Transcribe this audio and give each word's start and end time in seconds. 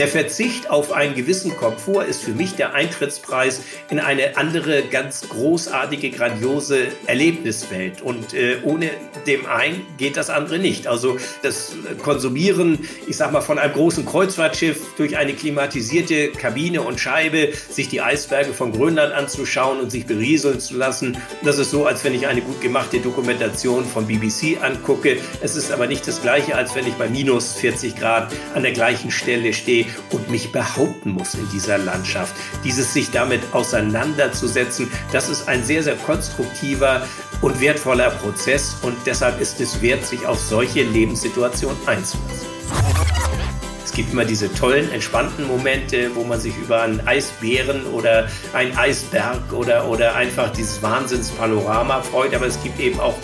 Der 0.00 0.08
Verzicht 0.08 0.70
auf 0.70 0.92
einen 0.92 1.14
gewissen 1.14 1.54
Komfort 1.58 2.04
ist 2.04 2.22
für 2.22 2.30
mich 2.30 2.54
der 2.54 2.72
Eintrittspreis 2.72 3.60
in 3.90 3.98
eine 3.98 4.38
andere, 4.38 4.84
ganz 4.84 5.28
großartige, 5.28 6.08
grandiose 6.08 6.86
Erlebniswelt. 7.06 8.00
Und 8.00 8.32
äh, 8.32 8.56
ohne 8.62 8.88
dem 9.26 9.44
einen 9.44 9.84
geht 9.98 10.16
das 10.16 10.30
andere 10.30 10.58
nicht. 10.58 10.86
Also 10.86 11.18
das 11.42 11.74
Konsumieren, 12.02 12.78
ich 13.08 13.18
sag 13.18 13.30
mal, 13.30 13.42
von 13.42 13.58
einem 13.58 13.74
großen 13.74 14.06
Kreuzfahrtschiff 14.06 14.94
durch 14.96 15.18
eine 15.18 15.34
klimatisierte 15.34 16.28
Kabine 16.28 16.80
und 16.80 16.98
Scheibe, 16.98 17.50
sich 17.68 17.90
die 17.90 18.00
Eisberge 18.00 18.54
von 18.54 18.72
Grönland 18.72 19.12
anzuschauen 19.12 19.80
und 19.80 19.90
sich 19.90 20.06
berieseln 20.06 20.60
zu 20.60 20.78
lassen, 20.78 21.18
das 21.44 21.58
ist 21.58 21.72
so, 21.72 21.84
als 21.84 22.04
wenn 22.04 22.14
ich 22.14 22.26
eine 22.26 22.40
gut 22.40 22.62
gemachte 22.62 23.00
Dokumentation 23.00 23.84
von 23.84 24.06
BBC 24.06 24.62
angucke. 24.62 25.18
Es 25.42 25.56
ist 25.56 25.70
aber 25.70 25.86
nicht 25.86 26.08
das 26.08 26.22
Gleiche, 26.22 26.54
als 26.54 26.74
wenn 26.74 26.86
ich 26.86 26.94
bei 26.94 27.10
minus 27.10 27.52
40 27.52 27.96
Grad 27.96 28.32
an 28.54 28.62
der 28.62 28.72
gleichen 28.72 29.10
Stelle 29.10 29.52
stehe 29.52 29.89
und 30.10 30.30
mich 30.30 30.52
behaupten 30.52 31.10
muss 31.10 31.34
in 31.34 31.48
dieser 31.50 31.78
Landschaft. 31.78 32.34
Dieses 32.64 32.92
sich 32.92 33.10
damit 33.10 33.40
auseinanderzusetzen, 33.52 34.90
das 35.12 35.28
ist 35.28 35.48
ein 35.48 35.64
sehr, 35.64 35.82
sehr 35.82 35.96
konstruktiver 35.96 37.06
und 37.40 37.60
wertvoller 37.60 38.10
Prozess 38.10 38.76
und 38.82 38.96
deshalb 39.06 39.40
ist 39.40 39.60
es 39.60 39.80
wert, 39.80 40.04
sich 40.04 40.26
auf 40.26 40.38
solche 40.38 40.82
Lebenssituationen 40.82 41.78
einzulassen. 41.86 42.50
Es 43.90 43.96
gibt 43.96 44.12
immer 44.12 44.24
diese 44.24 44.52
tollen, 44.54 44.90
entspannten 44.92 45.48
Momente, 45.48 46.14
wo 46.14 46.22
man 46.22 46.40
sich 46.40 46.56
über 46.56 46.82
einen 46.82 47.06
Eisbären 47.08 47.84
oder 47.86 48.28
einen 48.52 48.76
Eisberg 48.76 49.52
oder, 49.52 49.88
oder 49.88 50.14
einfach 50.14 50.52
dieses 50.52 50.80
Wahnsinnspanorama 50.80 52.00
freut. 52.02 52.32
Aber 52.32 52.46
es 52.46 52.62
gibt 52.62 52.78
eben 52.78 53.00
auch 53.00 53.16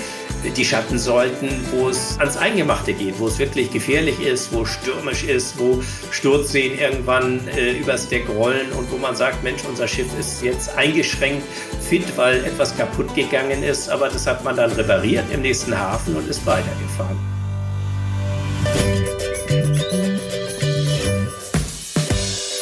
die 0.51 0.65
Schattensäulten, 0.65 1.49
wo 1.73 1.89
es 1.89 2.19
ans 2.19 2.37
Eingemachte 2.37 2.93
geht, 2.93 3.19
wo 3.19 3.27
es 3.27 3.39
wirklich 3.39 3.71
gefährlich 3.71 4.21
ist, 4.21 4.53
wo 4.53 4.65
stürmisch 4.65 5.25
ist, 5.25 5.59
wo 5.59 5.83
Sturzseen 6.11 6.79
irgendwann 6.79 7.47
äh, 7.49 7.73
übers 7.73 8.09
Deck 8.09 8.29
rollen 8.29 8.71
und 8.73 8.91
wo 8.91 8.99
man 8.99 9.17
sagt, 9.17 9.43
Mensch, 9.43 9.63
unser 9.69 9.89
Schiff 9.89 10.07
ist 10.19 10.43
jetzt 10.43 10.77
eingeschränkt 10.77 11.45
fit, 11.81 12.05
weil 12.17 12.45
etwas 12.45 12.77
kaputt 12.77 13.15
gegangen 13.15 13.63
ist, 13.63 13.89
aber 13.89 14.09
das 14.09 14.27
hat 14.27 14.45
man 14.45 14.57
dann 14.57 14.73
repariert 14.73 15.25
im 15.33 15.43
nächsten 15.43 15.77
Hafen 15.77 16.17
und 16.17 16.29
ist 16.29 16.45
weitergefahren. 16.47 17.19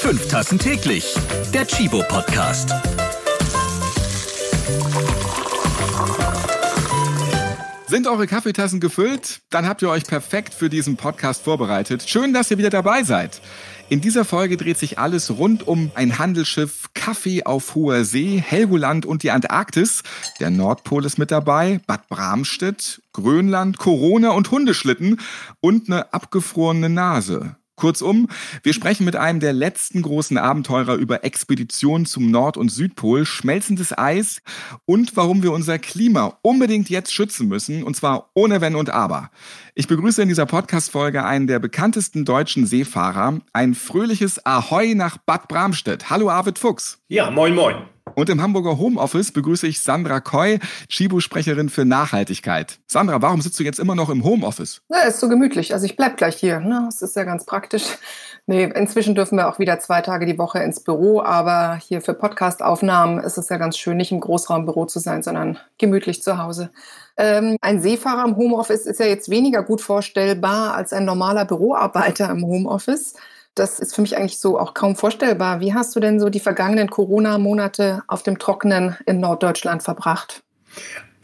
Fünf 0.00 0.28
Tassen 0.28 0.58
täglich, 0.58 1.14
der 1.52 1.66
Chibo 1.66 2.02
Podcast. 2.08 2.70
Sind 7.94 8.08
eure 8.08 8.26
Kaffeetassen 8.26 8.80
gefüllt? 8.80 9.42
Dann 9.50 9.68
habt 9.68 9.80
ihr 9.80 9.88
euch 9.88 10.02
perfekt 10.02 10.52
für 10.52 10.68
diesen 10.68 10.96
Podcast 10.96 11.44
vorbereitet. 11.44 12.02
Schön, 12.08 12.32
dass 12.32 12.50
ihr 12.50 12.58
wieder 12.58 12.70
dabei 12.70 13.04
seid. 13.04 13.40
In 13.88 14.00
dieser 14.00 14.24
Folge 14.24 14.56
dreht 14.56 14.78
sich 14.78 14.98
alles 14.98 15.38
rund 15.38 15.64
um 15.68 15.92
ein 15.94 16.18
Handelsschiff, 16.18 16.88
Kaffee 16.94 17.44
auf 17.44 17.76
hoher 17.76 18.04
See, 18.04 18.42
Helgoland 18.44 19.06
und 19.06 19.22
die 19.22 19.30
Antarktis. 19.30 20.02
Der 20.40 20.50
Nordpol 20.50 21.04
ist 21.04 21.18
mit 21.18 21.30
dabei, 21.30 21.82
Bad 21.86 22.08
Bramstedt, 22.08 23.00
Grönland, 23.12 23.78
Corona 23.78 24.30
und 24.30 24.50
Hundeschlitten 24.50 25.20
und 25.60 25.88
eine 25.88 26.12
abgefrorene 26.12 26.88
Nase. 26.88 27.54
Kurzum, 27.76 28.28
wir 28.62 28.72
sprechen 28.72 29.04
mit 29.04 29.16
einem 29.16 29.40
der 29.40 29.52
letzten 29.52 30.02
großen 30.02 30.38
Abenteurer 30.38 30.94
über 30.94 31.24
Expeditionen 31.24 32.06
zum 32.06 32.30
Nord- 32.30 32.56
und 32.56 32.70
Südpol, 32.70 33.26
schmelzendes 33.26 33.96
Eis 33.96 34.42
und 34.84 35.16
warum 35.16 35.42
wir 35.42 35.52
unser 35.52 35.78
Klima 35.78 36.38
unbedingt 36.42 36.88
jetzt 36.88 37.12
schützen 37.12 37.48
müssen, 37.48 37.82
und 37.82 37.96
zwar 37.96 38.30
ohne 38.34 38.60
Wenn 38.60 38.76
und 38.76 38.90
Aber. 38.90 39.30
Ich 39.74 39.88
begrüße 39.88 40.22
in 40.22 40.28
dieser 40.28 40.46
Podcast-Folge 40.46 41.24
einen 41.24 41.46
der 41.46 41.58
bekanntesten 41.58 42.24
deutschen 42.24 42.66
Seefahrer, 42.66 43.40
ein 43.52 43.74
fröhliches 43.74 44.44
Ahoi 44.46 44.94
nach 44.94 45.16
Bad 45.18 45.48
Bramstedt. 45.48 46.10
Hallo 46.10 46.30
Arvid 46.30 46.58
Fuchs. 46.58 46.98
Ja, 47.08 47.30
moin 47.30 47.54
moin. 47.54 47.93
Und 48.14 48.28
im 48.28 48.40
Hamburger 48.40 48.78
Homeoffice 48.78 49.32
begrüße 49.32 49.66
ich 49.66 49.82
Sandra 49.82 50.20
Koy, 50.20 50.60
Chibu-Sprecherin 50.88 51.68
für 51.68 51.84
Nachhaltigkeit. 51.84 52.78
Sandra, 52.86 53.20
warum 53.22 53.40
sitzt 53.40 53.58
du 53.58 53.64
jetzt 53.64 53.78
immer 53.78 53.94
noch 53.94 54.10
im 54.10 54.24
Homeoffice? 54.24 54.82
Ja, 54.88 55.00
ist 55.00 55.20
so 55.20 55.28
gemütlich. 55.28 55.72
Also 55.72 55.86
ich 55.86 55.96
bleib 55.96 56.16
gleich 56.16 56.36
hier. 56.36 56.60
Ne? 56.60 56.82
Das 56.86 57.02
ist 57.02 57.16
ja 57.16 57.24
ganz 57.24 57.44
praktisch. 57.44 57.84
Nee, 58.46 58.64
inzwischen 58.64 59.14
dürfen 59.14 59.38
wir 59.38 59.48
auch 59.48 59.58
wieder 59.58 59.78
zwei 59.78 60.02
Tage 60.02 60.26
die 60.26 60.38
Woche 60.38 60.58
ins 60.58 60.80
Büro, 60.80 61.22
aber 61.22 61.76
hier 61.76 62.02
für 62.02 62.12
Podcast-Aufnahmen 62.12 63.18
ist 63.18 63.38
es 63.38 63.48
ja 63.48 63.56
ganz 63.56 63.78
schön, 63.78 63.96
nicht 63.96 64.12
im 64.12 64.20
Großraumbüro 64.20 64.84
zu 64.84 64.98
sein, 64.98 65.22
sondern 65.22 65.58
gemütlich 65.78 66.22
zu 66.22 66.36
Hause. 66.36 66.70
Ähm, 67.16 67.56
ein 67.62 67.80
Seefahrer 67.80 68.28
im 68.28 68.36
Homeoffice 68.36 68.84
ist 68.84 69.00
ja 69.00 69.06
jetzt 69.06 69.30
weniger 69.30 69.62
gut 69.62 69.80
vorstellbar 69.80 70.74
als 70.74 70.92
ein 70.92 71.06
normaler 71.06 71.46
Büroarbeiter 71.46 72.28
im 72.30 72.44
Homeoffice. 72.44 73.14
Das 73.54 73.78
ist 73.78 73.94
für 73.94 74.02
mich 74.02 74.16
eigentlich 74.16 74.40
so 74.40 74.58
auch 74.58 74.74
kaum 74.74 74.96
vorstellbar. 74.96 75.60
Wie 75.60 75.74
hast 75.74 75.94
du 75.94 76.00
denn 76.00 76.18
so 76.18 76.28
die 76.28 76.40
vergangenen 76.40 76.90
Corona-Monate 76.90 78.02
auf 78.08 78.22
dem 78.22 78.38
Trockenen 78.38 78.96
in 79.06 79.20
Norddeutschland 79.20 79.82
verbracht? 79.82 80.42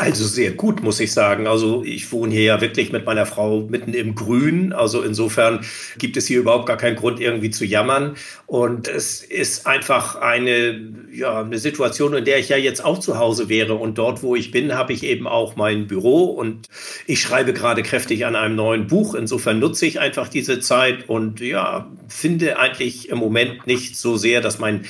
Also 0.01 0.25
sehr 0.25 0.53
gut, 0.53 0.83
muss 0.83 0.99
ich 0.99 1.13
sagen. 1.13 1.47
Also 1.47 1.85
ich 1.85 2.11
wohne 2.11 2.33
hier 2.33 2.45
ja 2.45 2.61
wirklich 2.63 2.91
mit 2.91 3.05
meiner 3.05 3.27
Frau 3.27 3.67
mitten 3.69 3.93
im 3.93 4.15
Grün. 4.15 4.73
Also 4.73 5.03
insofern 5.03 5.61
gibt 5.99 6.17
es 6.17 6.27
hier 6.27 6.39
überhaupt 6.41 6.65
gar 6.65 6.79
keinen 6.79 6.97
Grund, 6.97 7.21
irgendwie 7.21 7.51
zu 7.51 7.67
jammern. 7.67 8.17
Und 8.47 8.89
es 8.89 9.23
ist 9.23 9.67
einfach 9.67 10.17
eine, 10.17 10.81
ja, 11.13 11.43
eine 11.43 11.59
Situation, 11.59 12.15
in 12.15 12.25
der 12.25 12.39
ich 12.39 12.49
ja 12.49 12.57
jetzt 12.57 12.83
auch 12.83 12.99
zu 12.99 13.19
Hause 13.19 13.51
wäre. 13.51 13.75
Und 13.75 13.99
dort, 13.99 14.23
wo 14.23 14.35
ich 14.35 14.51
bin, 14.51 14.73
habe 14.73 14.95
ich 14.95 15.03
eben 15.03 15.27
auch 15.27 15.57
mein 15.57 15.87
Büro. 15.87 16.25
Und 16.31 16.69
ich 17.07 17.21
schreibe 17.21 17.53
gerade 17.53 17.83
kräftig 17.83 18.25
an 18.25 18.37
einem 18.37 18.57
neuen 18.57 18.87
Buch. 18.87 19.15
Insofern 19.15 19.59
nutze 19.59 19.85
ich 19.85 20.01
einfach 20.01 20.29
diese 20.29 20.61
Zeit 20.61 21.11
und 21.11 21.41
ja, 21.41 21.91
finde 22.09 22.59
eigentlich 22.59 23.11
im 23.11 23.19
Moment 23.19 23.67
nicht 23.67 23.99
so 23.99 24.17
sehr, 24.17 24.41
dass 24.41 24.59
mein 24.59 24.87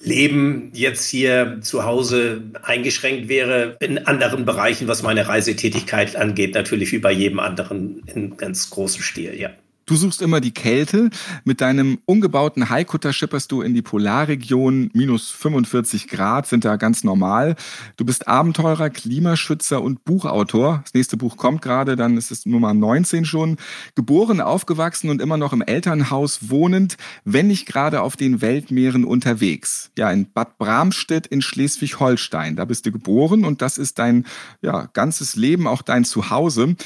Leben 0.00 0.70
jetzt 0.74 1.08
hier 1.08 1.58
zu 1.60 1.84
Hause 1.84 2.42
eingeschränkt 2.62 3.28
wäre 3.28 3.76
in 3.80 3.98
anderen 4.06 4.44
Bereichen, 4.44 4.88
was 4.88 5.02
meine 5.02 5.26
Reisetätigkeit 5.26 6.16
angeht, 6.16 6.54
natürlich 6.54 6.92
wie 6.92 6.98
bei 6.98 7.12
jedem 7.12 7.40
anderen 7.40 8.02
in 8.14 8.36
ganz 8.36 8.70
großem 8.70 9.02
Stil, 9.02 9.38
ja. 9.38 9.50
Du 9.88 9.96
suchst 9.96 10.20
immer 10.20 10.42
die 10.42 10.52
Kälte. 10.52 11.08
Mit 11.44 11.62
deinem 11.62 11.98
umgebauten 12.04 12.68
Haikutter 12.68 13.14
schipperst 13.14 13.50
du 13.50 13.62
in 13.62 13.72
die 13.72 13.80
Polarregion. 13.80 14.90
Minus 14.92 15.30
45 15.30 16.08
Grad 16.08 16.46
sind 16.46 16.66
da 16.66 16.76
ganz 16.76 17.04
normal. 17.04 17.56
Du 17.96 18.04
bist 18.04 18.28
Abenteurer, 18.28 18.90
Klimaschützer 18.90 19.80
und 19.80 20.04
Buchautor. 20.04 20.82
Das 20.84 20.92
nächste 20.92 21.16
Buch 21.16 21.38
kommt 21.38 21.62
gerade, 21.62 21.96
dann 21.96 22.18
ist 22.18 22.30
es 22.30 22.44
Nummer 22.44 22.74
19 22.74 23.24
schon. 23.24 23.56
Geboren, 23.94 24.42
aufgewachsen 24.42 25.08
und 25.08 25.22
immer 25.22 25.38
noch 25.38 25.54
im 25.54 25.62
Elternhaus 25.62 26.50
wohnend, 26.50 26.98
wenn 27.24 27.46
nicht 27.46 27.64
gerade 27.64 28.02
auf 28.02 28.14
den 28.14 28.42
Weltmeeren 28.42 29.06
unterwegs. 29.06 29.90
Ja, 29.96 30.10
in 30.12 30.30
Bad 30.30 30.58
Bramstedt 30.58 31.26
in 31.26 31.40
Schleswig-Holstein. 31.40 32.56
Da 32.56 32.66
bist 32.66 32.84
du 32.84 32.92
geboren 32.92 33.46
und 33.46 33.62
das 33.62 33.78
ist 33.78 33.98
dein 33.98 34.26
ja, 34.60 34.90
ganzes 34.92 35.34
Leben, 35.34 35.66
auch 35.66 35.80
dein 35.80 36.04
Zuhause. 36.04 36.76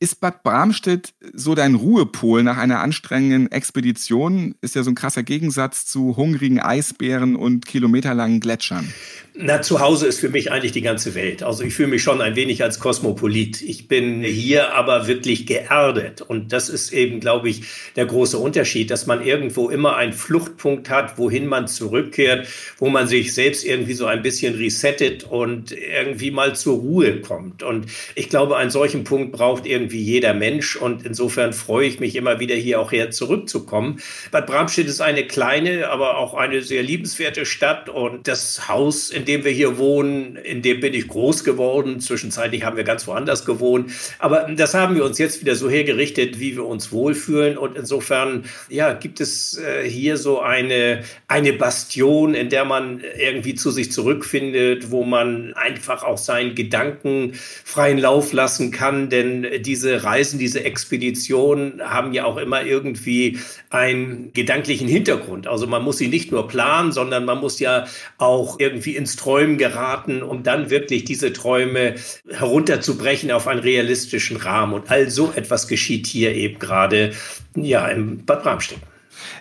Ist 0.00 0.22
Bad 0.22 0.42
Bramstedt 0.42 1.12
so 1.34 1.54
dein 1.54 1.74
Ruhepol 1.74 2.42
nach 2.42 2.56
einer 2.56 2.80
anstrengenden 2.80 3.52
Expedition? 3.52 4.54
Ist 4.62 4.74
ja 4.74 4.82
so 4.82 4.90
ein 4.90 4.94
krasser 4.94 5.22
Gegensatz 5.22 5.84
zu 5.84 6.16
hungrigen 6.16 6.58
Eisbären 6.58 7.36
und 7.36 7.66
kilometerlangen 7.66 8.40
Gletschern. 8.40 8.94
Na, 9.36 9.60
zu 9.62 9.80
Hause 9.80 10.06
ist 10.06 10.20
für 10.20 10.28
mich 10.28 10.52
eigentlich 10.52 10.70
die 10.70 10.80
ganze 10.80 11.16
Welt. 11.16 11.42
Also 11.42 11.64
ich 11.64 11.74
fühle 11.74 11.88
mich 11.88 12.04
schon 12.04 12.20
ein 12.20 12.36
wenig 12.36 12.62
als 12.62 12.78
Kosmopolit. 12.78 13.62
Ich 13.62 13.88
bin 13.88 14.22
hier 14.22 14.74
aber 14.74 15.08
wirklich 15.08 15.44
geerdet. 15.44 16.22
Und 16.22 16.52
das 16.52 16.68
ist 16.68 16.92
eben, 16.92 17.18
glaube 17.18 17.48
ich, 17.48 17.64
der 17.96 18.06
große 18.06 18.38
Unterschied, 18.38 18.92
dass 18.92 19.06
man 19.06 19.24
irgendwo 19.24 19.70
immer 19.70 19.96
einen 19.96 20.12
Fluchtpunkt 20.12 20.88
hat, 20.88 21.18
wohin 21.18 21.46
man 21.46 21.66
zurückkehrt, 21.66 22.46
wo 22.78 22.90
man 22.90 23.08
sich 23.08 23.34
selbst 23.34 23.64
irgendwie 23.64 23.94
so 23.94 24.06
ein 24.06 24.22
bisschen 24.22 24.54
resettet 24.54 25.24
und 25.24 25.72
irgendwie 25.72 26.30
mal 26.30 26.54
zur 26.54 26.76
Ruhe 26.76 27.20
kommt. 27.20 27.64
Und 27.64 27.86
ich 28.14 28.30
glaube, 28.30 28.56
einen 28.56 28.70
solchen 28.70 29.02
Punkt 29.02 29.32
braucht 29.32 29.66
irgendwie 29.74 30.00
jeder 30.00 30.34
Mensch. 30.34 30.76
Und 30.76 31.04
insofern 31.04 31.52
freue 31.52 31.86
ich 31.86 32.00
mich 32.00 32.14
immer 32.16 32.38
wieder 32.40 32.54
hier 32.54 32.80
auch 32.80 32.92
her 32.92 33.10
zurückzukommen. 33.10 34.00
Bad 34.30 34.46
Bramstedt 34.46 34.86
ist 34.86 35.00
eine 35.00 35.26
kleine, 35.26 35.90
aber 35.90 36.16
auch 36.18 36.34
eine 36.34 36.62
sehr 36.62 36.82
liebenswerte 36.82 37.44
Stadt. 37.44 37.88
Und 37.88 38.28
das 38.28 38.68
Haus, 38.68 39.10
in 39.10 39.24
dem 39.24 39.44
wir 39.44 39.50
hier 39.50 39.78
wohnen, 39.78 40.36
in 40.36 40.62
dem 40.62 40.80
bin 40.80 40.94
ich 40.94 41.08
groß 41.08 41.44
geworden. 41.44 42.00
Zwischenzeitlich 42.00 42.64
haben 42.64 42.76
wir 42.76 42.84
ganz 42.84 43.06
woanders 43.06 43.44
gewohnt. 43.44 43.90
Aber 44.18 44.48
das 44.56 44.74
haben 44.74 44.94
wir 44.94 45.04
uns 45.04 45.18
jetzt 45.18 45.40
wieder 45.40 45.56
so 45.56 45.68
hergerichtet, 45.68 46.38
wie 46.38 46.54
wir 46.54 46.64
uns 46.64 46.92
wohlfühlen. 46.92 47.58
Und 47.58 47.76
insofern, 47.76 48.44
ja, 48.68 48.92
gibt 48.92 49.20
es 49.20 49.58
äh, 49.58 49.88
hier 49.88 50.16
so 50.16 50.40
eine, 50.40 51.02
eine 51.26 51.52
Bastion, 51.52 52.34
in 52.34 52.48
der 52.48 52.64
man 52.64 53.02
irgendwie 53.18 53.54
zu 53.54 53.70
sich 53.70 53.90
zurückfindet, 53.90 54.90
wo 54.90 55.04
man 55.04 55.54
einfach 55.54 56.04
auch 56.04 56.18
seinen 56.18 56.54
Gedanken 56.54 57.32
freien 57.34 57.98
Lauf 57.98 58.32
lassen 58.32 58.70
kann. 58.70 59.08
Denn 59.08 59.46
diese 59.66 60.04
Reisen, 60.04 60.38
diese 60.38 60.64
Expeditionen 60.64 61.80
haben 61.82 62.12
ja 62.12 62.24
auch 62.24 62.36
immer 62.36 62.64
irgendwie 62.64 63.38
einen 63.70 64.32
gedanklichen 64.32 64.88
Hintergrund. 64.88 65.46
Also 65.46 65.66
man 65.66 65.82
muss 65.82 65.98
sie 65.98 66.08
nicht 66.08 66.30
nur 66.30 66.46
planen, 66.48 66.92
sondern 66.92 67.24
man 67.24 67.38
muss 67.38 67.58
ja 67.58 67.86
auch 68.18 68.60
irgendwie 68.60 68.96
ins 68.96 69.16
Träumen 69.16 69.58
geraten, 69.58 70.22
um 70.22 70.42
dann 70.42 70.70
wirklich 70.70 71.04
diese 71.04 71.32
Träume 71.32 71.94
herunterzubrechen 72.30 73.30
auf 73.30 73.48
einen 73.48 73.60
realistischen 73.60 74.36
Rahmen. 74.36 74.74
Und 74.74 74.90
all 74.90 75.10
so 75.10 75.32
etwas 75.34 75.68
geschieht 75.68 76.06
hier 76.06 76.34
eben 76.34 76.58
gerade 76.58 77.12
ja, 77.56 77.88
im 77.88 78.24
Bad 78.24 78.42
Bramstedt. 78.42 78.78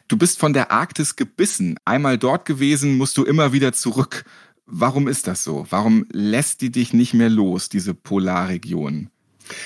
Du 0.07 0.17
bist 0.17 0.39
von 0.39 0.53
der 0.53 0.71
Arktis 0.71 1.15
gebissen. 1.15 1.77
Einmal 1.85 2.17
dort 2.17 2.45
gewesen, 2.45 2.97
musst 2.97 3.17
du 3.17 3.23
immer 3.23 3.53
wieder 3.53 3.73
zurück. 3.73 4.25
Warum 4.65 5.07
ist 5.07 5.27
das 5.27 5.43
so? 5.43 5.65
Warum 5.69 6.05
lässt 6.11 6.61
die 6.61 6.71
dich 6.71 6.93
nicht 6.93 7.13
mehr 7.13 7.29
los, 7.29 7.69
diese 7.69 7.93
Polarregion? 7.93 9.09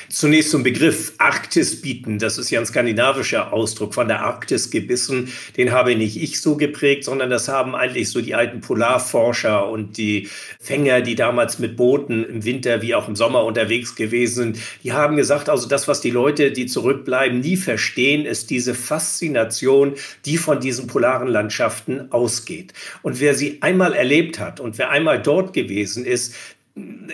Zunächst 0.09 0.51
zum 0.51 0.63
Begriff 0.63 1.13
Arktis 1.18 1.81
bieten. 1.81 2.19
Das 2.19 2.38
ist 2.38 2.50
ja 2.50 2.59
ein 2.59 2.65
skandinavischer 2.65 3.53
Ausdruck 3.53 3.94
von 3.94 4.07
der 4.07 4.24
Arktis 4.24 4.69
gebissen. 4.69 5.31
Den 5.56 5.71
habe 5.71 5.95
nicht 5.95 6.18
ich 6.18 6.41
so 6.41 6.56
geprägt, 6.56 7.03
sondern 7.03 7.29
das 7.29 7.47
haben 7.47 7.75
eigentlich 7.75 8.09
so 8.09 8.21
die 8.21 8.35
alten 8.35 8.62
Polarforscher 8.62 9.69
und 9.69 9.97
die 9.97 10.29
Fänger, 10.59 11.01
die 11.01 11.15
damals 11.15 11.59
mit 11.59 11.75
Booten 11.77 12.24
im 12.25 12.44
Winter 12.45 12.81
wie 12.81 12.95
auch 12.95 13.07
im 13.07 13.15
Sommer 13.15 13.44
unterwegs 13.44 13.95
gewesen 13.95 14.35
sind. 14.53 14.59
Die 14.83 14.94
haben 14.94 15.18
gesagt, 15.18 15.50
also 15.50 15.68
das, 15.68 15.88
was 15.88 16.01
die 16.01 16.12
Leute, 16.12 16.51
die 16.51 16.65
zurückbleiben, 16.65 17.39
nie 17.39 17.57
verstehen, 17.57 18.25
ist 18.25 18.50
diese 18.50 18.73
Faszination, 18.73 19.94
die 20.25 20.38
von 20.38 20.59
diesen 20.59 20.88
polaren 20.88 21.27
Landschaften 21.27 22.12
ausgeht. 22.12 22.73
Und 23.03 23.19
wer 23.19 23.35
sie 23.35 23.59
einmal 23.62 23.94
erlebt 23.94 24.39
hat 24.39 24.59
und 24.59 24.77
wer 24.77 24.89
einmal 24.89 25.21
dort 25.21 25.53
gewesen 25.53 26.06
ist, 26.06 26.33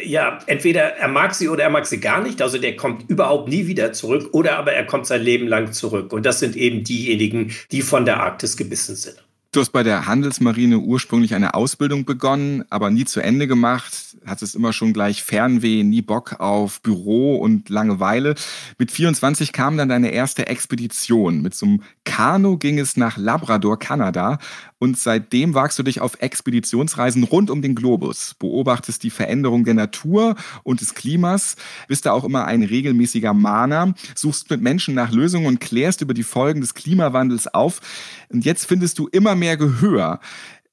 ja, 0.04 0.40
entweder 0.48 0.82
er 0.82 1.08
mag 1.08 1.34
sie 1.34 1.50
oder 1.50 1.64
er 1.64 1.70
mag 1.70 1.86
sie 1.86 2.00
gar 2.00 2.22
nicht. 2.22 2.42
Also 2.42 2.58
der 2.58 2.76
kommt 2.76 3.10
überhaupt 3.10 3.50
nie 3.50 3.68
wieder 3.68 3.94
zurück 3.94 4.30
oder 4.32 4.58
aber 4.58 4.74
er 4.74 4.86
kommt 4.86 5.06
sein 5.06 5.22
Leben 5.22 5.48
lang 5.48 5.72
zurück. 5.72 6.14
Und 6.14 6.26
das 6.26 6.40
sind 6.40 6.56
eben 6.56 6.84
diejenigen, 6.84 7.52
die 7.72 7.82
von 7.82 8.06
der 8.06 8.22
Arktis 8.22 8.58
gebissen 8.58 8.96
sind. 8.96 9.24
Du 9.54 9.60
hast 9.60 9.70
bei 9.70 9.84
der 9.84 10.08
Handelsmarine 10.08 10.80
ursprünglich 10.80 11.36
eine 11.36 11.54
Ausbildung 11.54 12.06
begonnen, 12.06 12.64
aber 12.72 12.90
nie 12.90 13.06
zu 13.06 13.20
Ende 13.20 13.46
gemacht. 13.46 14.18
Hattest 14.26 14.56
immer 14.56 14.74
schon 14.74 14.94
gleich 14.94 15.22
Fernweh, 15.22 15.84
nie 15.84 16.02
Bock 16.02 16.40
auf 16.40 16.82
Büro 16.82 17.36
und 17.36 17.70
Langeweile. 17.70 18.34
Mit 18.80 18.90
24 18.90 19.54
kam 19.54 19.78
dann 19.78 19.90
deine 19.90 20.10
erste 20.10 20.48
Expedition. 20.48 21.44
Mit 21.44 21.54
so 21.54 21.68
einem 21.68 21.84
Kanu 22.04 22.58
ging 22.58 22.80
es 22.80 22.98
nach 22.98 23.16
Labrador, 23.16 23.78
Kanada. 23.78 24.40
Und 24.84 24.98
seitdem 24.98 25.54
wagst 25.54 25.80
du 25.80 25.84
dich 25.84 26.02
auf 26.02 26.22
Expeditionsreisen 26.22 27.24
rund 27.24 27.50
um 27.50 27.62
den 27.62 27.74
Globus, 27.74 28.36
beobachtest 28.38 29.02
die 29.04 29.12
Veränderung 29.12 29.64
der 29.64 29.76
Natur 29.76 30.36
und 30.64 30.82
des 30.82 30.94
Klimas, 30.94 31.56
bist 31.88 32.06
da 32.06 32.12
auch 32.12 32.26
immer 32.26 32.48
ein 32.48 32.64
regelmäßiger 32.64 33.34
Mahner, 33.34 33.94
suchst 34.14 34.50
mit 34.50 34.62
Menschen 34.62 34.94
nach 34.94 35.14
Lösungen 35.14 35.46
und 35.46 35.62
klärst 35.62 36.02
über 36.02 36.14
die 36.14 36.24
Folgen 36.24 36.60
des 36.60 36.74
Klimawandels 36.74 37.48
auf. 37.48 37.80
Und 38.28 38.44
jetzt 38.44 38.66
findest 38.66 39.00
du 39.00 39.08
immer 39.08 39.36
mehr 39.36 39.56
Gehör 39.56 40.20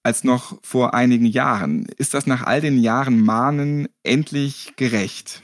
als 0.02 0.24
noch 0.24 0.58
vor 0.62 0.94
einigen 0.94 1.26
Jahren. 1.26 1.86
Ist 1.96 2.14
das 2.14 2.26
nach 2.26 2.42
all 2.42 2.60
den 2.60 2.82
Jahren 2.82 3.20
Mahnen 3.20 3.88
endlich 4.02 4.72
gerecht? 4.76 5.42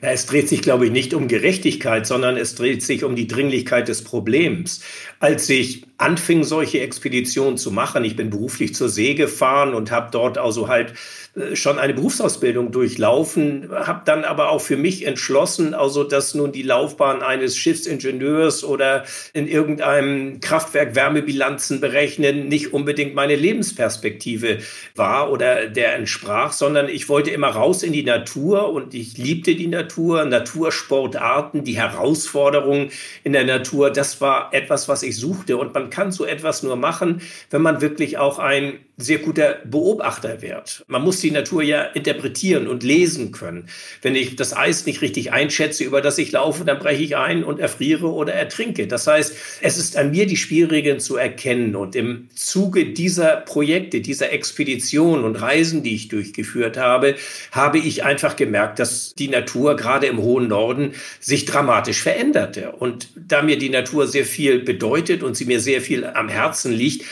Ja, 0.00 0.10
es 0.10 0.26
dreht 0.26 0.48
sich, 0.48 0.62
glaube 0.62 0.86
ich, 0.86 0.92
nicht 0.92 1.14
um 1.14 1.26
Gerechtigkeit, 1.26 2.06
sondern 2.06 2.36
es 2.36 2.54
dreht 2.54 2.82
sich 2.82 3.02
um 3.02 3.16
die 3.16 3.26
Dringlichkeit 3.26 3.88
des 3.88 4.04
Problems. 4.04 4.82
Als 5.18 5.48
ich 5.50 5.86
anfing, 5.98 6.44
solche 6.44 6.80
Expeditionen 6.80 7.56
zu 7.56 7.70
machen, 7.70 8.04
ich 8.04 8.16
bin 8.16 8.28
beruflich 8.28 8.74
zur 8.74 8.88
See 8.88 9.14
gefahren 9.14 9.72
und 9.72 9.90
habe 9.90 10.10
dort 10.10 10.36
also 10.36 10.68
halt 10.68 10.92
äh, 11.36 11.56
schon 11.56 11.78
eine 11.78 11.94
Berufsausbildung 11.94 12.70
durchlaufen, 12.70 13.70
habe 13.72 14.02
dann 14.04 14.24
aber 14.24 14.50
auch 14.50 14.60
für 14.60 14.76
mich 14.76 15.06
entschlossen, 15.06 15.72
also 15.72 16.04
dass 16.04 16.34
nun 16.34 16.52
die 16.52 16.62
Laufbahn 16.62 17.22
eines 17.22 17.56
Schiffsingenieurs 17.56 18.62
oder 18.62 19.04
in 19.32 19.48
irgendeinem 19.48 20.40
Kraftwerk 20.40 20.94
Wärmebilanzen 20.94 21.80
berechnen 21.80 22.48
nicht 22.48 22.74
unbedingt 22.74 23.14
meine 23.14 23.36
Lebensperspektive 23.36 24.58
war 24.94 25.30
oder 25.30 25.66
der 25.66 25.94
entsprach, 25.94 26.52
sondern 26.52 26.90
ich 26.90 27.08
wollte 27.08 27.30
immer 27.30 27.48
raus 27.48 27.82
in 27.82 27.94
die 27.94 28.04
Natur 28.04 28.70
und 28.70 28.92
ich 28.92 29.16
liebte 29.16 29.54
die 29.54 29.66
Natur, 29.66 30.26
Natursportarten, 30.26 31.64
die 31.64 31.76
Herausforderungen 31.76 32.90
in 33.24 33.32
der 33.32 33.44
Natur, 33.44 33.90
das 33.90 34.20
war 34.20 34.52
etwas, 34.52 34.88
was 34.88 35.02
ich 35.02 35.16
suchte 35.16 35.56
und 35.56 35.72
man 35.72 35.85
kann 35.90 36.12
so 36.12 36.24
etwas 36.24 36.62
nur 36.62 36.76
machen, 36.76 37.20
wenn 37.50 37.62
man 37.62 37.80
wirklich 37.80 38.18
auch 38.18 38.38
ein 38.38 38.80
sehr 38.98 39.18
guter 39.18 39.58
Beobachter 39.64 40.40
wird. 40.40 40.84
Man 40.88 41.02
muss 41.02 41.20
die 41.20 41.30
Natur 41.30 41.62
ja 41.62 41.82
interpretieren 41.82 42.66
und 42.66 42.82
lesen 42.82 43.30
können. 43.30 43.68
Wenn 44.00 44.16
ich 44.16 44.36
das 44.36 44.56
Eis 44.56 44.86
nicht 44.86 45.02
richtig 45.02 45.32
einschätze, 45.32 45.84
über 45.84 46.00
das 46.00 46.16
ich 46.16 46.32
laufe, 46.32 46.64
dann 46.64 46.78
breche 46.78 47.02
ich 47.02 47.16
ein 47.16 47.44
und 47.44 47.60
erfriere 47.60 48.10
oder 48.10 48.32
ertrinke. 48.32 48.86
Das 48.86 49.06
heißt, 49.06 49.36
es 49.60 49.76
ist 49.76 49.98
an 49.98 50.12
mir, 50.12 50.26
die 50.26 50.38
Spielregeln 50.38 50.98
zu 50.98 51.16
erkennen. 51.16 51.76
Und 51.76 51.94
im 51.94 52.28
Zuge 52.34 52.86
dieser 52.86 53.36
Projekte, 53.36 54.00
dieser 54.00 54.32
Expeditionen 54.32 55.26
und 55.26 55.36
Reisen, 55.36 55.82
die 55.82 55.94
ich 55.94 56.08
durchgeführt 56.08 56.78
habe, 56.78 57.16
habe 57.52 57.78
ich 57.78 58.02
einfach 58.02 58.36
gemerkt, 58.36 58.78
dass 58.78 59.14
die 59.14 59.28
Natur 59.28 59.76
gerade 59.76 60.06
im 60.06 60.22
hohen 60.22 60.48
Norden 60.48 60.92
sich 61.20 61.44
dramatisch 61.44 62.00
veränderte. 62.00 62.72
Und 62.72 63.08
da 63.14 63.42
mir 63.42 63.58
die 63.58 63.68
Natur 63.68 64.06
sehr 64.06 64.24
viel 64.24 64.60
bedeutet 64.60 65.22
und 65.22 65.36
sie 65.36 65.44
mir 65.44 65.60
sehr 65.60 65.75
viel 65.80 66.04
am 66.04 66.28
Herzen 66.28 66.72
liegt, 66.72 67.04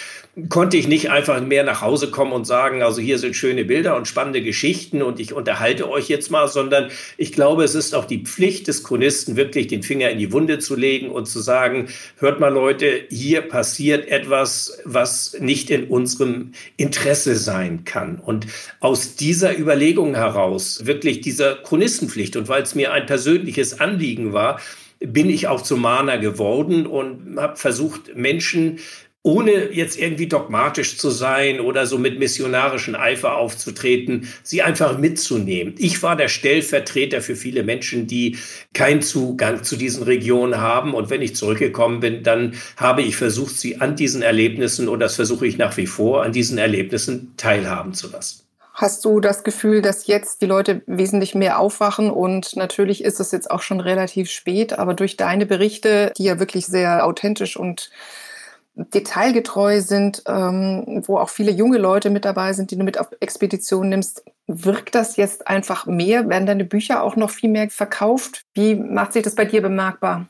konnte 0.48 0.76
ich 0.76 0.88
nicht 0.88 1.10
einfach 1.10 1.40
mehr 1.40 1.62
nach 1.62 1.80
Hause 1.80 2.10
kommen 2.10 2.32
und 2.32 2.44
sagen, 2.44 2.82
also 2.82 3.00
hier 3.00 3.18
sind 3.18 3.36
schöne 3.36 3.64
Bilder 3.64 3.96
und 3.96 4.08
spannende 4.08 4.42
Geschichten 4.42 5.00
und 5.00 5.20
ich 5.20 5.32
unterhalte 5.32 5.88
euch 5.88 6.08
jetzt 6.08 6.30
mal, 6.30 6.48
sondern 6.48 6.90
ich 7.16 7.32
glaube, 7.32 7.62
es 7.62 7.76
ist 7.76 7.94
auch 7.94 8.04
die 8.04 8.24
Pflicht 8.24 8.66
des 8.66 8.82
Chronisten, 8.82 9.36
wirklich 9.36 9.68
den 9.68 9.84
Finger 9.84 10.10
in 10.10 10.18
die 10.18 10.32
Wunde 10.32 10.58
zu 10.58 10.74
legen 10.74 11.10
und 11.10 11.26
zu 11.26 11.38
sagen, 11.38 11.88
hört 12.18 12.40
mal 12.40 12.52
Leute, 12.52 13.04
hier 13.10 13.42
passiert 13.42 14.08
etwas, 14.08 14.78
was 14.84 15.36
nicht 15.38 15.70
in 15.70 15.84
unserem 15.84 16.52
Interesse 16.76 17.36
sein 17.36 17.84
kann. 17.84 18.18
Und 18.18 18.46
aus 18.80 19.14
dieser 19.14 19.56
Überlegung 19.56 20.16
heraus, 20.16 20.84
wirklich 20.84 21.20
dieser 21.20 21.54
Chronistenpflicht 21.56 22.36
und 22.36 22.48
weil 22.48 22.62
es 22.62 22.74
mir 22.74 22.92
ein 22.92 23.06
persönliches 23.06 23.78
Anliegen 23.78 24.32
war, 24.32 24.58
bin 25.00 25.30
ich 25.30 25.48
auch 25.48 25.62
zum 25.62 25.82
Mahner 25.82 26.18
geworden 26.18 26.86
und 26.86 27.36
habe 27.38 27.56
versucht, 27.56 28.16
Menschen 28.16 28.78
ohne 29.26 29.72
jetzt 29.72 29.98
irgendwie 29.98 30.26
dogmatisch 30.26 30.98
zu 30.98 31.08
sein 31.08 31.58
oder 31.58 31.86
so 31.86 31.96
mit 31.96 32.18
missionarischen 32.18 32.94
Eifer 32.94 33.38
aufzutreten, 33.38 34.28
sie 34.42 34.60
einfach 34.60 34.98
mitzunehmen. 34.98 35.74
Ich 35.78 36.02
war 36.02 36.14
der 36.14 36.28
Stellvertreter 36.28 37.22
für 37.22 37.34
viele 37.34 37.62
Menschen, 37.62 38.06
die 38.06 38.36
keinen 38.74 39.00
Zugang 39.00 39.64
zu 39.64 39.76
diesen 39.76 40.02
Regionen 40.02 40.60
haben. 40.60 40.92
Und 40.92 41.08
wenn 41.08 41.22
ich 41.22 41.34
zurückgekommen 41.34 42.00
bin, 42.00 42.22
dann 42.22 42.52
habe 42.76 43.00
ich 43.00 43.16
versucht, 43.16 43.58
sie 43.58 43.80
an 43.80 43.96
diesen 43.96 44.20
Erlebnissen, 44.20 44.88
und 44.88 45.00
das 45.00 45.16
versuche 45.16 45.46
ich 45.46 45.56
nach 45.56 45.74
wie 45.78 45.86
vor, 45.86 46.22
an 46.22 46.32
diesen 46.32 46.58
Erlebnissen 46.58 47.32
teilhaben 47.38 47.94
zu 47.94 48.10
lassen. 48.10 48.44
Hast 48.74 49.04
du 49.04 49.20
das 49.20 49.44
Gefühl, 49.44 49.82
dass 49.82 50.08
jetzt 50.08 50.42
die 50.42 50.46
Leute 50.46 50.82
wesentlich 50.86 51.36
mehr 51.36 51.60
aufwachen? 51.60 52.10
Und 52.10 52.56
natürlich 52.56 53.04
ist 53.04 53.20
es 53.20 53.30
jetzt 53.30 53.48
auch 53.48 53.62
schon 53.62 53.78
relativ 53.78 54.28
spät, 54.28 54.76
aber 54.76 54.94
durch 54.94 55.16
deine 55.16 55.46
Berichte, 55.46 56.12
die 56.18 56.24
ja 56.24 56.40
wirklich 56.40 56.66
sehr 56.66 57.06
authentisch 57.06 57.56
und 57.56 57.92
detailgetreu 58.74 59.80
sind, 59.80 60.24
ähm, 60.26 61.04
wo 61.06 61.18
auch 61.18 61.28
viele 61.28 61.52
junge 61.52 61.78
Leute 61.78 62.10
mit 62.10 62.24
dabei 62.24 62.52
sind, 62.52 62.72
die 62.72 62.76
du 62.76 62.82
mit 62.82 62.98
auf 62.98 63.06
Expeditionen 63.20 63.90
nimmst. 63.90 64.24
Wirkt 64.48 64.96
das 64.96 65.16
jetzt 65.16 65.46
einfach 65.46 65.86
mehr? 65.86 66.28
Werden 66.28 66.46
deine 66.46 66.64
Bücher 66.64 67.04
auch 67.04 67.14
noch 67.14 67.30
viel 67.30 67.50
mehr 67.50 67.70
verkauft? 67.70 68.42
Wie 68.54 68.74
macht 68.74 69.12
sich 69.12 69.22
das 69.22 69.36
bei 69.36 69.44
dir 69.44 69.62
bemerkbar? 69.62 70.26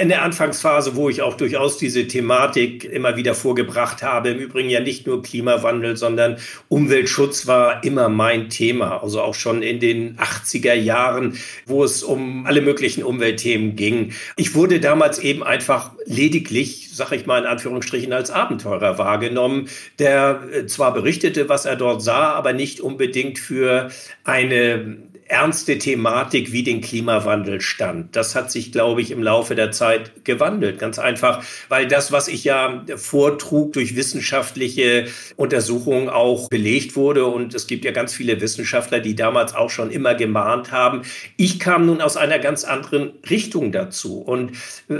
In 0.00 0.08
der 0.08 0.22
Anfangsphase, 0.22 0.96
wo 0.96 1.10
ich 1.10 1.20
auch 1.20 1.36
durchaus 1.36 1.76
diese 1.76 2.08
Thematik 2.08 2.84
immer 2.84 3.16
wieder 3.16 3.34
vorgebracht 3.34 4.02
habe, 4.02 4.30
im 4.30 4.38
Übrigen 4.38 4.70
ja 4.70 4.80
nicht 4.80 5.06
nur 5.06 5.22
Klimawandel, 5.22 5.98
sondern 5.98 6.38
Umweltschutz 6.68 7.46
war 7.46 7.84
immer 7.84 8.08
mein 8.08 8.48
Thema. 8.48 9.02
Also 9.02 9.20
auch 9.20 9.34
schon 9.34 9.62
in 9.62 9.80
den 9.80 10.16
80er 10.16 10.72
Jahren, 10.72 11.36
wo 11.66 11.84
es 11.84 12.02
um 12.02 12.46
alle 12.46 12.62
möglichen 12.62 13.02
Umweltthemen 13.02 13.76
ging. 13.76 14.14
Ich 14.36 14.54
wurde 14.54 14.80
damals 14.80 15.18
eben 15.18 15.42
einfach 15.42 15.90
lediglich, 16.06 16.88
sag 16.94 17.12
ich 17.12 17.26
mal 17.26 17.40
in 17.40 17.46
Anführungsstrichen, 17.46 18.12
als 18.14 18.30
Abenteurer 18.30 18.96
wahrgenommen, 18.96 19.68
der 19.98 20.44
äh, 20.50 20.66
zwar 20.66 20.94
berichtete, 20.94 21.50
was 21.50 21.66
er 21.66 21.76
dort 21.76 22.00
sah, 22.00 22.32
aber 22.32 22.54
nicht 22.54 22.80
unbedingt 22.80 23.38
für 23.38 23.90
eine 24.24 24.96
ernste 25.26 25.78
Thematik 25.78 26.52
wie 26.52 26.62
den 26.62 26.80
Klimawandel 26.80 27.60
stand. 27.60 28.14
Das 28.14 28.34
hat 28.34 28.50
sich, 28.50 28.72
glaube 28.72 29.00
ich, 29.00 29.10
im 29.10 29.22
Laufe 29.22 29.54
der 29.54 29.70
Zeit 29.70 30.24
gewandelt. 30.24 30.78
Ganz 30.78 30.98
einfach, 30.98 31.42
weil 31.68 31.86
das, 31.88 32.12
was 32.12 32.28
ich 32.28 32.44
ja 32.44 32.84
vortrug, 32.96 33.72
durch 33.72 33.96
wissenschaftliche 33.96 35.06
Untersuchungen 35.36 36.08
auch 36.08 36.48
belegt 36.48 36.94
wurde. 36.96 37.24
Und 37.24 37.54
es 37.54 37.66
gibt 37.66 37.84
ja 37.84 37.92
ganz 37.92 38.12
viele 38.12 38.40
Wissenschaftler, 38.40 39.00
die 39.00 39.14
damals 39.14 39.54
auch 39.54 39.70
schon 39.70 39.90
immer 39.90 40.14
gemahnt 40.14 40.72
haben. 40.72 41.02
Ich 41.36 41.58
kam 41.58 41.86
nun 41.86 42.00
aus 42.00 42.16
einer 42.16 42.38
ganz 42.38 42.64
anderen 42.64 43.12
Richtung 43.28 43.72
dazu 43.72 44.18
und 44.18 44.52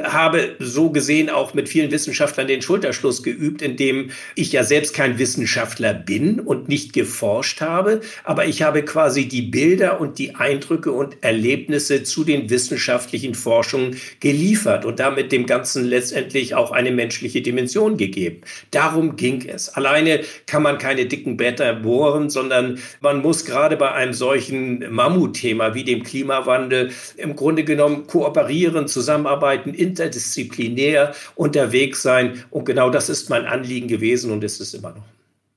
habe 0.04 0.56
so 0.58 0.90
gesehen 0.90 1.28
auch 1.28 1.54
mit 1.54 1.68
vielen 1.68 1.90
Wissenschaftlern 1.90 2.46
den 2.46 2.62
Schulterschluss 2.62 3.22
geübt, 3.22 3.60
indem 3.60 4.10
ich 4.34 4.52
ja 4.52 4.64
selbst 4.64 4.94
kein 4.94 5.18
Wissenschaftler 5.18 5.92
bin 5.92 6.40
und 6.40 6.68
nicht 6.68 6.92
geforscht 6.92 7.60
habe, 7.60 8.00
aber 8.24 8.46
ich 8.46 8.62
habe 8.62 8.82
quasi 8.84 9.28
die 9.28 9.42
Bilder 9.42 10.00
und 10.00 10.13
die 10.18 10.34
Eindrücke 10.34 10.92
und 10.92 11.16
Erlebnisse 11.22 12.02
zu 12.02 12.24
den 12.24 12.50
wissenschaftlichen 12.50 13.34
Forschungen 13.34 13.96
geliefert 14.20 14.84
und 14.84 15.00
damit 15.00 15.32
dem 15.32 15.46
Ganzen 15.46 15.84
letztendlich 15.84 16.54
auch 16.54 16.72
eine 16.72 16.90
menschliche 16.90 17.42
Dimension 17.42 17.96
gegeben. 17.96 18.42
Darum 18.70 19.16
ging 19.16 19.46
es. 19.48 19.68
Alleine 19.70 20.20
kann 20.46 20.62
man 20.62 20.78
keine 20.78 21.06
dicken 21.06 21.36
Blätter 21.36 21.74
bohren, 21.74 22.30
sondern 22.30 22.78
man 23.00 23.22
muss 23.22 23.44
gerade 23.44 23.76
bei 23.76 23.92
einem 23.92 24.12
solchen 24.12 24.92
Mammutthema 24.92 25.74
wie 25.74 25.84
dem 25.84 26.02
Klimawandel 26.02 26.90
im 27.16 27.36
Grunde 27.36 27.64
genommen 27.64 28.06
kooperieren, 28.06 28.88
zusammenarbeiten, 28.88 29.74
interdisziplinär 29.74 31.14
unterwegs 31.34 32.02
sein. 32.02 32.44
Und 32.50 32.64
genau 32.64 32.90
das 32.90 33.08
ist 33.08 33.30
mein 33.30 33.46
Anliegen 33.46 33.88
gewesen 33.88 34.30
und 34.30 34.44
ist 34.44 34.60
es 34.60 34.74
immer 34.74 34.90
noch. 34.90 35.13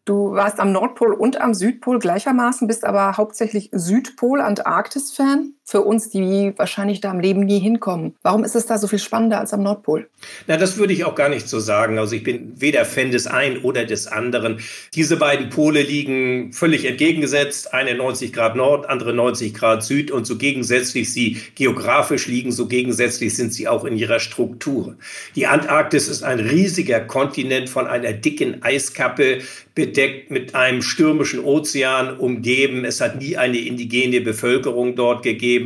Du 0.08 0.32
warst 0.32 0.62
am 0.62 0.72
Nordpol 0.72 1.12
und 1.12 1.42
am 1.42 1.54
Südpol 1.54 2.00
gleichermaßen, 2.00 2.66
bist 2.66 2.86
aber 2.86 3.18
hauptsächlich 3.18 3.70
Südpol-Antarktis-Fan 3.74 5.56
für 5.70 5.82
uns, 5.82 6.10
die 6.10 6.54
wahrscheinlich 6.56 7.02
da 7.02 7.12
im 7.12 7.20
Leben 7.20 7.42
nie 7.42 7.60
hinkommen. 7.60 8.16
Warum 8.24 8.46
ist 8.46 8.56
es 8.56 8.68
da 8.68 8.78
so 8.78 8.88
viel 8.88 9.00
spannender 9.00 9.40
als 9.40 9.52
am 9.52 9.64
Nordpol? 9.64 10.08
Na, 10.48 10.56
das 10.56 10.78
würde 10.78 10.94
ich 10.94 11.04
auch 11.04 11.14
gar 11.14 11.28
nicht 11.28 11.50
so 11.50 11.60
sagen. 11.60 12.00
Also 12.00 12.16
ich 12.16 12.24
bin 12.24 12.54
weder 12.56 12.86
Fan 12.86 13.12
des 13.12 13.28
einen 13.28 13.58
oder 13.58 13.84
des 13.84 14.08
anderen. 14.08 14.62
Diese 14.96 15.18
beiden 15.18 15.50
Pole 15.50 15.82
liegen 15.82 16.54
völlig 16.54 16.86
entgegengesetzt. 16.86 17.74
Eine 17.74 17.96
90 17.96 18.32
Grad 18.32 18.56
Nord, 18.56 18.90
andere 18.90 19.14
90 19.14 19.54
Grad 19.54 19.84
Süd. 19.84 20.10
Und 20.10 20.26
so 20.26 20.38
gegensätzlich 20.38 21.12
sie 21.12 21.42
geografisch 21.56 22.28
liegen, 22.28 22.54
so 22.54 22.68
gegensätzlich 22.68 23.36
sind 23.36 23.54
sie 23.54 23.68
auch 23.68 23.84
in 23.84 23.98
ihrer 23.98 24.22
Struktur. 24.22 24.96
Die 25.36 25.48
Antarktis 25.48 26.08
ist 26.08 26.24
ein 26.24 26.40
riesiger 26.40 27.02
Kontinent 27.02 27.70
von 27.70 27.88
einer 27.88 28.14
dicken 28.14 28.64
Eiskappe 28.64 29.40
bedeckt 29.78 30.32
mit 30.32 30.56
einem 30.56 30.82
stürmischen 30.82 31.40
Ozean 31.40 32.18
umgeben. 32.18 32.84
Es 32.84 33.00
hat 33.00 33.22
nie 33.22 33.38
eine 33.38 33.60
indigene 33.60 34.22
Bevölkerung 34.22 34.96
dort 34.96 35.22
gegeben. 35.22 35.57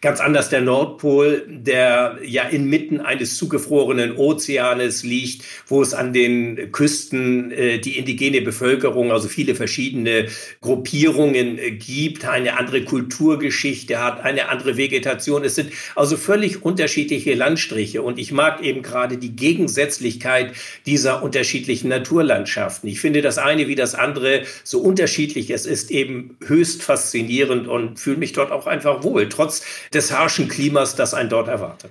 Ganz 0.00 0.20
anders 0.20 0.48
der 0.48 0.60
Nordpol, 0.60 1.44
der 1.48 2.18
ja 2.24 2.44
inmitten 2.44 3.00
eines 3.00 3.36
zugefrorenen 3.36 4.16
Ozeanes 4.16 5.02
liegt, 5.02 5.44
wo 5.66 5.82
es 5.82 5.94
an 5.94 6.12
den 6.12 6.72
Küsten 6.72 7.50
äh, 7.50 7.78
die 7.78 7.98
indigene 7.98 8.40
Bevölkerung, 8.42 9.12
also 9.12 9.28
viele 9.28 9.54
verschiedene 9.54 10.26
Gruppierungen 10.60 11.58
äh, 11.58 11.70
gibt, 11.72 12.24
eine 12.24 12.58
andere 12.58 12.82
Kulturgeschichte 12.84 14.02
hat, 14.02 14.24
eine 14.24 14.48
andere 14.48 14.76
Vegetation. 14.76 15.44
Es 15.44 15.54
sind 15.54 15.72
also 15.94 16.16
völlig 16.16 16.62
unterschiedliche 16.64 17.34
Landstriche 17.34 18.02
und 18.02 18.18
ich 18.18 18.32
mag 18.32 18.62
eben 18.62 18.82
gerade 18.82 19.16
die 19.16 19.34
Gegensätzlichkeit 19.36 20.52
dieser 20.86 21.22
unterschiedlichen 21.22 21.88
Naturlandschaften. 21.88 22.88
Ich 22.88 23.00
finde 23.00 23.22
das 23.22 23.38
eine 23.38 23.68
wie 23.68 23.74
das 23.74 23.94
andere, 23.94 24.42
so 24.64 24.80
unterschiedlich 24.80 25.50
es 25.50 25.66
ist, 25.66 25.90
eben 25.90 26.36
höchst 26.44 26.82
faszinierend 26.82 27.68
und 27.68 27.98
fühle 27.98 28.16
mich 28.18 28.32
dort 28.32 28.52
auch 28.52 28.66
einfach 28.66 29.02
wohl, 29.02 29.28
trotz 29.30 29.62
des 29.92 30.12
harschen 30.12 30.48
Klimas, 30.48 30.94
das 30.94 31.14
einen 31.14 31.30
dort 31.30 31.48
erwartet. 31.48 31.90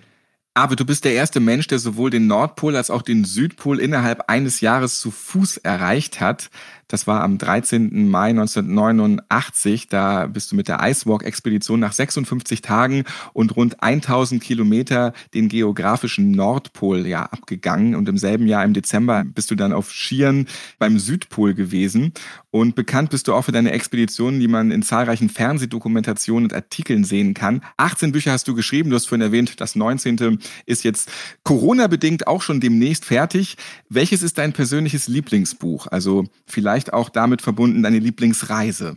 Aber 0.54 0.76
du 0.76 0.84
bist 0.84 1.06
der 1.06 1.14
erste 1.14 1.40
Mensch, 1.40 1.68
der 1.68 1.80
sowohl 1.80 2.10
den 2.10 2.28
Nordpol 2.28 2.76
als 2.76 2.92
auch 2.92 3.02
den 3.02 3.24
Südpol 3.24 3.80
innerhalb 3.80 4.30
eines 4.30 4.62
Jahres 4.62 5.00
zu 5.00 5.10
Fuß 5.10 5.58
erreicht 5.58 6.20
hat. 6.20 6.50
Das 6.90 7.06
war 7.08 7.24
am 7.24 7.38
13. 7.38 8.10
Mai 8.10 8.32
1989. 8.32 9.88
Da 9.88 10.26
bist 10.26 10.52
du 10.52 10.56
mit 10.56 10.68
der 10.68 10.80
Icewalk-Expedition 10.82 11.80
nach 11.80 11.94
56 11.94 12.62
Tagen 12.62 13.06
und 13.32 13.56
rund 13.56 13.82
1000 13.82 14.44
Kilometer 14.44 15.14
den 15.34 15.48
geografischen 15.50 16.32
Nordpol 16.32 17.06
ja 17.06 17.24
abgegangen. 17.24 17.96
Und 17.96 18.10
im 18.10 18.18
selben 18.18 18.48
Jahr, 18.48 18.66
im 18.66 18.74
Dezember, 18.74 19.24
bist 19.24 19.52
du 19.52 19.56
dann 19.56 19.72
auf 19.72 19.92
Skiern 19.92 20.48
beim 20.80 20.98
Südpol 20.98 21.54
gewesen. 21.54 22.12
Und 22.50 22.74
bekannt 22.74 23.12
bist 23.12 23.28
du 23.28 23.36
auch 23.36 23.44
für 23.44 23.52
deine 23.52 23.72
Expeditionen, 23.72 24.40
die 24.40 24.48
man 24.48 24.72
in 24.72 24.82
zahlreichen 24.82 25.30
Fernsehdokumentationen 25.30 26.46
und 26.46 26.54
Artikeln 26.54 27.04
sehen 27.04 27.36
kann. 27.36 27.62
18 27.78 28.12
Bücher 28.12 28.32
hast 28.32 28.48
du 28.48 28.56
geschrieben. 28.56 28.90
Du 28.90 28.96
hast 28.96 29.06
vorhin 29.06 29.22
erwähnt, 29.22 29.62
das 29.62 29.76
19. 29.76 30.40
ist 30.66 30.84
jetzt 30.84 31.12
Corona-bedingt 31.44 32.26
auch 32.26 32.42
schon 32.42 32.60
demnächst 32.60 33.06
fertig. 33.06 33.58
Welches 33.90 34.24
ist 34.24 34.40
dein 34.40 34.54
persönliches 34.54 35.08
Lieblingsbuch? 35.08 35.86
Also 35.86 36.26
vielleicht 36.48 36.79
vielleicht 36.80 36.94
auch 36.94 37.10
damit 37.10 37.42
verbunden 37.42 37.84
deine 37.84 38.00
Lieblingsreise? 38.00 38.96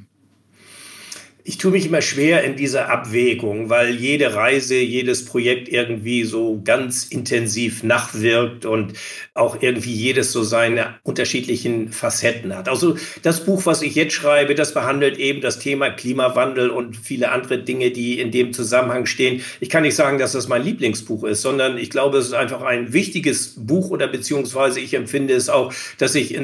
Ich 1.45 1.59
tue 1.59 1.73
mich 1.73 1.87
immer 1.87 2.03
schwer 2.03 2.45
in 2.45 2.55
dieser 2.55 2.89
Abwägung, 2.89 3.69
weil 3.69 3.97
jede 3.97 4.37
Reise, 4.37 4.77
jedes 4.77 5.25
Projekt 5.25 5.69
irgendwie 5.69 6.23
so 6.23 6.61
ganz 6.65 7.07
intensiv 7.07 7.83
nachwirkt 7.83 8.65
und 8.65 8.93
auch 9.35 9.61
irgendwie 9.61 9.93
jedes 9.93 10.31
so 10.31 10.45
seine 10.45 10.95
unterschiedlichen 11.03 11.91
Facetten 11.91 12.57
hat. 12.57 12.69
Also 12.69 12.97
das 13.23 13.45
Buch, 13.45 13.67
was 13.67 13.83
ich 13.83 13.97
jetzt 13.97 14.15
schreibe, 14.15 14.55
das 14.55 14.73
behandelt 14.73 15.19
eben 15.19 15.41
das 15.41 15.59
Thema 15.59 15.91
Klimawandel 15.91 16.71
und 16.71 16.97
viele 16.97 17.33
andere 17.33 17.59
Dinge, 17.59 17.91
die 17.91 18.21
in 18.21 18.31
dem 18.31 18.53
Zusammenhang 18.53 19.07
stehen. 19.07 19.43
Ich 19.59 19.69
kann 19.69 19.83
nicht 19.83 19.97
sagen, 19.97 20.19
dass 20.19 20.33
das 20.33 20.47
mein 20.47 20.63
Lieblingsbuch 20.63 21.25
ist, 21.25 21.43
sondern 21.43 21.77
ich 21.77 21.91
glaube, 21.91 22.19
es 22.19 22.27
ist 22.27 22.35
einfach 22.35 22.63
ein 22.63 22.93
wichtiges 22.93 23.55
Buch 23.57 23.91
oder 23.91 24.07
beziehungsweise 24.07 24.79
ich 24.79 24.95
empfinde 24.95 25.35
es 25.35 25.49
auch, 25.49 25.73
dass 25.99 26.15
ich 26.15 26.39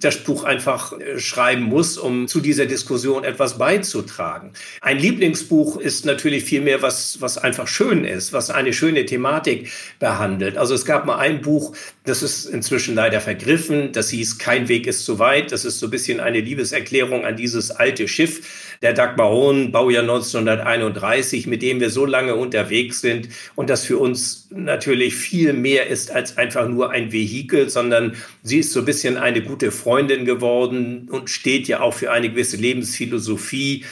das 0.00 0.18
Buch 0.18 0.44
einfach 0.44 0.92
äh, 0.98 1.18
schreiben 1.18 1.62
muss, 1.62 1.96
um 1.96 2.28
zu 2.28 2.40
dieser 2.40 2.66
Diskussion 2.66 3.24
etwas 3.24 3.56
beizutragen 3.56 4.33
sagen. 4.34 4.52
Ein 4.80 4.98
Lieblingsbuch 4.98 5.78
ist 5.78 6.04
natürlich 6.04 6.44
vielmehr 6.44 6.82
was, 6.82 7.20
was 7.20 7.38
einfach 7.38 7.68
schön 7.68 8.04
ist, 8.04 8.32
was 8.32 8.50
eine 8.50 8.72
schöne 8.72 9.06
Thematik 9.06 9.70
behandelt. 9.98 10.56
Also 10.56 10.74
es 10.74 10.84
gab 10.84 11.06
mal 11.06 11.18
ein 11.18 11.40
Buch, 11.40 11.76
das 12.04 12.22
ist 12.22 12.46
inzwischen 12.46 12.94
leider 12.94 13.20
vergriffen, 13.20 13.92
das 13.92 14.10
hieß 14.10 14.38
Kein 14.38 14.68
Weg 14.68 14.86
ist 14.86 15.04
zu 15.04 15.18
weit. 15.18 15.52
Das 15.52 15.64
ist 15.64 15.78
so 15.78 15.86
ein 15.86 15.90
bisschen 15.90 16.20
eine 16.20 16.40
Liebeserklärung 16.40 17.24
an 17.24 17.36
dieses 17.36 17.70
alte 17.70 18.08
Schiff, 18.08 18.74
der 18.82 18.92
Dagmar 18.92 19.30
Hohn, 19.30 19.72
Baujahr 19.72 20.02
1931, 20.02 21.46
mit 21.46 21.62
dem 21.62 21.80
wir 21.80 21.90
so 21.90 22.04
lange 22.04 22.34
unterwegs 22.34 23.00
sind 23.00 23.28
und 23.54 23.70
das 23.70 23.84
für 23.84 23.98
uns 23.98 24.48
natürlich 24.50 25.14
viel 25.14 25.52
mehr 25.52 25.86
ist 25.86 26.10
als 26.10 26.36
einfach 26.36 26.68
nur 26.68 26.90
ein 26.90 27.12
Vehikel, 27.12 27.70
sondern 27.70 28.14
sie 28.42 28.58
ist 28.58 28.72
so 28.72 28.80
ein 28.80 28.84
bisschen 28.84 29.16
eine 29.16 29.42
gute 29.42 29.70
Freundin 29.70 30.24
geworden 30.24 31.08
und 31.10 31.30
steht 31.30 31.68
ja 31.68 31.80
auch 31.80 31.94
für 31.94 32.10
eine 32.10 32.28
gewisse 32.28 32.56
Lebensphilosophie 32.56 33.84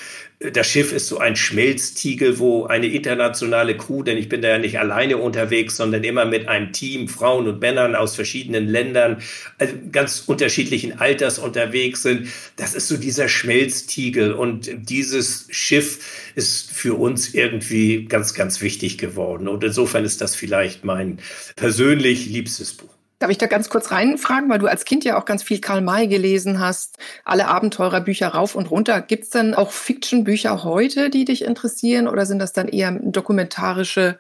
das 0.52 0.66
Schiff 0.66 0.92
ist 0.92 1.08
so 1.08 1.18
ein 1.18 1.36
Schmelztiegel, 1.36 2.38
wo 2.38 2.64
eine 2.64 2.86
internationale 2.86 3.76
Crew, 3.76 4.02
denn 4.02 4.18
ich 4.18 4.28
bin 4.28 4.42
da 4.42 4.48
ja 4.48 4.58
nicht 4.58 4.78
alleine 4.78 5.18
unterwegs, 5.18 5.76
sondern 5.76 6.04
immer 6.04 6.24
mit 6.24 6.48
einem 6.48 6.72
Team, 6.72 7.08
Frauen 7.08 7.46
und 7.46 7.60
Männern 7.60 7.94
aus 7.94 8.14
verschiedenen 8.14 8.66
Ländern, 8.68 9.22
also 9.58 9.74
ganz 9.90 10.24
unterschiedlichen 10.26 10.98
Alters 10.98 11.38
unterwegs 11.38 12.02
sind. 12.02 12.28
Das 12.56 12.74
ist 12.74 12.88
so 12.88 12.96
dieser 12.96 13.28
Schmelztiegel 13.28 14.32
und 14.32 14.70
dieses 14.74 15.46
Schiff 15.50 16.32
ist 16.34 16.70
für 16.70 16.98
uns 16.98 17.34
irgendwie 17.34 18.06
ganz, 18.06 18.34
ganz 18.34 18.60
wichtig 18.60 18.98
geworden. 18.98 19.48
Und 19.48 19.62
insofern 19.64 20.04
ist 20.04 20.20
das 20.20 20.34
vielleicht 20.34 20.84
mein 20.84 21.18
persönlich 21.56 22.26
liebstes 22.26 22.72
Buch. 22.74 23.01
Darf 23.22 23.30
ich 23.30 23.38
da 23.38 23.46
ganz 23.46 23.68
kurz 23.68 23.92
reinfragen, 23.92 24.50
weil 24.50 24.58
du 24.58 24.66
als 24.66 24.84
Kind 24.84 25.04
ja 25.04 25.16
auch 25.16 25.24
ganz 25.24 25.44
viel 25.44 25.60
Karl 25.60 25.80
May 25.80 26.08
gelesen 26.08 26.58
hast, 26.58 26.98
alle 27.24 27.46
Abenteurerbücher 27.46 28.26
rauf 28.26 28.56
und 28.56 28.68
runter. 28.68 29.00
Gibt 29.00 29.22
es 29.22 29.30
denn 29.30 29.54
auch 29.54 29.70
Fiction-Bücher 29.70 30.64
heute, 30.64 31.08
die 31.08 31.24
dich 31.24 31.44
interessieren 31.44 32.08
oder 32.08 32.26
sind 32.26 32.40
das 32.40 32.52
dann 32.52 32.66
eher 32.66 32.90
dokumentarische 32.90 34.18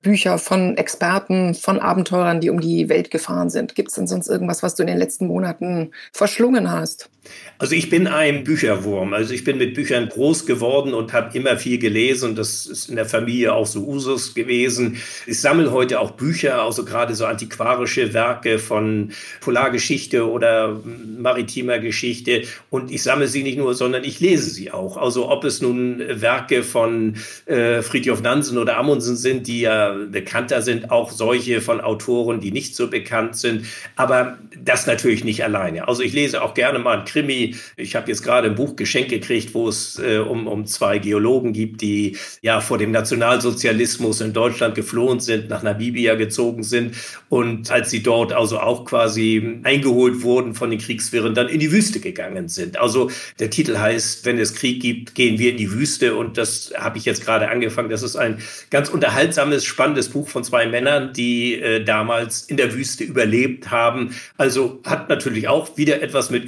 Bücher 0.00 0.38
von 0.38 0.78
Experten, 0.78 1.54
von 1.54 1.78
Abenteurern, 1.80 2.40
die 2.40 2.48
um 2.48 2.62
die 2.62 2.88
Welt 2.88 3.10
gefahren 3.10 3.50
sind? 3.50 3.74
Gibt 3.74 3.90
es 3.90 3.96
denn 3.96 4.06
sonst 4.06 4.28
irgendwas, 4.28 4.62
was 4.62 4.74
du 4.74 4.84
in 4.84 4.86
den 4.86 4.96
letzten 4.96 5.26
Monaten 5.26 5.90
verschlungen 6.10 6.72
hast? 6.72 7.10
Also 7.60 7.74
ich 7.74 7.90
bin 7.90 8.06
ein 8.06 8.42
Bücherwurm. 8.42 9.12
Also 9.12 9.34
ich 9.34 9.44
bin 9.44 9.58
mit 9.58 9.74
Büchern 9.74 10.08
groß 10.08 10.46
geworden 10.46 10.94
und 10.94 11.12
habe 11.12 11.36
immer 11.36 11.58
viel 11.58 11.78
gelesen. 11.78 12.34
Das 12.34 12.64
ist 12.64 12.88
in 12.88 12.96
der 12.96 13.04
Familie 13.04 13.52
auch 13.52 13.66
so 13.66 13.86
Usus 13.86 14.34
gewesen. 14.34 14.96
Ich 15.26 15.42
sammle 15.42 15.70
heute 15.70 16.00
auch 16.00 16.12
Bücher, 16.12 16.62
also 16.62 16.86
gerade 16.86 17.14
so 17.14 17.26
antiquarische 17.26 18.14
Werke 18.14 18.58
von 18.58 19.12
Polargeschichte 19.42 20.26
oder 20.26 20.80
maritimer 21.18 21.80
Geschichte. 21.80 22.44
Und 22.70 22.90
ich 22.90 23.02
sammle 23.02 23.28
sie 23.28 23.42
nicht 23.42 23.58
nur, 23.58 23.74
sondern 23.74 24.04
ich 24.04 24.20
lese 24.20 24.48
sie 24.48 24.70
auch. 24.70 24.96
Also 24.96 25.28
ob 25.28 25.44
es 25.44 25.60
nun 25.60 26.02
Werke 26.08 26.62
von 26.62 27.16
äh, 27.44 27.82
Friedhof 27.82 28.22
Nansen 28.22 28.56
oder 28.56 28.78
Amundsen 28.78 29.16
sind, 29.16 29.46
die 29.46 29.60
ja 29.60 29.94
bekannter 30.10 30.62
sind, 30.62 30.90
auch 30.90 31.10
solche 31.10 31.60
von 31.60 31.82
Autoren, 31.82 32.40
die 32.40 32.52
nicht 32.52 32.74
so 32.74 32.88
bekannt 32.88 33.36
sind. 33.36 33.66
Aber 33.96 34.38
das 34.64 34.86
natürlich 34.86 35.24
nicht 35.24 35.44
alleine. 35.44 35.88
Also 35.88 36.02
ich 36.02 36.14
lese 36.14 36.42
auch 36.42 36.54
gerne 36.54 36.78
mal 36.78 37.04
Krimi. 37.10 37.56
Ich 37.76 37.96
habe 37.96 38.08
jetzt 38.08 38.22
gerade 38.22 38.48
ein 38.48 38.54
Buch 38.54 38.76
geschenkt 38.76 39.10
gekriegt, 39.10 39.54
wo 39.54 39.68
es 39.68 39.98
äh, 39.98 40.18
um, 40.18 40.46
um 40.46 40.66
zwei 40.66 40.98
Geologen 40.98 41.52
gibt, 41.52 41.80
die 41.80 42.16
ja 42.42 42.60
vor 42.60 42.78
dem 42.78 42.90
Nationalsozialismus 42.90 44.20
in 44.20 44.32
Deutschland 44.32 44.74
geflohen 44.74 45.20
sind, 45.20 45.48
nach 45.48 45.62
Namibia 45.62 46.14
gezogen 46.14 46.62
sind 46.62 46.94
und 47.28 47.70
als 47.70 47.90
sie 47.90 48.02
dort 48.02 48.32
also 48.32 48.58
auch 48.60 48.84
quasi 48.84 49.60
eingeholt 49.62 50.22
wurden 50.22 50.54
von 50.54 50.70
den 50.70 50.78
Kriegswirren, 50.78 51.34
dann 51.34 51.48
in 51.48 51.60
die 51.60 51.72
Wüste 51.72 52.00
gegangen 52.00 52.48
sind. 52.48 52.78
Also 52.78 53.10
der 53.38 53.50
Titel 53.50 53.78
heißt, 53.78 54.24
wenn 54.24 54.38
es 54.38 54.54
Krieg 54.54 54.80
gibt, 54.80 55.14
gehen 55.14 55.38
wir 55.38 55.50
in 55.50 55.56
die 55.56 55.72
Wüste 55.72 56.14
und 56.14 56.38
das 56.38 56.72
habe 56.76 56.98
ich 56.98 57.04
jetzt 57.04 57.24
gerade 57.24 57.48
angefangen. 57.48 57.90
Das 57.90 58.02
ist 58.02 58.16
ein 58.16 58.38
ganz 58.70 58.88
unterhaltsames, 58.88 59.64
spannendes 59.64 60.08
Buch 60.08 60.28
von 60.28 60.44
zwei 60.44 60.66
Männern, 60.66 61.12
die 61.12 61.54
äh, 61.54 61.84
damals 61.84 62.42
in 62.42 62.56
der 62.56 62.74
Wüste 62.74 63.04
überlebt 63.04 63.70
haben. 63.70 64.14
Also 64.36 64.80
hat 64.84 65.08
natürlich 65.08 65.48
auch 65.48 65.76
wieder 65.76 66.02
etwas 66.02 66.30
mit 66.30 66.44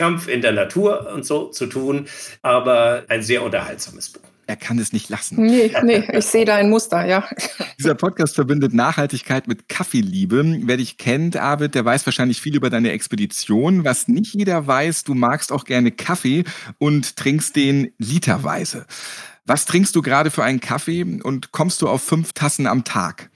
Überlebenskampf 0.00 0.28
in 0.28 0.40
der 0.40 0.52
Natur 0.52 1.12
und 1.12 1.24
so 1.24 1.48
zu 1.48 1.66
tun, 1.66 2.06
aber 2.42 3.04
ein 3.08 3.22
sehr 3.22 3.42
unterhaltsames 3.42 4.10
Buch. 4.10 4.22
er 4.46 4.56
kann 4.56 4.80
es 4.80 4.92
nicht 4.92 5.08
lassen. 5.08 5.44
Nee, 5.44 5.72
nee, 5.84 6.02
ich 6.12 6.24
sehe 6.24 6.44
da 6.44 6.56
ein 6.56 6.70
Muster, 6.70 7.06
ja. 7.06 7.24
Dieser 7.78 7.94
Podcast 7.94 8.34
verbindet 8.34 8.74
Nachhaltigkeit 8.74 9.46
mit 9.46 9.68
Kaffeeliebe. 9.68 10.62
Wer 10.64 10.76
dich 10.76 10.98
kennt, 10.98 11.36
Arvid, 11.36 11.76
der 11.76 11.84
weiß 11.84 12.04
wahrscheinlich 12.06 12.40
viel 12.40 12.56
über 12.56 12.68
deine 12.68 12.90
Expedition. 12.90 13.84
Was 13.84 14.08
nicht 14.08 14.34
jeder 14.34 14.66
weiß, 14.66 15.04
du 15.04 15.14
magst 15.14 15.52
auch 15.52 15.64
gerne 15.64 15.92
Kaffee 15.92 16.42
und 16.78 17.14
trinkst 17.16 17.54
den 17.54 17.92
literweise. 17.98 18.86
Was 19.46 19.66
trinkst 19.66 19.94
du 19.94 20.02
gerade 20.02 20.30
für 20.30 20.42
einen 20.42 20.60
Kaffee 20.60 21.04
und 21.04 21.52
kommst 21.52 21.80
du 21.82 21.88
auf 21.88 22.02
fünf 22.02 22.32
Tassen 22.32 22.66
am 22.66 22.82
Tag? 22.82 23.29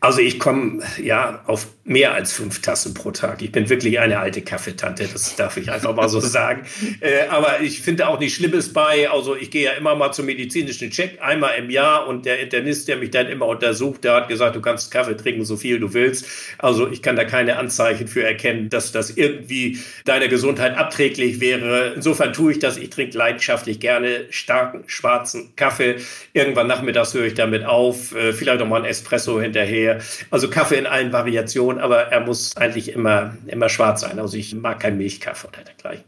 Also 0.00 0.20
ich 0.20 0.38
komme 0.38 0.82
ja 1.02 1.42
auf 1.46 1.66
mehr 1.88 2.12
als 2.12 2.32
fünf 2.32 2.60
Tassen 2.60 2.94
pro 2.94 3.10
Tag. 3.10 3.42
Ich 3.42 3.50
bin 3.50 3.68
wirklich 3.68 3.98
eine 3.98 4.18
alte 4.18 4.42
Kaffeetante, 4.42 5.08
das 5.10 5.34
darf 5.36 5.56
ich 5.56 5.72
einfach 5.72 5.94
mal 5.94 6.08
so 6.08 6.20
sagen. 6.20 6.66
Äh, 7.00 7.26
aber 7.30 7.60
ich 7.62 7.80
finde 7.80 8.06
auch 8.06 8.20
nichts 8.20 8.36
Schlimmes 8.36 8.72
bei. 8.72 9.10
Also 9.10 9.34
ich 9.34 9.50
gehe 9.50 9.64
ja 9.64 9.72
immer 9.72 9.96
mal 9.96 10.12
zum 10.12 10.26
medizinischen 10.26 10.90
Check, 10.90 11.20
einmal 11.20 11.58
im 11.58 11.70
Jahr 11.70 12.06
und 12.06 12.26
der 12.26 12.40
Internist, 12.40 12.88
der 12.88 12.98
mich 12.98 13.10
dann 13.10 13.26
immer 13.26 13.46
untersucht, 13.46 14.04
der 14.04 14.14
hat 14.14 14.28
gesagt, 14.28 14.54
du 14.54 14.60
kannst 14.60 14.90
Kaffee 14.90 15.16
trinken, 15.16 15.44
so 15.44 15.56
viel 15.56 15.80
du 15.80 15.94
willst. 15.94 16.26
Also 16.58 16.88
ich 16.88 17.02
kann 17.02 17.16
da 17.16 17.24
keine 17.24 17.56
Anzeichen 17.56 18.06
für 18.06 18.22
erkennen, 18.22 18.68
dass 18.68 18.92
das 18.92 19.10
irgendwie 19.10 19.78
deiner 20.04 20.28
Gesundheit 20.28 20.76
abträglich 20.76 21.40
wäre. 21.40 21.94
Insofern 21.96 22.34
tue 22.34 22.52
ich 22.52 22.58
das. 22.58 22.76
Ich 22.76 22.90
trinke 22.90 23.16
leidenschaftlich 23.16 23.80
gerne 23.80 24.26
starken 24.30 24.84
schwarzen 24.86 25.56
Kaffee. 25.56 25.96
Irgendwann 26.34 26.66
nachmittags 26.66 27.14
höre 27.14 27.24
ich 27.24 27.34
damit 27.34 27.64
auf. 27.64 28.14
Äh, 28.14 28.32
vielleicht 28.34 28.60
noch 28.60 28.68
mal 28.68 28.82
ein 28.82 28.84
Espresso 28.84 29.37
hinterher. 29.40 30.00
Also 30.30 30.48
Kaffee 30.50 30.76
in 30.76 30.86
allen 30.86 31.12
Variationen 31.12 31.80
aber 31.80 32.08
er 32.08 32.20
muss 32.20 32.56
eigentlich 32.56 32.92
immer, 32.92 33.36
immer 33.46 33.68
schwarz 33.68 34.02
sein. 34.02 34.18
Also 34.18 34.36
ich 34.36 34.54
mag 34.54 34.80
keinen 34.80 34.98
Milchkaffee 34.98 35.48
oder 35.48 35.62
dergleichen. 35.62 36.04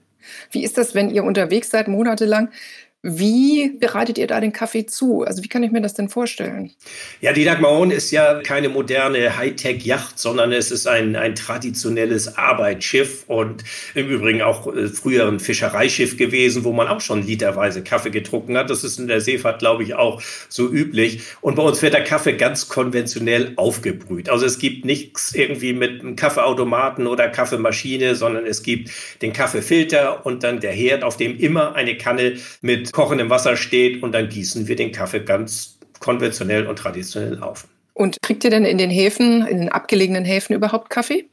Wie 0.51 0.63
ist 0.63 0.79
das, 0.79 0.95
wenn 0.95 1.11
ihr 1.11 1.25
unterwegs 1.25 1.71
seid, 1.71 1.89
monatelang? 1.89 2.51
Wie 3.02 3.78
bereitet 3.78 4.19
ihr 4.19 4.26
da 4.26 4.40
den 4.40 4.52
Kaffee 4.52 4.85
zu? 4.85 5.23
Also 5.23 5.42
wie 5.42 5.49
kann 5.49 5.62
ich 5.62 5.71
mir 5.71 5.80
das 5.80 5.95
denn 5.95 6.11
vorstellen? 6.11 6.71
Ja, 7.23 7.33
die 7.33 7.45
Dagmaron 7.45 7.90
ist 7.90 8.11
ja 8.11 8.42
keine 8.42 8.69
moderne 8.69 9.38
Hightech-Yacht, 9.38 10.19
sondern 10.19 10.52
es 10.52 10.71
ist 10.71 10.87
ein, 10.87 11.16
ein 11.16 11.35
traditionelles 11.35 12.37
Arbeitsschiff 12.37 13.25
und 13.26 13.64
im 13.95 14.11
Übrigen 14.11 14.42
auch 14.42 14.66
äh, 14.75 14.88
früher 14.88 15.26
ein 15.28 15.40
Fischereischiff 15.40 16.19
gewesen, 16.19 16.64
wo 16.64 16.73
man 16.73 16.88
auch 16.88 17.00
schon 17.00 17.26
literweise 17.26 17.83
Kaffee 17.83 18.11
getrunken 18.11 18.59
hat. 18.59 18.69
Das 18.69 18.85
ist 18.85 18.99
in 18.99 19.09
der 19.09 19.23
Seefahrt, 19.23 19.61
glaube 19.61 19.83
ich, 19.83 19.95
auch 19.95 20.21
so 20.50 20.69
üblich. 20.69 21.23
Und 21.40 21.57
bei 21.57 21.62
uns 21.62 21.80
wird 21.80 21.95
der 21.95 22.04
Kaffee 22.04 22.35
ganz 22.35 22.69
konventionell 22.69 23.54
aufgebrüht. 23.57 24.28
Also 24.28 24.45
es 24.45 24.59
gibt 24.59 24.85
nichts 24.85 25.35
irgendwie 25.35 25.73
mit 25.73 26.02
einem 26.02 26.16
Kaffeeautomaten 26.16 27.07
oder 27.07 27.28
Kaffeemaschine, 27.28 28.14
sondern 28.14 28.45
es 28.45 28.62
gibt 28.62 28.90
den 29.23 29.33
Kaffeefilter 29.33 30.26
und 30.26 30.42
dann 30.42 30.61
der 30.61 30.73
Herd, 30.73 31.02
auf 31.02 31.16
dem 31.16 31.38
immer 31.38 31.75
eine 31.75 31.97
Kanne 31.97 32.37
mit 32.61 32.89
kochendem 32.92 33.30
Wasser 33.30 33.56
steht 33.56 34.02
und 34.02 34.12
dann 34.12 34.28
gießen 34.28 34.68
wir 34.68 34.76
den 34.76 34.92
Kaffee 34.92 35.20
ganz 35.20 35.78
konventionell 35.99 36.66
und 36.66 36.76
traditionell 36.76 37.38
auf. 37.40 37.66
Und 37.94 38.16
kriegt 38.23 38.44
ihr 38.44 38.50
denn 38.50 38.64
in 38.64 38.78
den 38.78 38.90
Häfen, 38.90 39.47
in 39.47 39.59
den 39.59 39.68
abgelegenen 39.68 40.25
Häfen 40.25 40.54
überhaupt 40.54 40.90
Kaffee? 40.90 41.28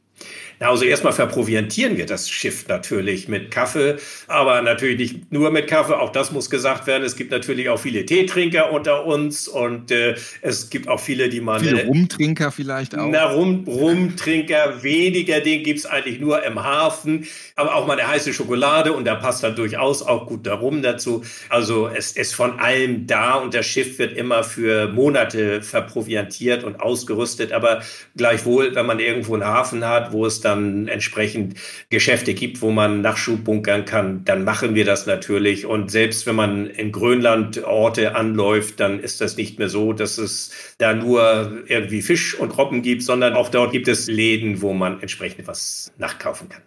Na, 0.60 0.70
also 0.70 0.84
erstmal 0.84 1.12
verproviantieren 1.12 1.96
wir 1.96 2.06
das 2.06 2.28
Schiff 2.28 2.66
natürlich 2.66 3.28
mit 3.28 3.50
Kaffee, 3.50 3.96
aber 4.26 4.60
natürlich 4.62 4.98
nicht 4.98 5.32
nur 5.32 5.50
mit 5.50 5.68
Kaffee, 5.68 5.96
auch 5.96 6.10
das 6.10 6.32
muss 6.32 6.50
gesagt 6.50 6.86
werden. 6.86 7.04
Es 7.04 7.14
gibt 7.14 7.30
natürlich 7.30 7.68
auch 7.68 7.78
viele 7.78 8.04
Teetrinker 8.04 8.72
unter 8.72 9.04
uns 9.04 9.46
und 9.46 9.92
äh, 9.92 10.16
es 10.42 10.68
gibt 10.68 10.88
auch 10.88 10.98
viele, 10.98 11.28
die 11.28 11.40
man... 11.40 11.60
Viele 11.60 11.84
Rumtrinker 11.84 12.50
vielleicht 12.50 12.98
auch. 12.98 13.06
Na, 13.08 13.26
Rum, 13.26 13.64
Rumtrinker, 13.66 14.82
weniger, 14.82 15.40
den 15.40 15.62
gibt 15.62 15.78
es 15.78 15.86
eigentlich 15.86 16.18
nur 16.18 16.42
im 16.42 16.62
Hafen, 16.62 17.26
aber 17.54 17.76
auch 17.76 17.86
mal 17.86 17.98
eine 17.98 18.08
heiße 18.08 18.32
Schokolade 18.32 18.92
und 18.92 19.04
da 19.04 19.14
passt 19.14 19.44
dann 19.44 19.54
durchaus 19.54 20.02
auch 20.02 20.26
gut 20.26 20.44
der 20.44 20.54
Rum 20.54 20.82
dazu. 20.82 21.22
Also 21.50 21.88
es 21.88 22.12
ist 22.12 22.34
von 22.34 22.58
allem 22.58 23.06
da 23.06 23.34
und 23.34 23.54
das 23.54 23.66
Schiff 23.66 23.98
wird 24.00 24.16
immer 24.16 24.42
für 24.42 24.88
Monate 24.88 25.62
verproviantiert 25.62 26.64
und 26.64 26.80
ausgerüstet, 26.80 27.52
aber 27.52 27.82
gleichwohl, 28.16 28.74
wenn 28.74 28.86
man 28.86 28.98
irgendwo 28.98 29.34
einen 29.34 29.44
Hafen 29.44 29.86
hat, 29.86 30.12
wo 30.12 30.26
es 30.26 30.40
dann 30.40 30.47
dann 30.48 30.88
entsprechend 30.88 31.58
Geschäfte 31.90 32.34
gibt, 32.34 32.60
wo 32.62 32.70
man 32.70 33.00
Nachschub 33.00 33.44
bunkern 33.44 33.84
kann, 33.84 34.24
dann 34.24 34.44
machen 34.44 34.74
wir 34.74 34.84
das 34.84 35.06
natürlich. 35.06 35.66
Und 35.66 35.90
selbst 35.90 36.26
wenn 36.26 36.34
man 36.34 36.66
in 36.66 36.90
Grönland 36.90 37.62
Orte 37.64 38.16
anläuft, 38.16 38.80
dann 38.80 39.00
ist 39.00 39.20
das 39.20 39.36
nicht 39.36 39.58
mehr 39.58 39.68
so, 39.68 39.92
dass 39.92 40.18
es 40.18 40.74
da 40.78 40.94
nur 40.94 41.62
irgendwie 41.66 42.02
Fisch 42.02 42.34
und 42.34 42.58
Robben 42.58 42.82
gibt, 42.82 43.02
sondern 43.02 43.34
auch 43.34 43.48
dort 43.48 43.72
gibt 43.72 43.88
es 43.88 44.08
Läden, 44.08 44.62
wo 44.62 44.72
man 44.72 45.00
entsprechend 45.00 45.46
was 45.46 45.92
nachkaufen 45.98 46.48
kann. 46.48 46.62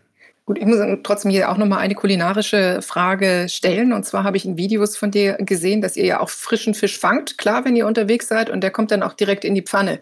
Gut, 0.45 0.57
ich 0.57 0.65
muss 0.65 0.79
trotzdem 1.03 1.31
hier 1.31 1.49
auch 1.49 1.57
nochmal 1.57 1.79
eine 1.79 1.95
kulinarische 1.95 2.81
Frage 2.81 3.45
stellen. 3.47 3.93
Und 3.93 4.05
zwar 4.05 4.23
habe 4.23 4.37
ich 4.37 4.45
in 4.45 4.57
Videos 4.57 4.97
von 4.97 5.11
dir 5.11 5.37
gesehen, 5.39 5.81
dass 5.81 5.95
ihr 5.95 6.05
ja 6.05 6.19
auch 6.19 6.29
frischen 6.29 6.73
Fisch 6.73 6.97
fangt. 6.97 7.37
Klar, 7.37 7.63
wenn 7.63 7.75
ihr 7.75 7.85
unterwegs 7.85 8.27
seid 8.27 8.49
und 8.49 8.61
der 8.61 8.71
kommt 8.71 8.91
dann 8.91 9.03
auch 9.03 9.13
direkt 9.13 9.45
in 9.45 9.55
die 9.55 9.61
Pfanne. 9.61 10.01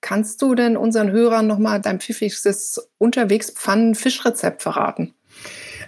Kannst 0.00 0.42
du 0.42 0.54
denn 0.54 0.76
unseren 0.76 1.10
Hörern 1.10 1.46
nochmal 1.46 1.80
dein 1.80 2.00
pfiffigstes 2.00 2.88
Unterwegs-Pfannen-Fischrezept 2.98 4.62
verraten? 4.62 5.14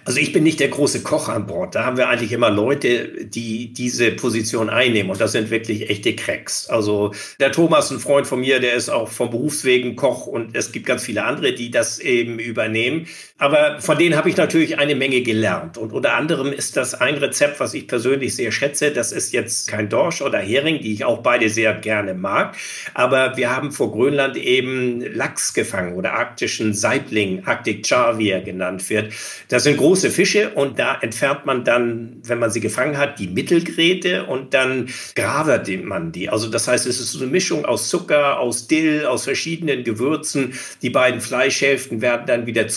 Also 0.04 0.18
ich 0.18 0.32
bin 0.32 0.44
nicht 0.44 0.60
der 0.60 0.68
große 0.68 1.02
Koch 1.02 1.28
an 1.28 1.46
Bord. 1.46 1.74
Da 1.74 1.84
haben 1.84 1.96
wir 1.96 2.08
eigentlich 2.08 2.32
immer 2.32 2.48
Leute, 2.48 3.26
die 3.26 3.72
diese 3.72 4.10
Position 4.12 4.70
einnehmen. 4.70 5.10
Und 5.10 5.20
das 5.20 5.32
sind 5.32 5.50
wirklich 5.50 5.90
echte 5.90 6.16
Cracks. 6.16 6.68
Also 6.68 7.12
der 7.38 7.52
Thomas, 7.52 7.90
ein 7.90 8.00
Freund 8.00 8.26
von 8.26 8.40
mir, 8.40 8.60
der 8.60 8.74
ist 8.74 8.88
auch 8.88 9.08
vom 9.08 9.30
Berufswegen 9.30 9.96
Koch. 9.96 10.26
Und 10.26 10.56
es 10.56 10.72
gibt 10.72 10.86
ganz 10.86 11.04
viele 11.04 11.24
andere, 11.24 11.52
die 11.52 11.70
das 11.70 11.98
eben 11.98 12.38
übernehmen. 12.38 13.08
Aber 13.40 13.80
von 13.80 13.96
denen 13.96 14.16
habe 14.16 14.28
ich 14.28 14.36
natürlich 14.36 14.78
eine 14.78 14.94
Menge 14.94 15.22
gelernt. 15.22 15.78
Und 15.78 15.94
unter 15.94 16.12
anderem 16.12 16.52
ist 16.52 16.76
das 16.76 16.94
ein 16.94 17.14
Rezept, 17.14 17.58
was 17.58 17.72
ich 17.72 17.88
persönlich 17.88 18.36
sehr 18.36 18.52
schätze. 18.52 18.90
Das 18.90 19.12
ist 19.12 19.32
jetzt 19.32 19.66
kein 19.66 19.88
Dorsch 19.88 20.20
oder 20.20 20.38
Hering, 20.38 20.82
die 20.82 20.92
ich 20.92 21.06
auch 21.06 21.22
beide 21.22 21.48
sehr 21.48 21.72
gerne 21.72 22.12
mag. 22.12 22.54
Aber 22.92 23.38
wir 23.38 23.50
haben 23.50 23.72
vor 23.72 23.92
Grönland 23.92 24.36
eben 24.36 25.00
Lachs 25.14 25.54
gefangen 25.54 25.94
oder 25.94 26.12
arktischen 26.12 26.74
Saibling, 26.74 27.42
Arctic 27.46 27.86
Char, 27.86 28.18
wie 28.18 28.28
er 28.28 28.42
genannt 28.42 28.90
wird. 28.90 29.14
Das 29.48 29.64
sind 29.64 29.78
große 29.78 30.10
Fische 30.10 30.50
und 30.50 30.78
da 30.78 30.98
entfernt 31.00 31.46
man 31.46 31.64
dann, 31.64 32.20
wenn 32.22 32.38
man 32.38 32.50
sie 32.50 32.60
gefangen 32.60 32.98
hat, 32.98 33.18
die 33.18 33.28
Mittelgräte 33.28 34.26
und 34.26 34.52
dann 34.52 34.90
gravert 35.14 35.66
man 35.82 36.12
die. 36.12 36.28
Also 36.28 36.50
das 36.50 36.68
heißt, 36.68 36.86
es 36.86 37.00
ist 37.00 37.16
eine 37.16 37.30
Mischung 37.30 37.64
aus 37.64 37.88
Zucker, 37.88 38.38
aus 38.38 38.66
Dill, 38.66 39.06
aus 39.06 39.24
verschiedenen 39.24 39.82
Gewürzen. 39.82 40.52
Die 40.82 40.90
beiden 40.90 41.22
Fleischhälften 41.22 42.02
werden 42.02 42.26
dann 42.26 42.44
wieder 42.44 42.68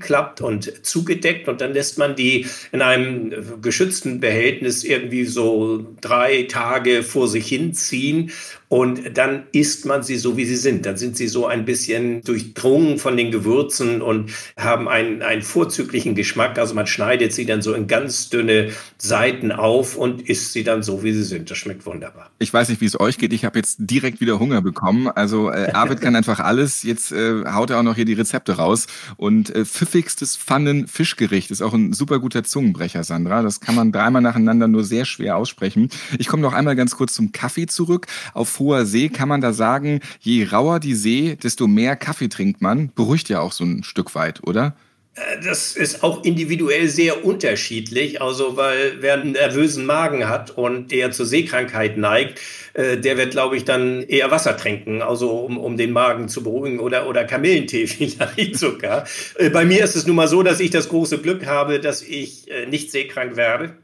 zusammengeklappt 0.00 0.40
und 0.40 0.84
zugedeckt. 0.84 1.48
Und 1.48 1.60
dann 1.60 1.72
lässt 1.72 1.98
man 1.98 2.16
die 2.16 2.46
in 2.72 2.82
einem 2.82 3.60
geschützten 3.62 4.20
Behältnis 4.20 4.84
irgendwie 4.84 5.24
so 5.24 5.86
drei 6.00 6.44
Tage 6.44 7.02
vor 7.02 7.28
sich 7.28 7.46
hinziehen 7.46 8.32
und 8.70 9.18
dann 9.18 9.42
isst 9.50 9.84
man 9.84 10.04
sie 10.04 10.16
so, 10.16 10.36
wie 10.36 10.44
sie 10.44 10.54
sind. 10.54 10.86
Dann 10.86 10.96
sind 10.96 11.16
sie 11.16 11.26
so 11.26 11.48
ein 11.48 11.64
bisschen 11.64 12.22
durchdrungen 12.22 12.98
von 12.98 13.16
den 13.16 13.32
Gewürzen 13.32 14.00
und 14.00 14.30
haben 14.56 14.88
einen, 14.88 15.22
einen 15.22 15.42
vorzüglichen 15.42 16.14
Geschmack. 16.14 16.56
Also 16.56 16.74
man 16.74 16.86
schneidet 16.86 17.32
sie 17.32 17.46
dann 17.46 17.62
so 17.62 17.74
in 17.74 17.88
ganz 17.88 18.28
dünne 18.28 18.70
Seiten 18.96 19.50
auf 19.50 19.96
und 19.96 20.22
isst 20.22 20.52
sie 20.52 20.62
dann 20.62 20.84
so, 20.84 21.02
wie 21.02 21.12
sie 21.12 21.24
sind. 21.24 21.50
Das 21.50 21.58
schmeckt 21.58 21.84
wunderbar. 21.84 22.30
Ich 22.38 22.54
weiß 22.54 22.68
nicht, 22.68 22.80
wie 22.80 22.84
es 22.84 22.98
euch 23.00 23.18
geht. 23.18 23.32
Ich 23.32 23.44
habe 23.44 23.58
jetzt 23.58 23.78
direkt 23.80 24.20
wieder 24.20 24.38
Hunger 24.38 24.62
bekommen. 24.62 25.08
Also 25.08 25.50
äh, 25.50 25.70
Arvid 25.74 26.00
kann 26.00 26.14
einfach 26.14 26.38
alles. 26.38 26.84
Jetzt 26.84 27.10
äh, 27.10 27.42
haut 27.46 27.70
er 27.70 27.80
auch 27.80 27.82
noch 27.82 27.96
hier 27.96 28.04
die 28.04 28.14
Rezepte 28.14 28.52
raus. 28.52 28.86
Und 29.16 29.52
äh, 29.52 29.64
pfiffigstes 29.64 30.36
Pfannen-Fischgericht 30.36 31.50
ist 31.50 31.60
auch 31.60 31.74
ein 31.74 31.92
super 31.92 32.20
guter 32.20 32.44
Zungenbrecher, 32.44 33.02
Sandra. 33.02 33.42
Das 33.42 33.58
kann 33.58 33.74
man 33.74 33.90
dreimal 33.90 34.22
nacheinander 34.22 34.68
nur 34.68 34.84
sehr 34.84 35.06
schwer 35.06 35.36
aussprechen. 35.36 35.88
Ich 36.18 36.28
komme 36.28 36.42
noch 36.42 36.52
einmal 36.52 36.76
ganz 36.76 36.94
kurz 36.94 37.14
zum 37.14 37.32
Kaffee 37.32 37.66
zurück. 37.66 38.06
Auf 38.32 38.59
hoher 38.60 38.86
See 38.86 39.08
kann 39.08 39.28
man 39.28 39.40
da 39.40 39.52
sagen, 39.52 40.00
je 40.20 40.44
rauer 40.44 40.78
die 40.78 40.94
See, 40.94 41.36
desto 41.42 41.66
mehr 41.66 41.96
Kaffee 41.96 42.28
trinkt 42.28 42.60
man. 42.60 42.92
Beruhigt 42.94 43.28
ja 43.28 43.40
auch 43.40 43.52
so 43.52 43.64
ein 43.64 43.82
Stück 43.82 44.14
weit, 44.14 44.46
oder? 44.46 44.76
Äh, 45.14 45.42
das 45.44 45.76
ist 45.76 46.02
auch 46.02 46.24
individuell 46.24 46.88
sehr 46.88 47.24
unterschiedlich. 47.24 48.22
Also, 48.22 48.56
weil 48.56 48.96
wer 49.00 49.14
einen 49.14 49.32
nervösen 49.32 49.86
Magen 49.86 50.28
hat 50.28 50.50
und 50.50 50.92
der 50.92 51.10
zur 51.10 51.26
Seekrankheit 51.26 51.96
neigt, 51.96 52.40
äh, 52.74 52.96
der 52.96 53.16
wird, 53.16 53.32
glaube 53.32 53.56
ich, 53.56 53.64
dann 53.64 54.02
eher 54.02 54.30
Wasser 54.30 54.56
trinken, 54.56 55.02
also 55.02 55.30
um, 55.30 55.58
um 55.58 55.76
den 55.76 55.92
Magen 55.92 56.28
zu 56.28 56.42
beruhigen 56.42 56.80
oder, 56.80 57.08
oder 57.08 57.24
Kamillentee 57.24 57.86
vielleicht 57.88 58.56
sogar. 58.56 59.06
Äh, 59.36 59.50
bei 59.50 59.64
mir 59.64 59.84
ist 59.84 59.96
es 59.96 60.06
nun 60.06 60.16
mal 60.16 60.28
so, 60.28 60.42
dass 60.42 60.60
ich 60.60 60.70
das 60.70 60.88
große 60.88 61.18
Glück 61.18 61.46
habe, 61.46 61.80
dass 61.80 62.02
ich 62.02 62.46
nicht 62.68 62.90
seekrank 62.90 63.36
werde 63.36 63.74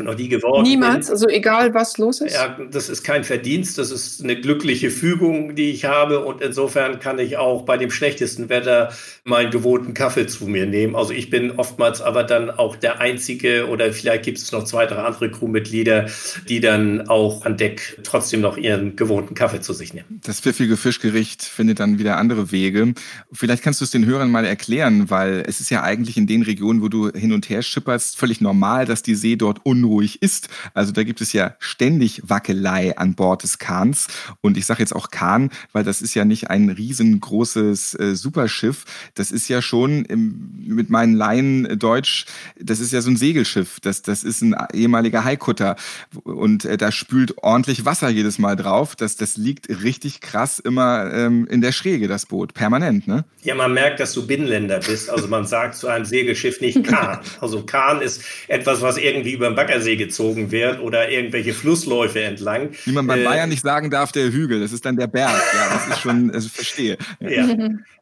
noch 0.00 0.16
nie 0.16 0.28
geworden 0.28 0.62
Niemals, 0.62 1.06
bin. 1.06 1.12
also 1.12 1.28
egal 1.28 1.74
was 1.74 1.98
los 1.98 2.20
ist? 2.20 2.34
Ja, 2.34 2.58
das 2.70 2.88
ist 2.88 3.02
kein 3.02 3.24
Verdienst, 3.24 3.78
das 3.78 3.90
ist 3.90 4.22
eine 4.22 4.40
glückliche 4.40 4.90
Fügung, 4.90 5.54
die 5.54 5.70
ich 5.70 5.84
habe 5.84 6.24
und 6.24 6.40
insofern 6.40 6.98
kann 6.98 7.18
ich 7.18 7.36
auch 7.36 7.62
bei 7.62 7.76
dem 7.76 7.90
schlechtesten 7.90 8.48
Wetter 8.48 8.92
meinen 9.24 9.50
gewohnten 9.50 9.94
Kaffee 9.94 10.26
zu 10.26 10.46
mir 10.46 10.66
nehmen. 10.66 10.96
Also 10.96 11.12
ich 11.12 11.30
bin 11.30 11.52
oftmals 11.52 12.00
aber 12.00 12.24
dann 12.24 12.50
auch 12.50 12.76
der 12.76 13.00
Einzige 13.00 13.68
oder 13.68 13.92
vielleicht 13.92 14.24
gibt 14.24 14.38
es 14.38 14.50
noch 14.52 14.64
zwei, 14.64 14.86
drei 14.86 15.02
andere 15.02 15.30
Crewmitglieder, 15.30 16.06
die 16.48 16.60
dann 16.60 17.08
auch 17.08 17.44
an 17.44 17.56
Deck 17.56 17.98
trotzdem 18.02 18.40
noch 18.40 18.56
ihren 18.56 18.96
gewohnten 18.96 19.34
Kaffee 19.34 19.60
zu 19.60 19.72
sich 19.72 19.92
nehmen. 19.92 20.20
Das 20.24 20.40
pfiffige 20.40 20.76
Fischgericht 20.76 21.42
findet 21.42 21.80
dann 21.80 21.98
wieder 21.98 22.16
andere 22.16 22.50
Wege. 22.50 22.94
Vielleicht 23.32 23.62
kannst 23.62 23.80
du 23.80 23.84
es 23.84 23.90
den 23.90 24.06
Hörern 24.06 24.30
mal 24.30 24.44
erklären, 24.44 25.10
weil 25.10 25.44
es 25.46 25.60
ist 25.60 25.70
ja 25.70 25.82
eigentlich 25.82 26.16
in 26.16 26.26
den 26.26 26.42
Regionen, 26.42 26.80
wo 26.80 26.88
du 26.88 27.10
hin 27.10 27.32
und 27.32 27.48
her 27.50 27.62
schipperst, 27.62 28.16
völlig 28.16 28.40
normal, 28.40 28.86
dass 28.86 29.02
die 29.02 29.14
See 29.14 29.36
dort 29.36 29.64
un 29.66 29.81
unruhig 29.82 30.22
ist. 30.22 30.48
Also 30.74 30.92
da 30.92 31.02
gibt 31.02 31.20
es 31.20 31.32
ja 31.32 31.54
ständig 31.58 32.22
Wackelei 32.24 32.96
an 32.96 33.14
Bord 33.14 33.42
des 33.42 33.58
Kahns. 33.58 34.08
Und 34.40 34.56
ich 34.56 34.66
sage 34.66 34.80
jetzt 34.80 34.94
auch 34.94 35.10
Kahn, 35.10 35.50
weil 35.72 35.84
das 35.84 36.02
ist 36.02 36.14
ja 36.14 36.24
nicht 36.24 36.50
ein 36.50 36.70
riesengroßes 36.70 37.94
äh, 37.94 38.14
Superschiff. 38.14 38.84
Das 39.14 39.30
ist 39.30 39.48
ja 39.48 39.62
schon 39.62 40.04
im, 40.04 40.50
mit 40.66 40.90
meinen 40.90 41.14
Laien 41.14 41.78
Deutsch, 41.78 42.26
das 42.58 42.80
ist 42.80 42.92
ja 42.92 43.00
so 43.00 43.10
ein 43.10 43.16
Segelschiff. 43.16 43.80
Das, 43.80 44.02
das 44.02 44.24
ist 44.24 44.42
ein 44.42 44.54
ehemaliger 44.72 45.24
Haikutter. 45.24 45.76
Und 46.24 46.64
äh, 46.64 46.76
da 46.76 46.92
spült 46.92 47.38
ordentlich 47.38 47.84
Wasser 47.84 48.08
jedes 48.08 48.38
Mal 48.38 48.56
drauf. 48.56 48.96
Das, 48.96 49.16
das 49.16 49.36
liegt 49.36 49.68
richtig 49.68 50.20
krass 50.20 50.58
immer 50.58 51.12
ähm, 51.12 51.46
in 51.48 51.60
der 51.60 51.72
Schräge, 51.72 52.08
das 52.08 52.26
Boot. 52.26 52.54
Permanent, 52.54 53.08
ne? 53.08 53.24
Ja, 53.42 53.54
man 53.54 53.74
merkt, 53.74 53.98
dass 53.98 54.12
du 54.12 54.26
Binnenländer 54.26 54.78
bist. 54.78 55.10
Also 55.10 55.26
man 55.26 55.46
sagt 55.46 55.74
zu 55.74 55.88
einem 55.88 56.04
Segelschiff 56.04 56.60
nicht 56.60 56.84
Kahn. 56.84 57.20
Also 57.40 57.64
Kahn 57.64 58.00
ist 58.00 58.22
etwas, 58.46 58.82
was 58.82 58.96
irgendwie 58.96 59.32
über 59.32 59.46
den 59.46 59.56
Baggersee 59.72 59.96
gezogen 59.96 60.50
wird 60.50 60.80
oder 60.80 61.10
irgendwelche 61.10 61.52
Flussläufe 61.52 62.22
entlang. 62.22 62.70
Wie 62.84 62.92
man 62.92 63.06
bei 63.06 63.20
äh, 63.20 63.24
Bayern 63.24 63.48
nicht 63.48 63.62
sagen 63.62 63.90
darf, 63.90 64.12
der 64.12 64.32
Hügel, 64.32 64.60
das 64.60 64.72
ist 64.72 64.84
dann 64.84 64.96
der 64.96 65.06
Berg. 65.06 65.30
Ja, 65.54 65.74
das 65.74 65.96
ist 65.96 66.02
schon, 66.02 66.30
also 66.30 66.48
verstehe. 66.48 66.98
Ja. 67.20 67.46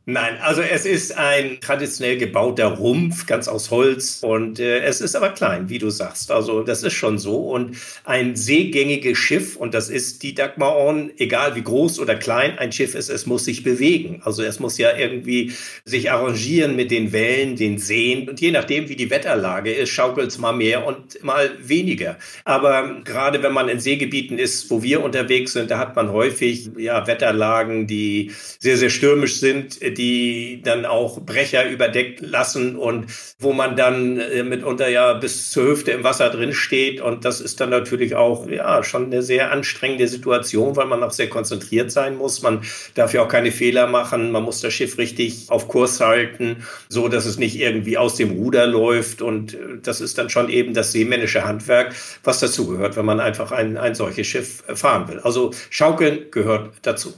Nein, 0.06 0.38
also 0.40 0.62
es 0.62 0.86
ist 0.86 1.16
ein 1.16 1.60
traditionell 1.60 2.16
gebauter 2.16 2.66
Rumpf, 2.66 3.26
ganz 3.26 3.48
aus 3.48 3.70
Holz 3.70 4.20
und 4.22 4.58
äh, 4.58 4.80
es 4.80 5.00
ist 5.00 5.14
aber 5.14 5.28
klein, 5.28 5.68
wie 5.68 5.78
du 5.78 5.90
sagst. 5.90 6.32
Also 6.32 6.62
das 6.62 6.82
ist 6.82 6.94
schon 6.94 7.18
so 7.18 7.50
und 7.50 7.76
ein 8.04 8.34
seegängiges 8.34 9.18
Schiff 9.18 9.56
und 9.56 9.74
das 9.74 9.88
ist 9.88 10.22
die 10.22 10.34
Dagmar 10.34 10.76
On, 10.76 11.12
egal 11.18 11.54
wie 11.54 11.62
groß 11.62 12.00
oder 12.00 12.16
klein 12.16 12.58
ein 12.58 12.72
Schiff 12.72 12.94
ist, 12.94 13.10
es 13.10 13.26
muss 13.26 13.44
sich 13.44 13.62
bewegen. 13.62 14.22
Also 14.24 14.42
es 14.42 14.58
muss 14.58 14.78
ja 14.78 14.96
irgendwie 14.96 15.52
sich 15.84 16.10
arrangieren 16.10 16.76
mit 16.76 16.90
den 16.90 17.12
Wellen, 17.12 17.54
den 17.56 17.78
Seen 17.78 18.28
und 18.28 18.40
je 18.40 18.50
nachdem, 18.50 18.88
wie 18.88 18.96
die 18.96 19.10
Wetterlage 19.10 19.72
ist, 19.72 19.90
schaukelt 19.90 20.28
es 20.28 20.38
mal 20.38 20.52
mehr 20.52 20.86
und 20.86 21.22
mal 21.22 21.50
weniger. 21.68 22.16
Aber 22.44 23.00
gerade 23.04 23.42
wenn 23.42 23.52
man 23.52 23.68
in 23.68 23.80
Seegebieten 23.80 24.38
ist, 24.38 24.70
wo 24.70 24.82
wir 24.82 25.02
unterwegs 25.02 25.52
sind, 25.52 25.70
da 25.70 25.78
hat 25.78 25.96
man 25.96 26.10
häufig 26.10 26.70
ja 26.76 27.06
Wetterlagen, 27.06 27.86
die 27.86 28.32
sehr, 28.58 28.76
sehr 28.76 28.90
stürmisch 28.90 29.40
sind 29.40 29.80
die 29.80 30.60
dann 30.62 30.84
auch 30.84 31.20
Brecher 31.20 31.68
überdeckt 31.68 32.20
lassen 32.20 32.76
und 32.76 33.06
wo 33.38 33.52
man 33.52 33.76
dann 33.76 34.18
äh, 34.18 34.42
mitunter 34.42 34.88
ja 34.88 35.14
bis 35.14 35.50
zur 35.50 35.68
Hüfte 35.68 35.92
im 35.92 36.04
Wasser 36.04 36.30
drin 36.30 36.52
steht. 36.52 37.00
Und 37.00 37.24
das 37.24 37.40
ist 37.40 37.60
dann 37.60 37.70
natürlich 37.70 38.14
auch 38.14 38.48
ja 38.48 38.82
schon 38.82 39.06
eine 39.06 39.22
sehr 39.22 39.52
anstrengende 39.52 40.08
Situation, 40.08 40.76
weil 40.76 40.86
man 40.86 41.02
auch 41.02 41.10
sehr 41.10 41.28
konzentriert 41.28 41.90
sein 41.90 42.16
muss. 42.16 42.42
Man 42.42 42.62
darf 42.94 43.14
ja 43.14 43.22
auch 43.22 43.28
keine 43.28 43.52
Fehler 43.52 43.86
machen. 43.86 44.30
Man 44.30 44.42
muss 44.42 44.60
das 44.60 44.72
Schiff 44.72 44.98
richtig 44.98 45.46
auf 45.48 45.68
Kurs 45.68 46.00
halten, 46.00 46.64
so 46.88 47.08
dass 47.08 47.26
es 47.26 47.38
nicht 47.38 47.58
irgendwie 47.58 47.98
aus 47.98 48.16
dem 48.16 48.30
Ruder 48.30 48.66
läuft. 48.66 49.22
Und 49.22 49.54
äh, 49.54 49.58
das 49.82 50.00
ist 50.00 50.18
dann 50.18 50.30
schon 50.30 50.48
eben 50.48 50.74
das 50.74 50.92
seemännische 50.92 51.44
Handwerk, 51.50 51.94
was 52.24 52.40
dazugehört, 52.40 52.96
wenn 52.96 53.04
man 53.04 53.20
einfach 53.20 53.52
ein, 53.52 53.76
ein 53.76 53.94
solches 53.94 54.26
Schiff 54.26 54.62
fahren 54.74 55.08
will. 55.08 55.20
Also 55.20 55.52
Schaukeln 55.68 56.30
gehört 56.30 56.74
dazu. 56.82 57.12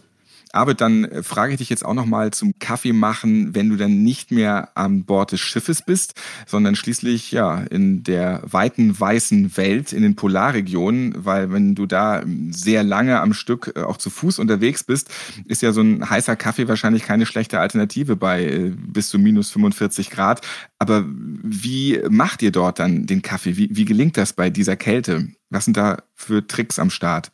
Aber 0.53 0.75
dann 0.75 1.05
äh, 1.05 1.23
frage 1.23 1.53
ich 1.53 1.59
dich 1.59 1.71
jetzt 1.71 1.85
auch 1.85 1.95
noch 1.95 2.05
mal 2.05 2.31
zum 2.31 2.59
Kaffee 2.59 2.93
machen, 2.93 3.55
wenn 3.55 3.71
du 3.71 3.77
dann 3.77 4.03
nicht 4.03 4.31
mehr 4.31 4.69
an 4.75 5.05
Bord 5.05 5.33
des 5.33 5.41
Schiffes 5.41 5.83
bist, 5.83 6.15
sondern 6.47 6.77
schließlich 6.77 7.33
ja 7.33 7.59
in 7.71 8.03
der 8.03 8.43
weiten 8.45 8.99
weißen 8.99 9.57
Welt 9.57 9.93
in 9.93 10.03
den 10.03 10.15
Polarregionen, 10.15 11.25
weil 11.25 11.51
wenn 11.53 11.75
du 11.75 11.87
da 11.87 12.21
ähm, 12.23 12.53
sehr 12.53 12.85
lange 12.85 13.21
am 13.21 13.33
Stück 13.33 13.73
äh, 13.75 13.81
auch 13.81 13.97
zu 13.97 14.11
Fuß 14.11 14.39
unterwegs 14.39 14.85
bist, 14.85 15.11
ist 15.47 15.63
ja 15.63 15.73
so 15.73 15.81
ein 15.81 16.09
heißer 16.09 16.37
Kaffee 16.37 16.69
wahrscheinlich 16.69 17.05
keine 17.05 17.25
schlechte 17.25 17.59
Alternative 17.59 18.17
bei 18.17 18.45
äh, 18.45 18.73
bis 18.77 19.09
zu 19.09 19.19
minus 19.19 19.51
45 19.51 20.11
Grad. 20.11 20.47
Aber 20.79 21.05
wie 21.07 22.01
macht 22.11 22.43
ihr 22.43 22.53
dort 22.53 22.79
dann 22.79 23.07
den 23.07 23.23
Kaffee? 23.23 23.57
Wie, 23.57 23.69
wie 23.73 23.85
gelingt 23.85 24.17
das 24.17 24.33
bei 24.35 24.51
dieser 24.51 24.77
Kälte? 24.77 25.29
Was 25.49 25.65
sind 25.65 25.77
da 25.77 26.03
für 26.15 26.47
Tricks 26.47 26.79
am 26.79 26.91
Start? 26.91 27.31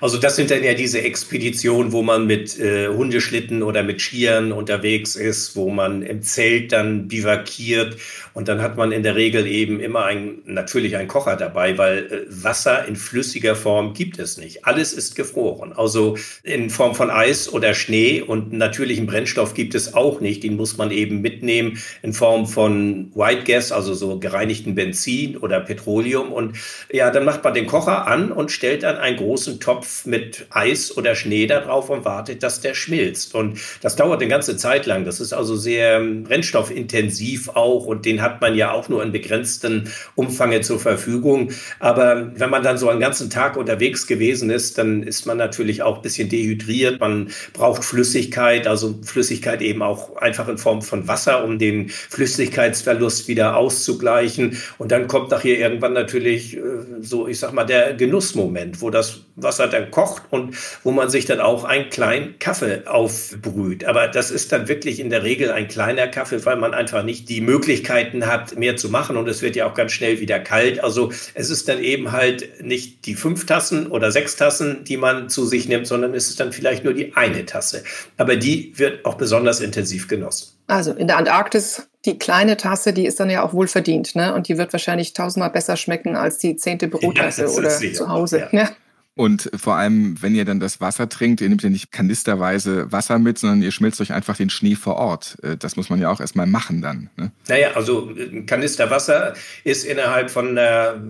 Also 0.00 0.18
das 0.18 0.36
sind 0.36 0.50
dann 0.50 0.64
ja 0.64 0.74
diese 0.74 1.00
Expeditionen, 1.00 1.92
wo 1.92 2.02
man 2.02 2.26
mit 2.26 2.58
äh, 2.58 2.88
Hundeschlitten 2.88 3.62
oder 3.62 3.82
mit 3.82 4.00
Skiern 4.00 4.52
unterwegs 4.52 5.16
ist, 5.16 5.56
wo 5.56 5.70
man 5.70 6.02
im 6.02 6.22
Zelt 6.22 6.72
dann 6.72 7.08
bivakiert 7.08 7.96
und 8.34 8.48
dann 8.48 8.62
hat 8.62 8.76
man 8.76 8.92
in 8.92 9.02
der 9.02 9.14
Regel 9.14 9.46
eben 9.46 9.80
immer 9.80 10.04
ein, 10.04 10.38
natürlich 10.46 10.96
einen 10.96 11.08
Kocher 11.08 11.36
dabei, 11.36 11.76
weil 11.76 11.98
äh, 11.98 12.44
Wasser 12.44 12.86
in 12.86 12.96
flüssiger 12.96 13.54
Form 13.54 13.92
gibt 13.92 14.18
es 14.18 14.38
nicht. 14.38 14.64
Alles 14.64 14.92
ist 14.92 15.14
gefroren. 15.14 15.72
Also 15.72 16.16
in 16.42 16.70
Form 16.70 16.94
von 16.94 17.10
Eis 17.10 17.52
oder 17.52 17.74
Schnee 17.74 18.22
und 18.22 18.52
natürlichen 18.52 19.06
Brennstoff 19.06 19.54
gibt 19.54 19.74
es 19.74 19.94
auch 19.94 20.20
nicht. 20.20 20.42
Den 20.42 20.56
muss 20.56 20.78
man 20.78 20.90
eben 20.90 21.20
mitnehmen 21.20 21.78
in 22.02 22.12
Form 22.14 22.46
von 22.46 23.12
White 23.14 23.44
Gas, 23.44 23.70
also 23.70 23.92
so 23.94 24.18
gereinigten 24.18 24.74
Benzin 24.74 25.36
oder 25.36 25.60
Petroleum. 25.60 26.32
Und 26.32 26.56
ja, 26.90 27.10
dann 27.10 27.24
macht 27.24 27.44
man 27.44 27.52
den 27.52 27.66
Kocher 27.66 28.06
an 28.06 28.32
und 28.32 28.50
stellt 28.50 28.82
dann 28.82 28.96
einen 28.96 29.18
großen 29.18 29.60
Topf 29.62 30.04
mit 30.04 30.46
Eis 30.50 30.96
oder 30.96 31.14
Schnee 31.14 31.46
da 31.46 31.60
drauf 31.60 31.88
und 31.88 32.04
wartet, 32.04 32.42
dass 32.42 32.60
der 32.60 32.74
schmilzt. 32.74 33.34
Und 33.34 33.58
das 33.80 33.96
dauert 33.96 34.20
eine 34.20 34.30
ganze 34.30 34.56
Zeit 34.56 34.86
lang. 34.86 35.04
Das 35.04 35.20
ist 35.20 35.32
also 35.32 35.56
sehr 35.56 35.96
ähm, 35.96 36.24
brennstoffintensiv 36.24 37.48
auch 37.50 37.86
und 37.86 38.04
den 38.04 38.22
hat 38.22 38.40
man 38.40 38.54
ja 38.54 38.72
auch 38.72 38.88
nur 38.88 39.02
in 39.02 39.12
begrenzten 39.12 39.88
Umfange 40.14 40.60
zur 40.60 40.78
Verfügung. 40.78 41.50
Aber 41.78 42.32
wenn 42.34 42.50
man 42.50 42.62
dann 42.62 42.78
so 42.78 42.88
einen 42.88 43.00
ganzen 43.00 43.30
Tag 43.30 43.56
unterwegs 43.56 44.06
gewesen 44.06 44.50
ist, 44.50 44.78
dann 44.78 45.02
ist 45.02 45.26
man 45.26 45.38
natürlich 45.38 45.82
auch 45.82 45.96
ein 45.96 46.02
bisschen 46.02 46.28
dehydriert. 46.28 47.00
Man 47.00 47.30
braucht 47.52 47.84
Flüssigkeit, 47.84 48.66
also 48.66 48.98
Flüssigkeit 49.02 49.62
eben 49.62 49.82
auch 49.82 50.16
einfach 50.16 50.48
in 50.48 50.58
Form 50.58 50.82
von 50.82 51.06
Wasser, 51.08 51.44
um 51.44 51.58
den 51.58 51.88
Flüssigkeitsverlust 51.88 53.28
wieder 53.28 53.56
auszugleichen. 53.56 54.58
Und 54.78 54.92
dann 54.92 55.06
kommt 55.06 55.30
nachher 55.30 55.58
irgendwann 55.58 55.92
natürlich 55.92 56.56
äh, 56.56 56.60
so, 57.00 57.28
ich 57.28 57.38
sag 57.38 57.52
mal, 57.52 57.64
der 57.64 57.94
Genussmoment, 57.94 58.80
wo 58.80 58.90
das 58.90 59.20
Wasser 59.36 59.68
dann 59.68 59.90
kocht 59.90 60.22
und 60.30 60.56
wo 60.82 60.90
man 60.90 61.10
sich 61.10 61.24
dann 61.24 61.40
auch 61.40 61.64
einen 61.64 61.90
kleinen 61.90 62.38
Kaffee 62.38 62.82
aufbrüht. 62.86 63.84
Aber 63.84 64.08
das 64.08 64.30
ist 64.30 64.52
dann 64.52 64.68
wirklich 64.68 65.00
in 65.00 65.10
der 65.10 65.22
Regel 65.22 65.50
ein 65.50 65.68
kleiner 65.68 66.08
Kaffee, 66.08 66.44
weil 66.44 66.56
man 66.56 66.74
einfach 66.74 67.02
nicht 67.02 67.28
die 67.28 67.40
Möglichkeiten 67.40 68.26
hat, 68.26 68.56
mehr 68.56 68.76
zu 68.76 68.88
machen 68.88 69.16
und 69.16 69.28
es 69.28 69.42
wird 69.42 69.56
ja 69.56 69.66
auch 69.66 69.74
ganz 69.74 69.92
schnell 69.92 70.20
wieder 70.20 70.38
kalt. 70.38 70.82
Also 70.82 71.12
es 71.34 71.50
ist 71.50 71.68
dann 71.68 71.82
eben 71.82 72.12
halt 72.12 72.62
nicht 72.62 73.06
die 73.06 73.14
fünf 73.14 73.46
Tassen 73.46 73.86
oder 73.86 74.12
sechs 74.12 74.36
Tassen, 74.36 74.84
die 74.84 74.96
man 74.96 75.28
zu 75.28 75.46
sich 75.46 75.68
nimmt, 75.68 75.86
sondern 75.86 76.14
es 76.14 76.28
ist 76.28 76.40
dann 76.40 76.52
vielleicht 76.52 76.84
nur 76.84 76.94
die 76.94 77.14
eine 77.16 77.46
Tasse. 77.46 77.84
Aber 78.16 78.36
die 78.36 78.72
wird 78.76 79.04
auch 79.04 79.14
besonders 79.14 79.60
intensiv 79.60 80.08
genossen. 80.08 80.48
Also 80.66 80.92
in 80.92 81.06
der 81.06 81.18
Antarktis, 81.18 81.88
die 82.04 82.18
kleine 82.18 82.56
Tasse, 82.56 82.92
die 82.92 83.06
ist 83.06 83.20
dann 83.20 83.30
ja 83.30 83.42
auch 83.42 83.52
wohl 83.52 83.68
verdient, 83.68 84.14
ne? 84.14 84.34
Und 84.34 84.48
die 84.48 84.58
wird 84.58 84.72
wahrscheinlich 84.72 85.12
tausendmal 85.12 85.50
besser 85.50 85.76
schmecken 85.76 86.16
als 86.16 86.38
die 86.38 86.56
zehnte 86.56 86.88
Bürotasse 86.88 87.42
ja, 87.42 87.48
oder 87.48 87.68
zu 87.68 88.08
Hause. 88.08 88.38
Ja. 88.38 88.48
Ja. 88.52 88.70
Und 89.14 89.50
vor 89.54 89.76
allem, 89.76 90.22
wenn 90.22 90.34
ihr 90.34 90.46
dann 90.46 90.58
das 90.58 90.80
Wasser 90.80 91.06
trinkt, 91.06 91.42
ihr 91.42 91.48
nehmt 91.50 91.62
ja 91.62 91.68
nicht 91.68 91.92
kanisterweise 91.92 92.90
Wasser 92.92 93.18
mit, 93.18 93.38
sondern 93.38 93.60
ihr 93.60 93.70
schmilzt 93.70 94.00
euch 94.00 94.10
einfach 94.10 94.38
den 94.38 94.48
Schnee 94.48 94.74
vor 94.74 94.96
Ort. 94.96 95.36
Äh, 95.42 95.58
das 95.58 95.76
muss 95.76 95.90
man 95.90 96.00
ja 96.00 96.10
auch 96.10 96.20
erstmal 96.20 96.46
machen 96.46 96.80
dann. 96.80 97.10
Ne? 97.18 97.30
Naja, 97.46 97.72
also 97.74 98.10
ein 98.16 98.46
Kanister 98.46 98.90
Wasser 98.90 99.34
ist 99.64 99.84
innerhalb 99.84 100.30
von 100.30 100.56
einer, 100.56 101.02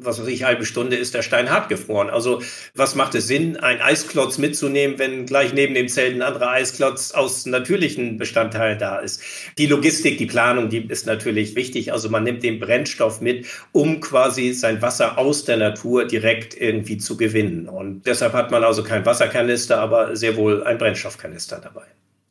was 0.00 0.20
weiß 0.20 0.26
ich, 0.26 0.42
halbe 0.42 0.66
Stunde 0.66 0.96
ist 0.96 1.14
der 1.14 1.22
Stein 1.22 1.48
hart 1.48 1.68
gefroren. 1.68 2.10
Also 2.10 2.42
was 2.74 2.96
macht 2.96 3.14
es 3.14 3.28
Sinn, 3.28 3.56
einen 3.56 3.80
Eisklotz 3.80 4.38
mitzunehmen, 4.38 4.98
wenn 4.98 5.24
gleich 5.26 5.52
neben 5.52 5.74
dem 5.74 5.86
Zelt 5.86 6.16
ein 6.16 6.22
anderer 6.22 6.50
Eisklotz 6.50 7.12
aus 7.12 7.46
natürlichen 7.46 8.16
Bestandteilen 8.18 8.80
da 8.80 8.98
ist? 8.98 9.22
Die 9.56 9.66
Logistik, 9.66 10.18
die 10.18 10.26
Planung, 10.26 10.68
die 10.68 10.84
ist 10.88 11.06
natürlich 11.06 11.54
wichtig. 11.54 11.92
Also 11.92 12.08
man 12.08 12.24
nimmt 12.24 12.42
den 12.42 12.58
Brennstoff 12.58 13.20
mit, 13.20 13.46
um 13.70 14.00
quasi 14.00 14.52
sein 14.52 14.82
Wasser 14.82 15.16
aus 15.16 15.44
der 15.44 15.58
Natur 15.58 16.06
direkt 16.06 16.60
irgendwie 16.60 16.98
zu 16.98 17.16
gewinnen 17.16 17.35
gewinnen. 17.36 17.68
Und 17.68 18.06
deshalb 18.06 18.32
hat 18.32 18.50
man 18.50 18.64
also 18.64 18.82
kein 18.82 19.04
Wasserkanister, 19.04 19.80
aber 19.80 20.16
sehr 20.16 20.36
wohl 20.36 20.64
ein 20.64 20.78
Brennstoffkanister 20.78 21.60
dabei. 21.62 21.82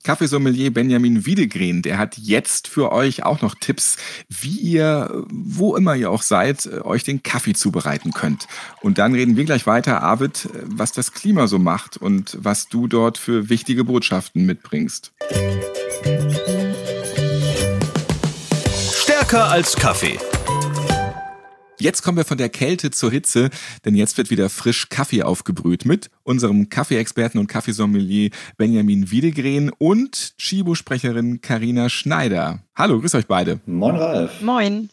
Kaffeesommelier 0.04 0.72
Benjamin 0.72 1.26
Wiedegren, 1.26 1.82
der 1.82 1.98
hat 1.98 2.16
jetzt 2.20 2.68
für 2.68 2.92
euch 2.92 3.24
auch 3.24 3.42
noch 3.42 3.56
Tipps, 3.56 3.98
wie 4.30 4.56
ihr, 4.56 5.26
wo 5.32 5.76
immer 5.76 5.96
ihr 5.96 6.12
auch 6.12 6.22
seid, 6.22 6.70
euch 6.84 7.04
den 7.04 7.24
Kaffee 7.24 7.54
zubereiten 7.54 8.12
könnt. 8.12 8.48
Und 8.82 9.00
dann 9.00 9.16
reden 9.16 9.36
wir 9.36 9.46
gleich 9.46 9.66
weiter, 9.66 10.04
Arvid, 10.04 10.48
was 10.64 10.92
das 10.92 11.12
Klima 11.12 11.48
so 11.48 11.58
macht 11.58 11.98
und 11.98 12.38
was 12.40 12.70
du 12.70 12.86
dort 12.88 13.18
für 13.18 13.50
wichtige 13.50 13.84
Botschaften 13.84 14.46
mitbringst. 14.46 15.12
Stärker 18.94 19.46
als 19.50 19.76
Kaffee 19.76 20.20
Jetzt 21.86 22.02
kommen 22.02 22.18
wir 22.18 22.26
von 22.26 22.40
der 22.40 22.50
Kälte 22.50 22.90
zur 22.90 23.12
Hitze, 23.12 23.52
denn 23.86 23.94
jetzt 23.94 24.18
wird 24.18 24.32
wieder 24.32 24.50
frisch 24.50 24.90
Kaffee 24.90 25.22
aufgebrüht 25.22 25.86
mit 25.86 26.10
unserem 26.24 26.68
Kaffeeexperten 26.68 27.40
und 27.40 27.46
Kaffeesommelier 27.46 28.32
Benjamin 28.58 29.12
Wiedegren 29.12 29.70
und 29.70 30.34
Chibo-Sprecherin 30.40 31.42
Karina 31.42 31.90
Schneider. 31.90 32.64
Hallo, 32.76 33.00
grüß 33.00 33.14
euch 33.14 33.28
beide. 33.28 33.60
Moin 33.68 33.98
Ralf. 33.98 34.42
Moin. 34.42 34.90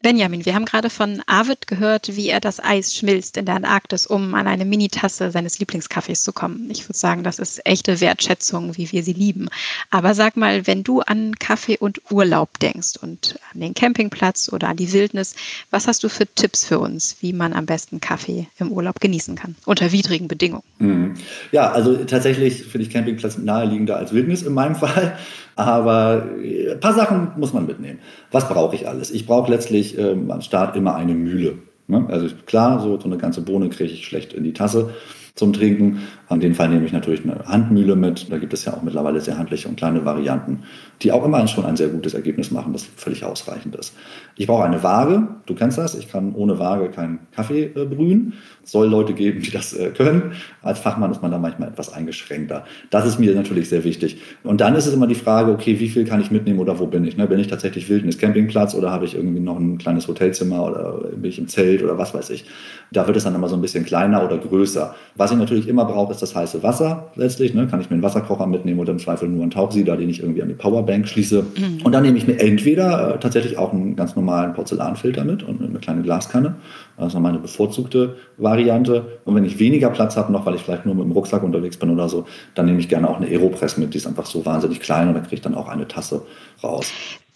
Benjamin, 0.00 0.46
wir 0.46 0.54
haben 0.54 0.64
gerade 0.64 0.90
von 0.90 1.22
Arvid 1.26 1.66
gehört, 1.66 2.14
wie 2.14 2.28
er 2.28 2.38
das 2.38 2.62
Eis 2.62 2.94
schmilzt 2.94 3.36
in 3.36 3.46
der 3.46 3.56
Antarktis, 3.56 4.06
um 4.06 4.32
an 4.34 4.46
eine 4.46 4.64
Minitasse 4.64 5.32
seines 5.32 5.58
Lieblingskaffees 5.58 6.22
zu 6.22 6.32
kommen. 6.32 6.70
Ich 6.70 6.84
würde 6.84 6.96
sagen, 6.96 7.24
das 7.24 7.40
ist 7.40 7.66
echte 7.66 8.00
Wertschätzung, 8.00 8.76
wie 8.76 8.92
wir 8.92 9.02
sie 9.02 9.12
lieben. 9.12 9.48
Aber 9.90 10.14
sag 10.14 10.36
mal, 10.36 10.68
wenn 10.68 10.84
du 10.84 11.00
an 11.00 11.34
Kaffee 11.40 11.76
und 11.78 12.00
Urlaub 12.12 12.60
denkst 12.60 12.96
und 13.02 13.40
an 13.52 13.60
den 13.60 13.74
Campingplatz 13.74 14.48
oder 14.52 14.68
an 14.68 14.76
die 14.76 14.92
Wildnis, 14.92 15.34
was 15.72 15.88
hast 15.88 16.04
du 16.04 16.08
für 16.08 16.32
Tipps 16.32 16.64
für 16.64 16.78
uns, 16.78 17.16
wie 17.20 17.32
man 17.32 17.52
am 17.52 17.66
besten 17.66 18.00
Kaffee 18.00 18.46
im 18.60 18.70
Urlaub 18.70 19.00
genießen 19.00 19.34
kann, 19.34 19.56
unter 19.64 19.90
widrigen 19.90 20.28
Bedingungen? 20.28 20.62
Mhm. 20.78 21.14
Ja, 21.50 21.72
also 21.72 22.04
tatsächlich 22.04 22.62
finde 22.62 22.86
ich 22.86 22.92
Campingplatz 22.92 23.36
naheliegender 23.36 23.96
als 23.96 24.12
Wildnis 24.12 24.42
in 24.42 24.54
meinem 24.54 24.76
Fall. 24.76 25.18
Aber 25.58 26.24
äh, 26.40 26.70
ein 26.70 26.80
paar 26.80 26.94
Sachen 26.94 27.32
muss 27.36 27.52
man 27.52 27.66
mitnehmen. 27.66 27.98
Was 28.30 28.48
brauche 28.48 28.76
ich 28.76 28.86
alles? 28.86 29.10
Ich 29.10 29.26
brauche 29.26 29.50
letztlich 29.50 29.98
ähm, 29.98 30.30
am 30.30 30.40
Start 30.40 30.76
immer 30.76 30.94
eine 30.94 31.14
Mühle. 31.14 31.58
Ne? 31.88 32.06
Also 32.08 32.28
klar, 32.46 32.78
so, 32.78 32.98
so 33.00 33.06
eine 33.06 33.18
ganze 33.18 33.40
Bohne 33.40 33.68
kriege 33.68 33.92
ich 33.92 34.06
schlecht 34.06 34.32
in 34.32 34.44
die 34.44 34.52
Tasse 34.52 34.90
zum 35.38 35.52
Trinken. 35.52 36.00
In 36.28 36.40
dem 36.40 36.54
Fall 36.54 36.68
nehme 36.68 36.84
ich 36.84 36.92
natürlich 36.92 37.24
eine 37.24 37.46
Handmühle 37.46 37.96
mit. 37.96 38.30
Da 38.30 38.36
gibt 38.36 38.52
es 38.52 38.64
ja 38.64 38.74
auch 38.74 38.82
mittlerweile 38.82 39.20
sehr 39.20 39.38
handliche 39.38 39.68
und 39.68 39.76
kleine 39.76 40.04
Varianten, 40.04 40.64
die 41.00 41.12
auch 41.12 41.24
immer 41.24 41.46
schon 41.48 41.64
ein 41.64 41.76
sehr 41.76 41.88
gutes 41.88 42.12
Ergebnis 42.12 42.50
machen, 42.50 42.72
das 42.72 42.84
völlig 42.96 43.24
ausreichend 43.24 43.74
ist. 43.76 43.94
Ich 44.36 44.46
brauche 44.46 44.64
eine 44.64 44.82
Waage. 44.82 45.28
Du 45.46 45.54
kennst 45.54 45.78
das. 45.78 45.94
Ich 45.94 46.10
kann 46.10 46.34
ohne 46.34 46.58
Waage 46.58 46.90
keinen 46.90 47.20
Kaffee 47.32 47.70
äh, 47.74 47.86
brühen. 47.86 48.34
Es 48.62 48.72
soll 48.72 48.88
Leute 48.88 49.14
geben, 49.14 49.40
die 49.40 49.50
das 49.50 49.72
äh, 49.72 49.90
können. 49.90 50.32
Als 50.60 50.80
Fachmann 50.80 51.10
ist 51.10 51.22
man 51.22 51.30
da 51.30 51.38
manchmal 51.38 51.68
etwas 51.68 51.92
eingeschränkter. 51.92 52.64
Das 52.90 53.06
ist 53.06 53.18
mir 53.18 53.34
natürlich 53.34 53.68
sehr 53.68 53.84
wichtig. 53.84 54.20
Und 54.42 54.60
dann 54.60 54.74
ist 54.74 54.86
es 54.86 54.92
immer 54.92 55.06
die 55.06 55.14
Frage, 55.14 55.52
okay, 55.52 55.80
wie 55.80 55.88
viel 55.88 56.04
kann 56.04 56.20
ich 56.20 56.30
mitnehmen 56.30 56.58
oder 56.58 56.78
wo 56.78 56.86
bin 56.86 57.04
ich? 57.04 57.16
Ne? 57.16 57.26
Bin 57.26 57.38
ich 57.38 57.46
tatsächlich 57.46 57.88
Wildnis 57.88 58.18
Campingplatz 58.18 58.74
oder 58.74 58.90
habe 58.90 59.06
ich 59.06 59.14
irgendwie 59.14 59.40
noch 59.40 59.58
ein 59.58 59.78
kleines 59.78 60.08
Hotelzimmer 60.08 60.66
oder 60.66 61.08
bin 61.16 61.30
ich 61.30 61.38
im 61.38 61.48
Zelt 61.48 61.82
oder 61.82 61.96
was 61.96 62.12
weiß 62.12 62.28
ich? 62.30 62.44
Da 62.90 63.06
wird 63.06 63.16
es 63.16 63.24
dann 63.24 63.34
immer 63.34 63.48
so 63.48 63.56
ein 63.56 63.62
bisschen 63.62 63.84
kleiner 63.84 64.24
oder 64.24 64.36
größer. 64.38 64.94
Was 65.14 65.27
ich 65.30 65.36
natürlich 65.38 65.68
immer 65.68 65.84
brauche, 65.84 66.12
ist 66.12 66.22
das 66.22 66.34
heiße 66.34 66.62
Wasser 66.62 67.10
letztlich. 67.14 67.54
Ne? 67.54 67.66
Kann 67.66 67.80
ich 67.80 67.90
mir 67.90 67.94
einen 67.94 68.02
Wasserkocher 68.02 68.46
mitnehmen 68.46 68.80
oder 68.80 68.92
im 68.92 68.98
Zweifel 68.98 69.28
nur 69.28 69.42
einen 69.42 69.50
Tauchsieder, 69.50 69.96
den 69.96 70.08
ich 70.08 70.20
irgendwie 70.20 70.42
an 70.42 70.48
die 70.48 70.54
Powerbank 70.54 71.08
schließe. 71.08 71.42
Mhm. 71.42 71.82
Und 71.84 71.92
dann 71.92 72.02
nehme 72.02 72.18
ich 72.18 72.26
mir 72.26 72.38
entweder 72.38 73.14
äh, 73.14 73.18
tatsächlich 73.18 73.58
auch 73.58 73.72
einen 73.72 73.96
ganz 73.96 74.16
normalen 74.16 74.54
Porzellanfilter 74.54 75.24
mit 75.24 75.42
und 75.42 75.62
eine 75.62 75.78
kleine 75.78 76.02
Glaskanne. 76.02 76.56
Das 76.96 77.14
ist 77.14 77.20
meine 77.20 77.38
bevorzugte 77.38 78.16
Variante. 78.36 79.18
Und 79.24 79.34
wenn 79.34 79.44
ich 79.44 79.58
weniger 79.58 79.90
Platz 79.90 80.16
habe, 80.16 80.32
noch 80.32 80.46
weil 80.46 80.54
ich 80.54 80.62
vielleicht 80.62 80.86
nur 80.86 80.94
mit 80.94 81.04
dem 81.04 81.12
Rucksack 81.12 81.42
unterwegs 81.42 81.76
bin 81.76 81.90
oder 81.90 82.08
so, 82.08 82.26
dann 82.54 82.66
nehme 82.66 82.80
ich 82.80 82.88
gerne 82.88 83.08
auch 83.08 83.16
eine 83.16 83.26
Aeropress 83.26 83.76
mit. 83.76 83.94
Die 83.94 83.98
ist 83.98 84.06
einfach 84.06 84.26
so 84.26 84.44
wahnsinnig 84.44 84.80
klein 84.80 85.08
und 85.08 85.14
da 85.14 85.20
kriege 85.20 85.36
ich 85.36 85.42
dann 85.42 85.54
auch 85.54 85.68
eine 85.68 85.86
Tasse 85.86 86.22
raus. 86.62 86.92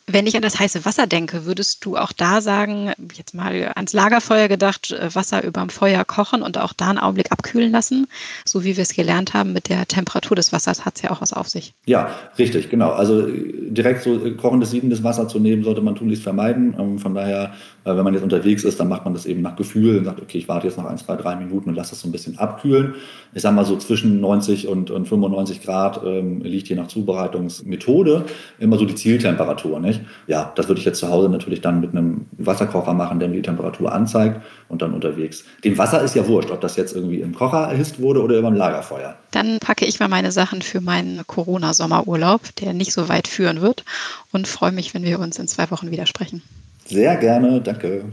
Wenn 0.07 0.27
ich 0.27 0.35
an 0.35 0.43
das 0.43 0.59
heiße 0.59 0.85
Wasser 0.85 1.07
denke, 1.07 1.47
würdest 1.47 1.85
du 1.85 1.97
auch 1.97 2.13
da 2.13 2.41
sagen, 2.41 2.93
jetzt 3.15 3.35
mal 3.35 3.71
ans 3.77 3.93
Lagerfeuer 3.93 4.49
gedacht, 4.49 4.91
äh, 4.91 5.15
Wasser 5.15 5.45
überm 5.45 5.69
Feuer 5.69 6.05
kochen 6.05 6.43
und 6.43 6.59
auch 6.59 6.73
da 6.73 6.91
einen 6.91 6.99
Augenblick 6.99 7.31
abkühlen 7.31 7.71
lassen? 7.71 8.09
So 8.45 8.65
wie 8.65 8.77
wir 8.77 8.83
es 8.83 8.95
gelernt 8.95 9.33
haben 9.33 9.53
mit 9.53 9.69
der 9.69 9.87
Temperatur 9.87 10.35
des 10.35 10.53
Wassers 10.53 10.85
hat 10.85 10.97
es 10.97 11.03
ja 11.03 11.11
auch 11.13 11.21
was 11.21 11.33
auf 11.33 11.49
sich. 11.49 11.75
Ja, 11.87 12.11
richtig, 12.37 12.69
genau. 12.69 12.91
Also 12.91 13.29
äh, 13.29 13.71
direkt 13.71 14.03
so 14.03 14.25
äh, 14.25 14.33
kochendes, 14.33 14.73
siedendes 14.73 15.05
Wasser 15.05 15.29
zu 15.29 15.39
nehmen, 15.39 15.63
sollte 15.63 15.83
man 15.83 15.95
tunlichst 15.95 16.25
vermeiden. 16.25 16.75
Ähm, 16.79 16.99
von 16.99 17.15
daher, 17.15 17.55
wenn 17.85 18.03
man 18.03 18.15
jetzt 18.15 18.23
unterwegs 18.23 18.65
ist, 18.65 18.81
dann 18.81 18.89
macht 18.89 19.05
man 19.05 19.15
das 19.15 19.27
eben 19.27 19.41
nach 19.41 19.57
Gefühl 19.57 19.99
und 19.99 20.05
sagt, 20.05 20.21
okay, 20.21 20.39
ich 20.39 20.49
warte 20.49 20.67
jetzt 20.67 20.79
noch 20.79 20.85
ein, 20.85 20.99
zwei, 20.99 21.17
drei 21.17 21.37
Minuten 21.37 21.69
und 21.69 21.75
lasse 21.77 21.91
das 21.91 22.01
so 22.01 22.09
ein 22.09 22.13
bisschen 22.13 22.39
abkühlen. 22.39 22.95
Ich 23.35 23.43
sage 23.43 23.55
mal 23.55 23.65
so 23.65 23.77
zwischen 23.77 24.21
90 24.21 24.69
und, 24.69 24.91
95 24.91 25.63
Grad 25.63 26.01
ähm, 26.05 26.43
liegt 26.43 26.69
je 26.69 26.77
nach 26.77 26.87
Zubereitungsmethode 26.87 28.25
immer 28.59 28.79
so 28.79 28.85
die 28.85 28.95
Zieltemperatur. 28.95 29.81
Nicht? 29.99 30.11
Ja, 30.27 30.53
das 30.55 30.69
würde 30.69 30.81
ich 30.81 30.85
jetzt 30.85 30.99
zu 30.99 31.09
Hause 31.09 31.29
natürlich 31.29 31.61
dann 31.61 31.81
mit 31.81 31.91
einem 31.91 32.27
Wasserkocher 32.33 32.95
machen, 32.95 33.19
der 33.21 33.29
mir 33.29 33.37
die 33.37 33.43
Temperatur 33.43 33.93
anzeigt 33.93 34.41
und 34.69 34.83
dann 34.83 34.95
unterwegs. 34.95 35.45
Dem 35.65 35.79
Wasser 35.79 36.03
ist 36.03 36.15
ja 36.15 36.27
wurscht, 36.27 36.51
ob 36.51 36.61
das 36.61 36.77
jetzt 36.77 36.95
irgendwie 36.95 37.21
im 37.21 37.35
Kocher 37.35 37.69
erhisst 37.69 38.01
wurde 38.01 38.23
oder 38.23 38.39
über 38.39 38.49
ein 38.49 38.57
Lagerfeuer. 38.57 39.17
Dann 39.31 39.59
packe 39.59 39.85
ich 39.85 40.01
mal 40.01 40.09
meine 40.09 40.33
Sachen 40.33 40.63
für 40.63 40.81
meinen 40.81 41.27
Corona-Sommerurlaub, 41.27 42.55
der 42.57 42.73
nicht 42.73 42.93
so 42.93 43.09
weit 43.09 43.29
führen 43.29 43.61
wird 43.61 43.85
und 44.31 44.49
freue 44.49 44.73
mich, 44.73 44.95
wenn 44.95 45.05
wir 45.05 45.19
uns 45.21 45.39
in 45.39 45.49
zwei 45.49 45.71
Wochen 45.71 45.91
wieder 45.91 46.07
sprechen. 46.07 46.43
Sehr 46.87 47.17
gerne, 47.17 47.61
danke. 47.61 48.05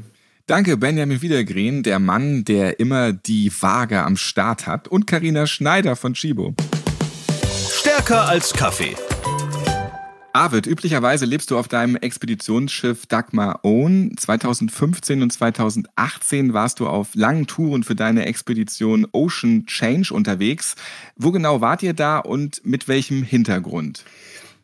Danke, 0.47 0.77
Benjamin 0.77 1.21
Wiedergren, 1.21 1.83
der 1.83 1.99
Mann, 1.99 2.43
der 2.43 2.79
immer 2.79 3.13
die 3.13 3.51
Waage 3.61 4.01
am 4.01 4.17
Start 4.17 4.65
hat, 4.65 4.87
und 4.87 5.05
Karina 5.05 5.45
Schneider 5.45 5.95
von 5.95 6.13
Chibo. 6.13 6.55
Stärker 7.71 8.27
als 8.27 8.51
Kaffee 8.51 8.95
Arvid, 10.31 10.67
üblicherweise 10.67 11.25
lebst 11.25 11.49
du 11.49 11.57
auf 11.57 11.67
deinem 11.67 11.95
Expeditionsschiff 11.95 13.07
Dagmar 13.07 13.61
Own. 13.63 14.15
2015 14.15 15.23
und 15.23 15.33
2018 15.33 16.53
warst 16.53 16.79
du 16.79 16.87
auf 16.87 17.15
langen 17.15 17.47
Touren 17.47 17.83
für 17.83 17.95
deine 17.95 18.27
Expedition 18.27 19.07
Ocean 19.11 19.65
Change 19.65 20.13
unterwegs. 20.13 20.75
Wo 21.15 21.31
genau 21.31 21.61
wart 21.61 21.81
ihr 21.81 21.93
da 21.93 22.19
und 22.19 22.61
mit 22.63 22.87
welchem 22.87 23.23
Hintergrund? 23.23 24.05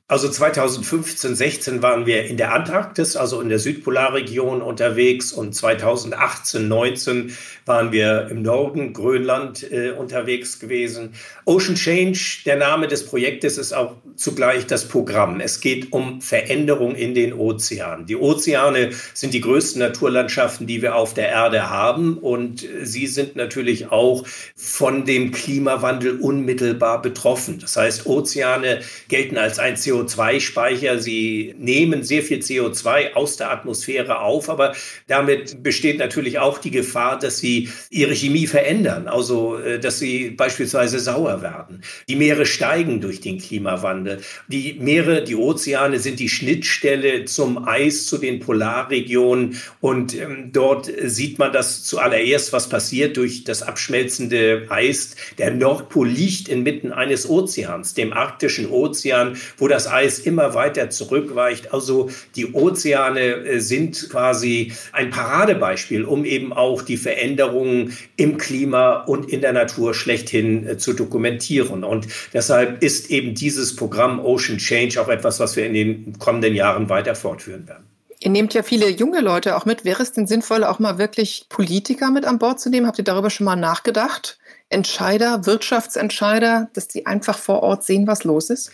Also 0.08 0.30
2015, 0.30 1.36
16 1.36 1.82
waren 1.82 2.06
wir 2.06 2.26
in 2.26 2.38
der 2.38 2.54
Antarktis, 2.54 3.16
also 3.16 3.42
in 3.42 3.50
der 3.50 3.58
Südpolarregion 3.58 4.62
unterwegs 4.62 5.32
und 5.32 5.56
2018, 5.56 6.68
19 6.68 7.36
waren 7.66 7.92
wir 7.92 8.28
im 8.30 8.44
Norden 8.44 8.94
Grönland 8.94 9.70
äh, 9.72 9.92
unterwegs 9.92 10.60
gewesen. 10.60 11.14
Ocean 11.46 11.76
Change, 11.76 12.44
der 12.46 12.58
Name 12.58 12.88
des 12.88 13.06
Projektes 13.06 13.58
ist 13.58 13.74
auch 13.74 13.96
zugleich 14.16 14.68
das 14.68 14.88
Programm. 14.88 15.40
Es 15.40 15.60
geht 15.60 15.92
um 15.92 16.22
Veränderung 16.22 16.96
in 16.96 17.16
den 17.16 17.34
Ozeanen. 17.34 18.06
Die 18.06 18.16
Ozeane 18.16 18.92
sind 19.14 19.34
die 19.34 19.42
größten 19.42 19.80
Naturlandschaften, 19.80 20.68
die 20.68 20.82
wir 20.82 20.96
auf 20.96 21.14
der 21.14 21.30
Erde 21.30 21.70
haben 21.70 22.18
und 22.20 22.66
sie 22.84 23.08
sind 23.08 23.36
natürlich 23.36 23.92
auch 23.92 24.24
von 24.56 25.06
dem 25.06 25.32
Klimawandel 25.32 26.20
unmittelbar 26.20 27.02
betroffen. 27.02 27.60
Das 27.60 27.76
heißt, 27.76 28.06
Ozeane 28.06 28.82
gelten 29.10 29.38
als 29.38 29.60
ein 29.60 29.76
CO 29.76 29.96
CO2-Speicher. 30.06 31.00
Sie 31.00 31.56
nehmen 31.58 32.04
sehr 32.04 32.24
viel 32.24 32.40
CO2 32.40 33.14
aus 33.14 33.38
der 33.38 33.52
Atmosphäre 33.52 34.20
auf, 34.20 34.50
aber 34.50 34.76
damit 35.08 35.64
besteht 35.64 36.00
natürlich 36.00 36.40
auch 36.40 36.58
die 36.58 36.72
Gefahr, 36.72 37.20
dass 37.20 37.40
sie 37.40 37.55
ihre 37.90 38.14
Chemie 38.14 38.48
verändern, 38.48 39.08
also 39.08 39.58
äh, 39.58 39.80
dass 39.80 40.00
sie 40.00 40.32
beispielsweise 40.32 41.00
sauer 41.00 41.42
werden. 41.42 41.82
Die 42.08 42.16
Meere 42.16 42.46
steigen 42.46 43.02
durch 43.02 43.22
den 43.22 43.40
Klimawandel. 43.40 44.20
Die 44.48 44.74
Meere, 44.80 45.24
die 45.24 45.36
Ozeane 45.36 46.00
sind 46.00 46.20
die 46.20 46.30
Schnittstelle 46.30 47.26
zum 47.26 47.68
Eis, 47.68 48.06
zu 48.06 48.18
den 48.18 48.40
Polarregionen 48.40 49.60
und 49.82 50.16
ähm, 50.16 50.50
dort 50.52 50.92
sieht 51.04 51.40
man 51.40 51.54
das 51.54 51.84
zuallererst, 51.84 52.54
was 52.54 52.70
passiert 52.70 53.18
durch 53.18 53.44
das 53.44 53.64
abschmelzende 53.64 54.68
Eis. 54.70 55.16
Der 55.38 55.52
Nordpol 55.52 56.08
liegt 56.08 56.48
inmitten 56.48 56.92
eines 56.92 57.30
Ozeans, 57.30 57.94
dem 57.94 58.14
arktischen 58.14 58.70
Ozean, 58.70 59.38
wo 59.58 59.68
das 59.68 59.88
Eis 59.88 60.20
immer 60.20 60.54
weiter 60.54 60.90
zurückweicht. 60.90 61.74
Also 61.74 62.10
die 62.36 62.54
Ozeane 62.54 63.20
äh, 63.20 63.60
sind 63.60 64.10
quasi 64.10 64.74
ein 64.92 65.10
Paradebeispiel, 65.10 66.04
um 66.04 66.26
eben 66.26 66.54
auch 66.54 66.82
die 66.82 66.98
Veränderungen 67.46 67.98
im 68.18 68.38
Klima 68.38 69.04
und 69.04 69.30
in 69.30 69.42
der 69.42 69.54
Natur 69.54 69.94
schlechthin 69.94 70.68
äh, 70.68 70.78
zu 70.78 70.94
dokumentieren. 70.94 71.84
Und 71.84 72.08
deshalb 72.34 72.82
ist 72.84 73.10
eben 73.10 73.36
dieses 73.36 73.76
Programm 73.76 74.20
Ocean 74.20 74.58
Change 74.58 75.02
auch 75.02 75.08
etwas, 75.08 75.40
was 75.40 75.56
wir 75.56 75.66
in 75.66 75.74
den 75.74 76.20
kommenden 76.20 76.56
Jahren 76.56 76.90
weiter 76.90 77.16
fortführen 77.16 77.68
werden. 77.68 77.86
Ihr 78.20 78.32
nehmt 78.32 78.54
ja 78.54 78.64
viele 78.64 78.90
junge 78.90 79.22
Leute 79.22 79.56
auch 79.56 79.66
mit. 79.66 79.86
Wäre 79.86 80.02
es 80.02 80.14
denn 80.14 80.26
sinnvoll, 80.26 80.64
auch 80.64 80.80
mal 80.80 80.98
wirklich 80.98 81.46
Politiker 81.50 82.10
mit 82.12 82.26
an 82.26 82.40
Bord 82.40 82.60
zu 82.60 82.70
nehmen? 82.70 82.88
Habt 82.88 82.98
ihr 82.98 83.04
darüber 83.04 83.30
schon 83.30 83.46
mal 83.46 83.56
nachgedacht? 83.56 84.40
Entscheider, 84.70 85.46
Wirtschaftsentscheider, 85.46 86.70
dass 86.74 86.88
die 86.88 87.06
einfach 87.06 87.38
vor 87.38 87.62
Ort 87.62 87.84
sehen, 87.84 88.08
was 88.08 88.24
los 88.24 88.50
ist? 88.50 88.72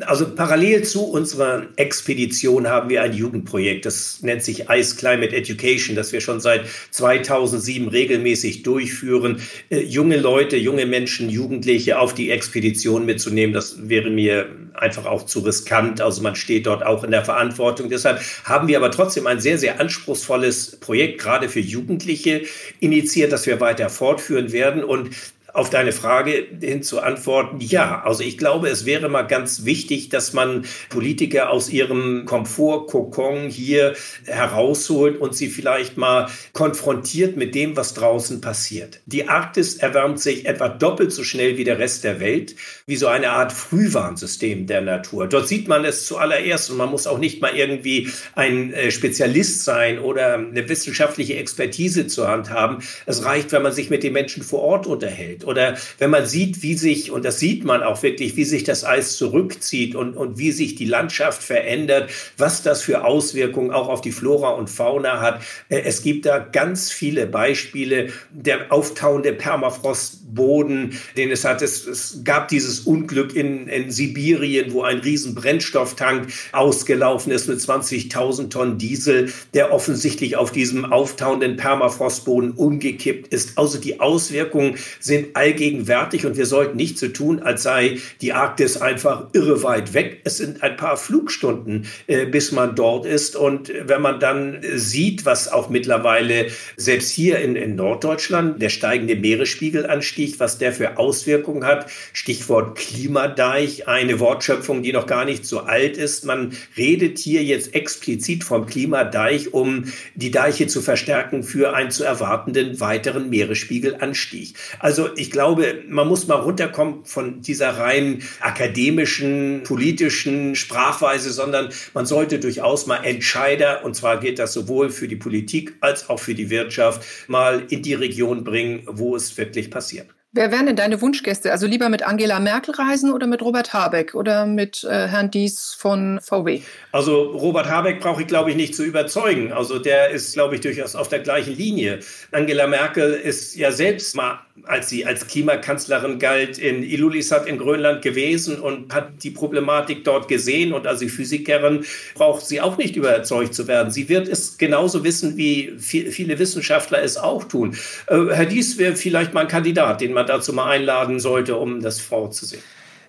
Also 0.00 0.34
parallel 0.34 0.82
zu 0.82 1.04
unserer 1.04 1.66
Expedition 1.76 2.68
haben 2.68 2.90
wir 2.90 3.02
ein 3.02 3.14
Jugendprojekt, 3.14 3.86
das 3.86 4.20
nennt 4.22 4.42
sich 4.42 4.68
Ice 4.68 4.96
Climate 4.96 5.34
Education, 5.34 5.96
das 5.96 6.12
wir 6.12 6.20
schon 6.20 6.40
seit 6.40 6.66
2007 6.90 7.88
regelmäßig 7.88 8.62
durchführen. 8.62 9.40
Äh, 9.70 9.80
junge 9.80 10.18
Leute, 10.18 10.56
junge 10.56 10.84
Menschen, 10.84 11.30
Jugendliche 11.30 11.98
auf 11.98 12.12
die 12.12 12.30
Expedition 12.30 13.06
mitzunehmen, 13.06 13.54
das 13.54 13.88
wäre 13.88 14.10
mir 14.10 14.48
einfach 14.74 15.06
auch 15.06 15.24
zu 15.24 15.40
riskant. 15.40 16.00
Also 16.00 16.22
man 16.22 16.36
steht 16.36 16.66
dort 16.66 16.84
auch 16.84 17.04
in 17.04 17.10
der 17.10 17.24
Verantwortung. 17.24 17.88
Deshalb 17.88 18.20
haben 18.44 18.68
wir 18.68 18.76
aber 18.76 18.90
trotzdem 18.90 19.26
ein 19.26 19.40
sehr, 19.40 19.58
sehr 19.58 19.80
anspruchsvolles 19.80 20.76
Projekt 20.80 21.20
gerade 21.20 21.48
für 21.48 21.60
Jugendliche 21.60 22.42
initiiert, 22.80 23.32
das 23.32 23.46
wir 23.46 23.60
weiter 23.60 23.88
fortführen 23.88 24.52
werden. 24.52 24.84
Und 24.84 25.10
auf 25.56 25.70
deine 25.70 25.92
Frage 25.92 26.46
hin 26.60 26.82
zu 26.82 27.00
antworten, 27.00 27.56
ja. 27.60 28.02
Also 28.04 28.22
ich 28.22 28.36
glaube, 28.36 28.68
es 28.68 28.84
wäre 28.84 29.08
mal 29.08 29.22
ganz 29.22 29.64
wichtig, 29.64 30.10
dass 30.10 30.34
man 30.34 30.66
Politiker 30.90 31.50
aus 31.50 31.70
ihrem 31.70 32.26
Komfortkokon 32.26 33.48
hier 33.48 33.94
herausholt 34.26 35.18
und 35.18 35.34
sie 35.34 35.48
vielleicht 35.48 35.96
mal 35.96 36.28
konfrontiert 36.52 37.38
mit 37.38 37.54
dem, 37.54 37.74
was 37.74 37.94
draußen 37.94 38.42
passiert. 38.42 39.00
Die 39.06 39.28
Arktis 39.28 39.76
erwärmt 39.76 40.20
sich 40.20 40.44
etwa 40.44 40.68
doppelt 40.68 41.10
so 41.10 41.24
schnell 41.24 41.56
wie 41.56 41.64
der 41.64 41.78
Rest 41.78 42.04
der 42.04 42.20
Welt, 42.20 42.54
wie 42.86 42.96
so 42.96 43.06
eine 43.06 43.30
Art 43.30 43.52
Frühwarnsystem 43.52 44.66
der 44.66 44.82
Natur. 44.82 45.26
Dort 45.26 45.48
sieht 45.48 45.68
man 45.68 45.86
es 45.86 46.04
zuallererst 46.04 46.70
und 46.70 46.76
man 46.76 46.90
muss 46.90 47.06
auch 47.06 47.18
nicht 47.18 47.40
mal 47.40 47.56
irgendwie 47.56 48.10
ein 48.34 48.74
äh, 48.74 48.90
Spezialist 48.90 49.64
sein 49.64 49.98
oder 49.98 50.34
eine 50.34 50.68
wissenschaftliche 50.68 51.36
Expertise 51.36 52.06
zur 52.08 52.28
Hand 52.28 52.50
haben. 52.50 52.82
Es 53.06 53.24
reicht, 53.24 53.52
wenn 53.52 53.62
man 53.62 53.72
sich 53.72 53.88
mit 53.88 54.02
den 54.02 54.12
Menschen 54.12 54.42
vor 54.42 54.60
Ort 54.60 54.86
unterhält 54.86 55.45
oder 55.46 55.76
wenn 55.98 56.10
man 56.10 56.26
sieht, 56.26 56.62
wie 56.62 56.74
sich, 56.74 57.10
und 57.10 57.24
das 57.24 57.38
sieht 57.38 57.64
man 57.64 57.82
auch 57.82 58.02
wirklich, 58.02 58.36
wie 58.36 58.44
sich 58.44 58.64
das 58.64 58.84
Eis 58.84 59.16
zurückzieht 59.16 59.94
und, 59.94 60.14
und 60.14 60.38
wie 60.38 60.52
sich 60.52 60.74
die 60.74 60.84
Landschaft 60.86 61.42
verändert, 61.42 62.10
was 62.36 62.62
das 62.62 62.82
für 62.82 63.04
Auswirkungen 63.04 63.70
auch 63.70 63.88
auf 63.88 64.00
die 64.00 64.12
Flora 64.12 64.50
und 64.50 64.68
Fauna 64.68 65.20
hat. 65.20 65.42
Äh, 65.68 65.82
es 65.84 66.02
gibt 66.02 66.26
da 66.26 66.38
ganz 66.38 66.90
viele 66.90 67.26
Beispiele. 67.26 68.12
Der 68.30 68.72
auftauende 68.72 69.32
Permafrostboden, 69.32 70.98
den 71.16 71.30
es 71.30 71.44
hat. 71.44 71.62
Es, 71.62 71.86
es 71.86 72.20
gab 72.24 72.48
dieses 72.48 72.80
Unglück 72.80 73.34
in, 73.34 73.68
in 73.68 73.90
Sibirien, 73.90 74.72
wo 74.72 74.82
ein 74.82 74.98
riesen 74.98 75.34
Brennstofftank 75.34 76.32
ausgelaufen 76.52 77.32
ist 77.32 77.48
mit 77.48 77.58
20.000 77.58 78.50
Tonnen 78.50 78.78
Diesel, 78.78 79.32
der 79.54 79.72
offensichtlich 79.72 80.36
auf 80.36 80.50
diesem 80.50 80.84
auftauenden 80.84 81.56
Permafrostboden 81.56 82.52
umgekippt 82.52 83.32
ist. 83.32 83.58
Also 83.58 83.78
die 83.78 84.00
Auswirkungen 84.00 84.76
sind 85.00 85.35
allgegenwärtig 85.36 86.26
und 86.26 86.36
wir 86.36 86.46
sollten 86.46 86.76
nicht 86.76 86.98
so 86.98 87.08
tun, 87.08 87.40
als 87.40 87.62
sei 87.62 87.98
die 88.20 88.32
Arktis 88.32 88.78
einfach 88.78 89.28
irre 89.32 89.62
weit 89.62 89.94
weg. 89.94 90.20
Es 90.24 90.38
sind 90.38 90.62
ein 90.62 90.76
paar 90.76 90.96
Flugstunden, 90.96 91.86
äh, 92.06 92.26
bis 92.26 92.52
man 92.52 92.74
dort 92.74 93.06
ist. 93.06 93.36
Und 93.36 93.72
wenn 93.84 94.00
man 94.00 94.18
dann 94.18 94.60
sieht, 94.74 95.24
was 95.24 95.52
auch 95.52 95.68
mittlerweile 95.68 96.46
selbst 96.76 97.10
hier 97.10 97.38
in, 97.38 97.54
in 97.56 97.76
Norddeutschland 97.76 98.60
der 98.60 98.70
steigende 98.70 99.16
Meeresspiegelanstieg, 99.16 100.40
was 100.40 100.58
der 100.58 100.72
für 100.72 100.98
Auswirkungen 100.98 101.64
hat, 101.64 101.90
Stichwort 102.12 102.78
Klimadeich, 102.78 103.86
eine 103.88 104.18
Wortschöpfung, 104.20 104.82
die 104.82 104.92
noch 104.92 105.06
gar 105.06 105.24
nicht 105.24 105.44
so 105.44 105.60
alt 105.60 105.96
ist. 105.96 106.24
Man 106.24 106.52
redet 106.76 107.18
hier 107.18 107.44
jetzt 107.44 107.74
explizit 107.74 108.42
vom 108.42 108.66
Klimadeich, 108.66 109.52
um 109.52 109.84
die 110.14 110.30
Deiche 110.30 110.66
zu 110.66 110.80
verstärken 110.80 111.42
für 111.42 111.74
einen 111.74 111.90
zu 111.90 112.04
erwartenden 112.04 112.80
weiteren 112.80 113.28
Meeresspiegelanstieg. 113.28 114.54
Also 114.78 115.08
ich 115.16 115.30
glaube, 115.30 115.82
man 115.88 116.08
muss 116.08 116.26
mal 116.26 116.36
runterkommen 116.36 117.04
von 117.04 117.40
dieser 117.42 117.78
rein 117.78 118.22
akademischen, 118.40 119.62
politischen 119.64 120.54
Sprachweise, 120.54 121.32
sondern 121.32 121.70
man 121.94 122.06
sollte 122.06 122.38
durchaus 122.38 122.86
mal 122.86 123.04
Entscheider, 123.04 123.84
und 123.84 123.94
zwar 123.94 124.20
gilt 124.20 124.38
das 124.38 124.52
sowohl 124.52 124.90
für 124.90 125.08
die 125.08 125.16
Politik 125.16 125.74
als 125.80 126.08
auch 126.08 126.20
für 126.20 126.34
die 126.34 126.50
Wirtschaft, 126.50 127.04
mal 127.28 127.64
in 127.70 127.82
die 127.82 127.94
Region 127.94 128.44
bringen, 128.44 128.82
wo 128.86 129.16
es 129.16 129.36
wirklich 129.36 129.70
passiert. 129.70 130.08
Wer 130.36 130.52
wären 130.52 130.66
denn 130.66 130.76
deine 130.76 131.00
Wunschgäste? 131.00 131.50
Also 131.50 131.66
lieber 131.66 131.88
mit 131.88 132.02
Angela 132.02 132.38
Merkel 132.40 132.74
reisen 132.74 133.10
oder 133.10 133.26
mit 133.26 133.40
Robert 133.40 133.72
Habeck 133.72 134.14
oder 134.14 134.44
mit 134.44 134.84
äh, 134.84 135.08
Herrn 135.08 135.30
Dies 135.30 135.74
von 135.78 136.20
VW? 136.22 136.60
Also 136.92 137.30
Robert 137.30 137.70
Habeck 137.70 138.00
brauche 138.00 138.20
ich, 138.20 138.28
glaube 138.28 138.50
ich, 138.50 138.56
nicht 138.56 138.74
zu 138.74 138.84
überzeugen. 138.84 139.54
Also 139.54 139.78
der 139.78 140.10
ist, 140.10 140.34
glaube 140.34 140.56
ich, 140.56 140.60
durchaus 140.60 140.94
auf 140.94 141.08
der 141.08 141.20
gleichen 141.20 141.56
Linie. 141.56 142.00
Angela 142.32 142.66
Merkel 142.66 143.14
ist 143.14 143.56
ja 143.56 143.72
selbst 143.72 144.14
mal, 144.14 144.40
als 144.64 144.88
sie 144.88 145.04
als 145.06 145.26
Klimakanzlerin 145.26 146.18
galt, 146.18 146.58
in 146.58 146.82
Ilulissat 146.82 147.46
in 147.46 147.58
Grönland 147.58 148.02
gewesen 148.02 148.58
und 148.58 148.92
hat 148.92 149.22
die 149.22 149.30
Problematik 149.30 150.04
dort 150.04 150.28
gesehen. 150.28 150.72
Und 150.72 150.86
als 150.86 151.02
Physikerin 151.02 151.84
braucht 152.14 152.46
sie 152.46 152.60
auch 152.60 152.76
nicht 152.76 152.96
überzeugt 152.96 153.54
zu 153.54 153.68
werden. 153.68 153.90
Sie 153.92 154.08
wird 154.08 154.28
es 154.28 154.58
genauso 154.58 155.04
wissen, 155.04 155.36
wie 155.36 155.74
viele 155.78 156.38
Wissenschaftler 156.38 157.02
es 157.02 157.16
auch 157.16 157.44
tun. 157.44 157.76
Äh, 158.08 158.26
Herr 158.32 158.46
Dies 158.46 158.78
wäre 158.78 158.96
vielleicht 158.96 159.34
mal 159.34 159.42
ein 159.42 159.48
Kandidat, 159.48 160.00
den 160.00 160.12
man 160.12 160.26
dazu 160.26 160.52
mal 160.52 160.70
einladen 160.70 161.20
sollte, 161.20 161.56
um 161.56 161.80
das 161.80 162.00
vorzusehen. 162.00 162.62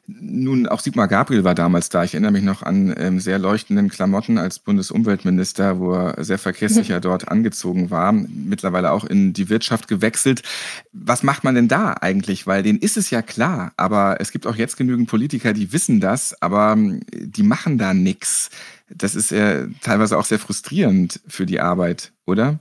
Nun, 0.10 0.68
auch 0.68 0.80
Sigmar 0.80 1.10
Gabriel 1.10 1.44
war 1.44 1.54
damals 1.54 1.90
da. 1.90 2.06
Ich 2.06 2.14
erinnere 2.14 2.32
mich 2.32 2.44
noch 2.44 2.64
an 2.64 2.96
ähm, 2.98 3.20
sehr 3.20 3.40
leuchtenden 3.40 3.90
Klamotten 3.90 4.38
als 4.38 4.58
Bundesumweltminister, 4.58 5.80
wo 5.80 5.96
er 5.96 6.24
sehr 6.24 6.38
verkehrssicher 6.38 7.00
dort 7.02 7.28
angezogen 7.28 7.92
war. 7.92 8.14
Mittlerweile 8.14 8.94
auch 8.94 9.04
in 9.04 9.34
die 9.34 9.50
Wirtschaft 9.50 9.90
gewechselt. 9.90 10.44
Was 10.94 11.24
macht 11.24 11.44
man 11.44 11.56
denn 11.56 11.68
da 11.68 11.94
eigentlich? 12.00 12.48
Weil 12.48 12.64
denen 12.64 12.80
ist 12.80 12.96
es 12.96 13.10
ja 13.10 13.22
klar, 13.22 13.74
aber 13.76 14.22
es 14.22 14.32
gibt 14.32 14.48
auch 14.48 14.56
jetzt 14.56 14.78
genügend 14.78 15.10
Politiker, 15.10 15.52
die 15.52 15.74
wissen 15.74 16.00
das, 16.00 16.42
aber 16.42 16.72
ähm, 16.72 17.02
die 17.12 17.44
machen 17.44 17.78
da 17.78 17.94
nichts. 17.94 18.50
Das 18.90 19.14
ist 19.14 19.32
ja 19.32 19.66
teilweise 19.82 20.18
auch 20.18 20.26
sehr 20.26 20.40
frustrierend 20.40 21.20
für 21.28 21.46
die 21.46 21.60
Arbeit, 21.60 22.14
oder? 22.26 22.60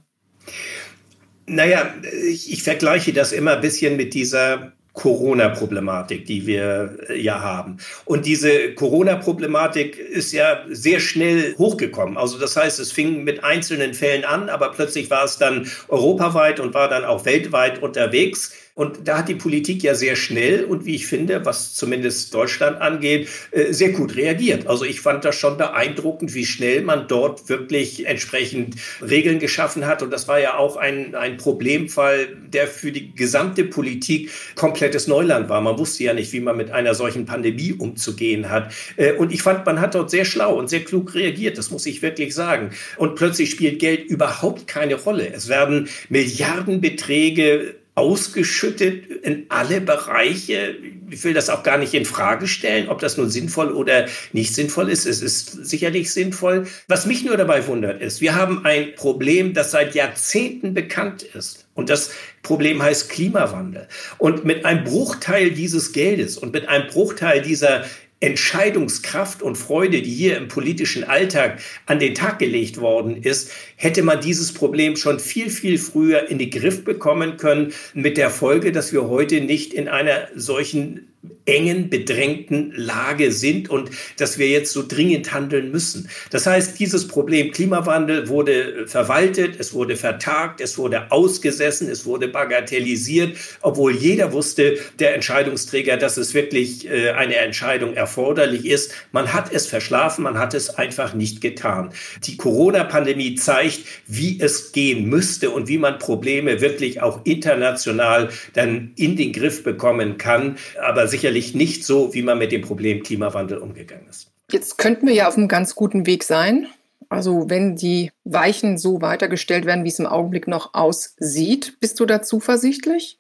Naja, 1.47 1.95
ich, 2.29 2.53
ich 2.53 2.65
vergleiche 2.65 3.13
das 3.13 3.31
immer 3.31 3.53
ein 3.53 3.61
bisschen 3.61 3.97
mit 3.97 4.15
dieser 4.15 4.73
Corona-Problematik, 4.97 6.25
die 6.25 6.47
wir 6.47 6.99
äh, 7.09 7.21
ja 7.21 7.41
haben. 7.41 7.77
Und 8.07 8.27
diese 8.27 8.75
Corona-Problematik 8.75 9.99
ist 9.99 10.33
ja 10.33 10.65
sehr 10.69 11.01
schnell 11.01 11.55
hochgekommen. 11.59 12.17
Also 12.17 12.39
das 12.39 12.57
heißt, 12.57 12.81
es 12.81 12.93
fing 12.93 13.23
mit 13.23 13.45
einzelnen 13.45 13.95
Fällen 13.95 14.25
an, 14.25 14.49
aber 14.49 14.73
plötzlich 14.73 15.11
war 15.11 15.25
es 15.25 15.37
dann 15.39 15.71
europaweit 15.89 16.61
und 16.61 16.75
war 16.75 16.89
dann 16.89 17.05
auch 17.05 17.25
weltweit 17.27 17.83
unterwegs. 17.83 18.53
Und 18.77 19.09
da 19.09 19.17
hat 19.17 19.31
die 19.31 19.35
Politik 19.35 19.83
ja 19.83 19.95
sehr 19.95 20.17
schnell 20.17 20.65
und 20.65 20.85
wie 20.85 20.97
ich 20.97 21.07
finde, 21.07 21.47
was 21.47 21.73
zumindest 21.73 22.35
Deutschland 22.35 22.79
angeht, 22.79 23.27
äh, 23.51 23.73
sehr 23.73 23.89
gut 23.89 24.17
reagiert. 24.17 24.67
Also 24.67 24.85
ich 24.85 25.01
fand 25.01 25.25
das 25.25 25.35
schon 25.35 25.57
beeindruckend, 25.57 26.35
wie 26.35 26.45
schnell 26.45 26.83
man 26.83 27.09
dort 27.09 27.49
wirklich 27.49 28.05
entsprechend 28.05 28.75
Regeln 29.01 29.39
geschaffen 29.39 29.87
hat. 29.87 30.03
Und 30.03 30.11
das 30.11 30.29
war 30.29 30.39
ja 30.41 30.59
auch 30.59 30.77
ein, 30.77 31.15
ein 31.15 31.39
Problemfall, 31.39 32.29
der 32.49 32.67
für 32.67 32.93
die 32.93 33.15
gesamte 33.15 33.65
Politik 33.65 34.31
komplettes 34.57 35.07
Neuland 35.07 35.49
war. 35.49 35.63
Man 35.63 35.79
wusste 35.79 36.05
ja 36.05 36.13
nicht, 36.13 36.35
wie 36.35 36.41
man 36.41 36.59
mit 36.59 36.71
einer 36.71 36.95
solchen 36.95 37.25
Pandemie 37.25 37.73
umzugehen 37.73 38.51
hat. 38.51 38.75
Äh, 38.99 39.15
und 39.15 39.33
ich 39.33 39.41
fand, 39.41 39.65
man 39.65 39.81
hat 39.81 39.95
dort 39.95 40.11
sehr 40.11 40.27
schlau 40.27 40.55
und 40.55 40.69
sehr 40.69 40.85
klug 40.85 41.15
reagiert. 41.15 41.57
Das 41.57 41.71
muss 41.71 41.87
ich 41.87 42.03
wirklich 42.03 42.35
sagen. 42.35 42.73
Und 42.99 43.15
plötzlich 43.15 43.53
spielt 43.53 43.79
Geld 43.79 44.05
überhaupt 44.05 44.67
keine 44.67 44.97
Rolle. 44.97 45.33
Es 45.33 45.49
werden 45.49 45.89
Milliardenbeträge 46.11 47.77
ausgeschüttet 47.97 49.07
in 49.25 49.47
alle 49.49 49.81
Bereiche. 49.81 50.77
Ich 51.11 51.25
will 51.25 51.33
das 51.33 51.49
auch 51.49 51.63
gar 51.63 51.79
nicht 51.79 51.95
in 51.95 52.05
Frage 52.05 52.47
stellen, 52.47 52.91
ob 52.91 53.01
das 53.01 53.17
nun 53.17 53.31
sinnvoll 53.31 53.73
oder 53.73 54.07
nicht 54.33 54.55
sinnvoll 54.55 54.91
ist. 54.91 55.07
Es 55.07 55.23
ist 55.23 55.65
sicherlich 55.65 56.13
sinnvoll. 56.13 56.67
Was 56.89 57.07
mich 57.07 57.25
nur 57.25 57.39
dabei 57.39 57.67
wundert 57.67 58.03
ist, 58.03 58.21
wir 58.21 58.35
haben 58.35 58.67
ein 58.67 58.95
Problem, 58.97 59.55
das 59.55 59.71
seit 59.71 59.95
Jahrzehnten 59.95 60.75
bekannt 60.75 61.23
ist. 61.23 61.67
Und 61.73 61.89
das 61.89 62.11
Problem 62.43 62.83
heißt 62.83 63.09
Klimawandel. 63.09 63.89
Und 64.19 64.45
mit 64.45 64.67
einem 64.67 64.85
Bruchteil 64.85 65.51
dieses 65.51 65.93
Geldes 65.93 66.37
und 66.37 66.53
mit 66.53 66.69
einem 66.69 66.89
Bruchteil 66.89 67.41
dieser 67.41 67.87
Entscheidungskraft 68.21 69.43
und 69.43 69.57
Freude, 69.57 70.01
die 70.01 70.11
hier 70.11 70.39
im 70.39 70.49
politischen 70.49 71.05
Alltag 71.05 71.61
an 71.85 71.99
den 71.99 72.15
Tag 72.15 72.39
gelegt 72.39 72.81
worden 72.81 73.23
ist, 73.23 73.51
hätte 73.77 74.03
man 74.03 74.21
dieses 74.21 74.55
Problem 74.55 74.97
schon 74.97 75.21
viel, 75.21 75.51
viel 75.51 75.77
früher 75.79 76.29
in 76.29 76.39
den 76.39 76.51
Griff 76.51 76.83
bekommen 76.83 77.37
können, 77.37 77.75
mit 77.93 78.17
der 78.17 78.31
Folge, 78.31 78.73
dass 78.73 78.93
wir 78.93 79.09
heute 79.09 79.43
nicht 79.43 79.75
in 79.75 79.89
einer 79.89 80.29
solchen 80.35 81.13
engen, 81.47 81.89
bedrängten 81.89 82.73
Lage 82.77 83.33
sind 83.33 83.71
und 83.71 83.91
dass 84.19 84.39
wir 84.39 84.49
jetzt 84.49 84.73
so 84.73 84.85
dringend 84.87 85.33
handeln 85.33 85.71
müssen. 85.71 86.09
Das 86.31 86.47
heißt, 86.47 86.79
dieses 86.79 87.09
Problem 87.09 87.53
Klimawandel 87.53 88.29
wurde 88.29 88.87
verwaltet, 88.87 89.55
es 89.59 89.73
wurde 89.73 89.97
vertagt, 89.97 90.61
es 90.61 90.77
wurde 90.77 91.11
ausgesessen, 91.11 91.89
es 91.89 92.05
wurde 92.05 92.29
bagatellisiert, 92.29 93.37
obwohl 93.61 93.95
jeder 93.95 94.33
wusste, 94.33 94.79
der 94.99 95.15
Entscheidungsträger, 95.15 95.97
dass 95.97 96.17
es 96.17 96.35
wirklich 96.35 96.89
äh, 96.91 97.11
eine 97.11 97.37
Entscheidung 97.37 97.95
erforderlich 97.95 98.67
ist. 98.67 98.93
Man 99.13 99.33
hat 99.33 99.53
es 99.53 99.67
verschlafen, 99.67 100.25
man 100.25 100.39
hat 100.39 100.53
es 100.53 100.71
einfach 100.71 101.15
nicht 101.15 101.41
getan. 101.41 101.93
Die 102.25 102.37
Corona-Pandemie 102.37 103.37
zeigt, 103.37 103.81
wie 104.07 104.41
es 104.41 104.73
gehen 104.73 105.09
müsste 105.09 105.51
und 105.51 105.69
wie 105.69 105.79
man 105.79 105.99
Probleme 105.99 106.61
wirklich 106.61 107.03
auch 107.03 107.25
international 107.25 108.31
dann 108.55 108.93
in 108.97 109.17
den 109.17 109.33
Griff 109.33 109.63
bekommen 109.63 110.19
kann. 110.19 110.57
Aber 110.83 111.07
sicherlich 111.07 111.36
nicht 111.55 111.85
so, 111.85 112.15
wie 112.15 112.23
man 112.23 112.39
mit 112.39 112.53
dem 112.53 112.63
Problem 112.63 113.03
Klimawandel 113.03 113.59
umgegangen 113.59 114.09
ist. 114.09 114.31
Jetzt 114.51 114.79
könnten 114.79 115.07
wir 115.07 115.15
ja 115.15 115.29
auf 115.29 115.37
einem 115.37 115.49
ganz 115.49 115.75
guten 115.75 116.07
Weg 116.07 116.25
sein. 116.25 116.69
Also 117.09 117.49
wenn 117.49 117.77
die 117.77 118.11
Weichen 118.25 118.79
so 118.79 119.01
weitergestellt 119.01 119.65
werden, 119.65 119.85
wie 119.85 119.89
es 119.89 119.99
im 119.99 120.07
Augenblick 120.07 120.49
noch 120.49 120.75
aussieht, 120.75 121.77
bist 121.81 122.01
du 122.01 122.07
da 122.07 122.23
zuversichtlich? 122.23 123.19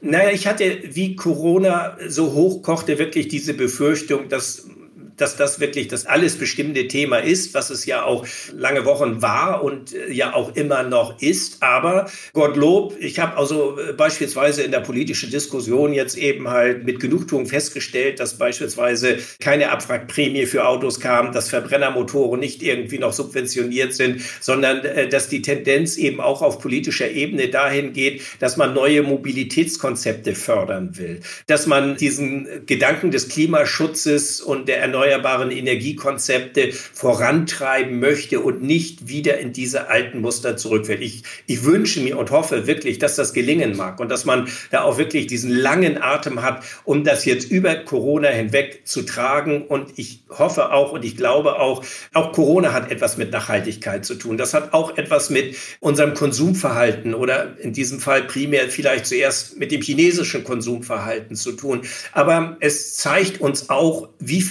Naja, 0.00 0.30
ich 0.30 0.46
hatte, 0.46 0.78
wie 0.84 1.16
Corona 1.16 1.96
so 2.06 2.32
hochkochte, 2.32 2.98
wirklich 2.98 3.28
diese 3.28 3.54
Befürchtung, 3.54 4.28
dass 4.28 4.68
dass 5.18 5.36
das 5.36 5.60
wirklich 5.60 5.88
das 5.88 6.06
alles 6.06 6.36
bestimmende 6.36 6.88
Thema 6.88 7.18
ist, 7.18 7.54
was 7.54 7.70
es 7.70 7.86
ja 7.86 8.04
auch 8.04 8.26
lange 8.56 8.84
Wochen 8.84 9.20
war 9.22 9.62
und 9.62 9.94
äh, 9.94 10.10
ja 10.12 10.34
auch 10.34 10.54
immer 10.56 10.82
noch 10.82 11.20
ist. 11.20 11.62
Aber 11.62 12.10
Gottlob, 12.32 12.96
ich 12.98 13.18
habe 13.18 13.36
also 13.36 13.78
äh, 13.78 13.92
beispielsweise 13.92 14.62
in 14.62 14.70
der 14.70 14.80
politischen 14.80 15.30
Diskussion 15.30 15.92
jetzt 15.92 16.16
eben 16.16 16.48
halt 16.48 16.84
mit 16.84 17.00
Genugtuung 17.00 17.46
festgestellt, 17.46 18.20
dass 18.20 18.38
beispielsweise 18.38 19.18
keine 19.40 19.70
Abwrackprämie 19.70 20.46
für 20.46 20.66
Autos 20.66 21.00
kam, 21.00 21.32
dass 21.32 21.48
Verbrennermotoren 21.48 22.40
nicht 22.40 22.62
irgendwie 22.62 22.98
noch 22.98 23.12
subventioniert 23.12 23.94
sind, 23.94 24.22
sondern 24.40 24.84
äh, 24.84 25.08
dass 25.08 25.28
die 25.28 25.42
Tendenz 25.42 25.96
eben 25.96 26.20
auch 26.20 26.42
auf 26.42 26.60
politischer 26.60 27.10
Ebene 27.10 27.48
dahin 27.48 27.92
geht, 27.92 28.22
dass 28.38 28.56
man 28.56 28.74
neue 28.74 29.02
Mobilitätskonzepte 29.02 30.34
fördern 30.34 30.96
will, 30.96 31.20
dass 31.46 31.66
man 31.66 31.96
diesen 31.96 32.66
Gedanken 32.66 33.10
des 33.10 33.28
Klimaschutzes 33.28 34.40
und 34.40 34.68
der 34.68 34.80
erneuerbaren 34.80 35.07
Energiekonzepte 35.08 36.72
vorantreiben 36.72 38.00
möchte 38.00 38.40
und 38.40 38.62
nicht 38.62 39.08
wieder 39.08 39.38
in 39.38 39.52
diese 39.52 39.88
alten 39.88 40.20
Muster 40.20 40.56
zurückfällt. 40.56 41.00
Ich, 41.00 41.22
ich 41.46 41.64
wünsche 41.64 42.00
mir 42.00 42.18
und 42.18 42.30
hoffe 42.30 42.66
wirklich, 42.66 42.98
dass 42.98 43.16
das 43.16 43.32
gelingen 43.32 43.76
mag 43.76 44.00
und 44.00 44.10
dass 44.10 44.24
man 44.24 44.48
da 44.70 44.82
auch 44.82 44.98
wirklich 44.98 45.26
diesen 45.26 45.50
langen 45.50 46.00
Atem 46.00 46.42
hat, 46.42 46.64
um 46.84 47.04
das 47.04 47.24
jetzt 47.24 47.50
über 47.50 47.74
Corona 47.76 48.28
hinweg 48.28 48.82
zu 48.84 49.02
tragen. 49.02 49.62
Und 49.62 49.98
ich 49.98 50.22
hoffe 50.30 50.72
auch 50.72 50.92
und 50.92 51.04
ich 51.04 51.16
glaube 51.16 51.58
auch, 51.58 51.84
auch 52.14 52.32
Corona 52.32 52.72
hat 52.72 52.90
etwas 52.90 53.16
mit 53.16 53.32
Nachhaltigkeit 53.32 54.04
zu 54.04 54.14
tun. 54.14 54.36
Das 54.36 54.54
hat 54.54 54.72
auch 54.72 54.96
etwas 54.96 55.30
mit 55.30 55.56
unserem 55.80 56.14
Konsumverhalten 56.14 57.14
oder 57.14 57.58
in 57.60 57.72
diesem 57.72 58.00
Fall 58.00 58.22
primär 58.22 58.68
vielleicht 58.68 59.06
zuerst 59.06 59.58
mit 59.58 59.72
dem 59.72 59.82
chinesischen 59.82 60.44
Konsumverhalten 60.44 61.36
zu 61.36 61.52
tun. 61.52 61.82
Aber 62.12 62.56
es 62.60 62.96
zeigt 62.96 63.40
uns 63.40 63.70
auch, 63.70 64.08
wie 64.18 64.42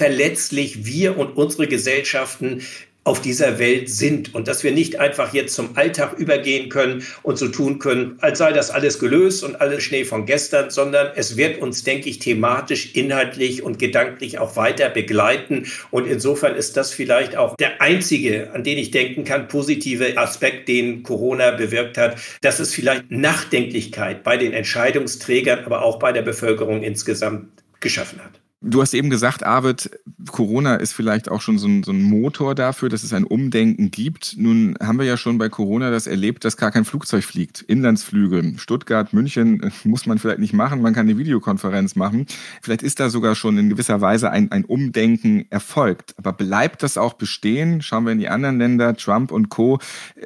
verletzlich 0.47 0.85
wir 0.85 1.17
und 1.17 1.37
unsere 1.37 1.67
Gesellschaften 1.67 2.61
auf 3.03 3.21
dieser 3.21 3.57
Welt 3.57 3.89
sind 3.89 4.35
und 4.35 4.49
dass 4.49 4.65
wir 4.65 4.73
nicht 4.73 4.99
einfach 4.99 5.33
jetzt 5.33 5.55
zum 5.55 5.77
Alltag 5.77 6.19
übergehen 6.19 6.67
können 6.67 7.05
und 7.23 7.37
so 7.37 7.47
tun 7.47 7.79
können, 7.79 8.17
als 8.19 8.39
sei 8.39 8.51
das 8.51 8.69
alles 8.69 8.99
gelöst 8.99 9.45
und 9.45 9.61
alles 9.61 9.81
Schnee 9.83 10.03
von 10.03 10.25
gestern, 10.25 10.71
sondern 10.71 11.11
es 11.15 11.37
wird 11.37 11.61
uns, 11.61 11.83
denke 11.83 12.09
ich, 12.09 12.19
thematisch, 12.19 12.95
inhaltlich 12.95 13.63
und 13.63 13.79
gedanklich 13.79 14.39
auch 14.39 14.57
weiter 14.57 14.89
begleiten. 14.89 15.67
Und 15.89 16.05
insofern 16.05 16.55
ist 16.55 16.75
das 16.75 16.91
vielleicht 16.91 17.37
auch 17.37 17.55
der 17.55 17.81
einzige, 17.81 18.51
an 18.51 18.65
den 18.65 18.77
ich 18.77 18.91
denken 18.91 19.23
kann, 19.23 19.47
positive 19.47 20.17
Aspekt, 20.17 20.67
den 20.67 21.03
Corona 21.03 21.51
bewirkt 21.51 21.97
hat, 21.97 22.17
dass 22.41 22.59
es 22.59 22.73
vielleicht 22.73 23.09
Nachdenklichkeit 23.09 24.23
bei 24.25 24.35
den 24.35 24.51
Entscheidungsträgern, 24.51 25.63
aber 25.63 25.81
auch 25.81 25.97
bei 25.97 26.11
der 26.11 26.23
Bevölkerung 26.23 26.83
insgesamt 26.83 27.47
geschaffen 27.79 28.21
hat. 28.21 28.41
Du 28.59 28.81
hast 28.81 28.95
eben 28.95 29.11
gesagt, 29.11 29.45
Arvid, 29.45 29.91
Corona 30.31 30.77
ist 30.77 30.93
vielleicht 30.93 31.29
auch 31.29 31.41
schon 31.41 31.59
so 31.59 31.67
ein, 31.67 31.83
so 31.83 31.91
ein, 31.91 32.01
Motor 32.01 32.55
dafür, 32.55 32.89
dass 32.89 33.03
es 33.03 33.13
ein 33.13 33.23
Umdenken 33.23 33.91
gibt. 33.91 34.33
Nun 34.35 34.75
haben 34.81 34.97
wir 34.97 35.05
ja 35.05 35.15
schon 35.15 35.37
bei 35.37 35.47
Corona 35.47 35.91
das 35.91 36.07
erlebt, 36.07 36.43
dass 36.43 36.57
gar 36.57 36.71
kein 36.71 36.83
Flugzeug 36.83 37.23
fliegt. 37.23 37.61
Inlandsflüge, 37.61 38.53
Stuttgart, 38.57 39.13
München 39.13 39.61
äh, 39.61 39.69
muss 39.83 40.07
man 40.07 40.17
vielleicht 40.17 40.39
nicht 40.39 40.53
machen, 40.53 40.81
man 40.81 40.95
kann 40.95 41.07
eine 41.07 41.19
Videokonferenz 41.19 41.95
machen. 41.95 42.25
Vielleicht 42.63 42.81
ist 42.81 42.99
da 42.99 43.11
sogar 43.11 43.35
schon 43.35 43.59
in 43.59 43.69
gewisser 43.69 44.01
Weise 44.01 44.31
ein, 44.31 44.51
ein 44.51 44.65
Umdenken 44.65 45.45
erfolgt. 45.51 46.15
Aber 46.17 46.33
bleibt 46.33 46.81
das 46.81 46.97
auch 46.97 47.13
bestehen? 47.13 47.83
Schauen 47.83 48.05
wir 48.05 48.11
in 48.11 48.19
die 48.19 48.29
anderen 48.29 48.57
Länder, 48.57 48.95
Trump 48.95 49.31
und 49.31 49.49
Co., 49.49 49.77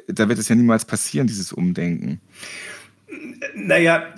da 0.08 0.30
wird 0.30 0.38
es 0.38 0.48
ja 0.48 0.54
niemals 0.54 0.86
passieren, 0.86 1.26
dieses 1.26 1.52
Umdenken. 1.52 2.22
Naja, 3.54 4.14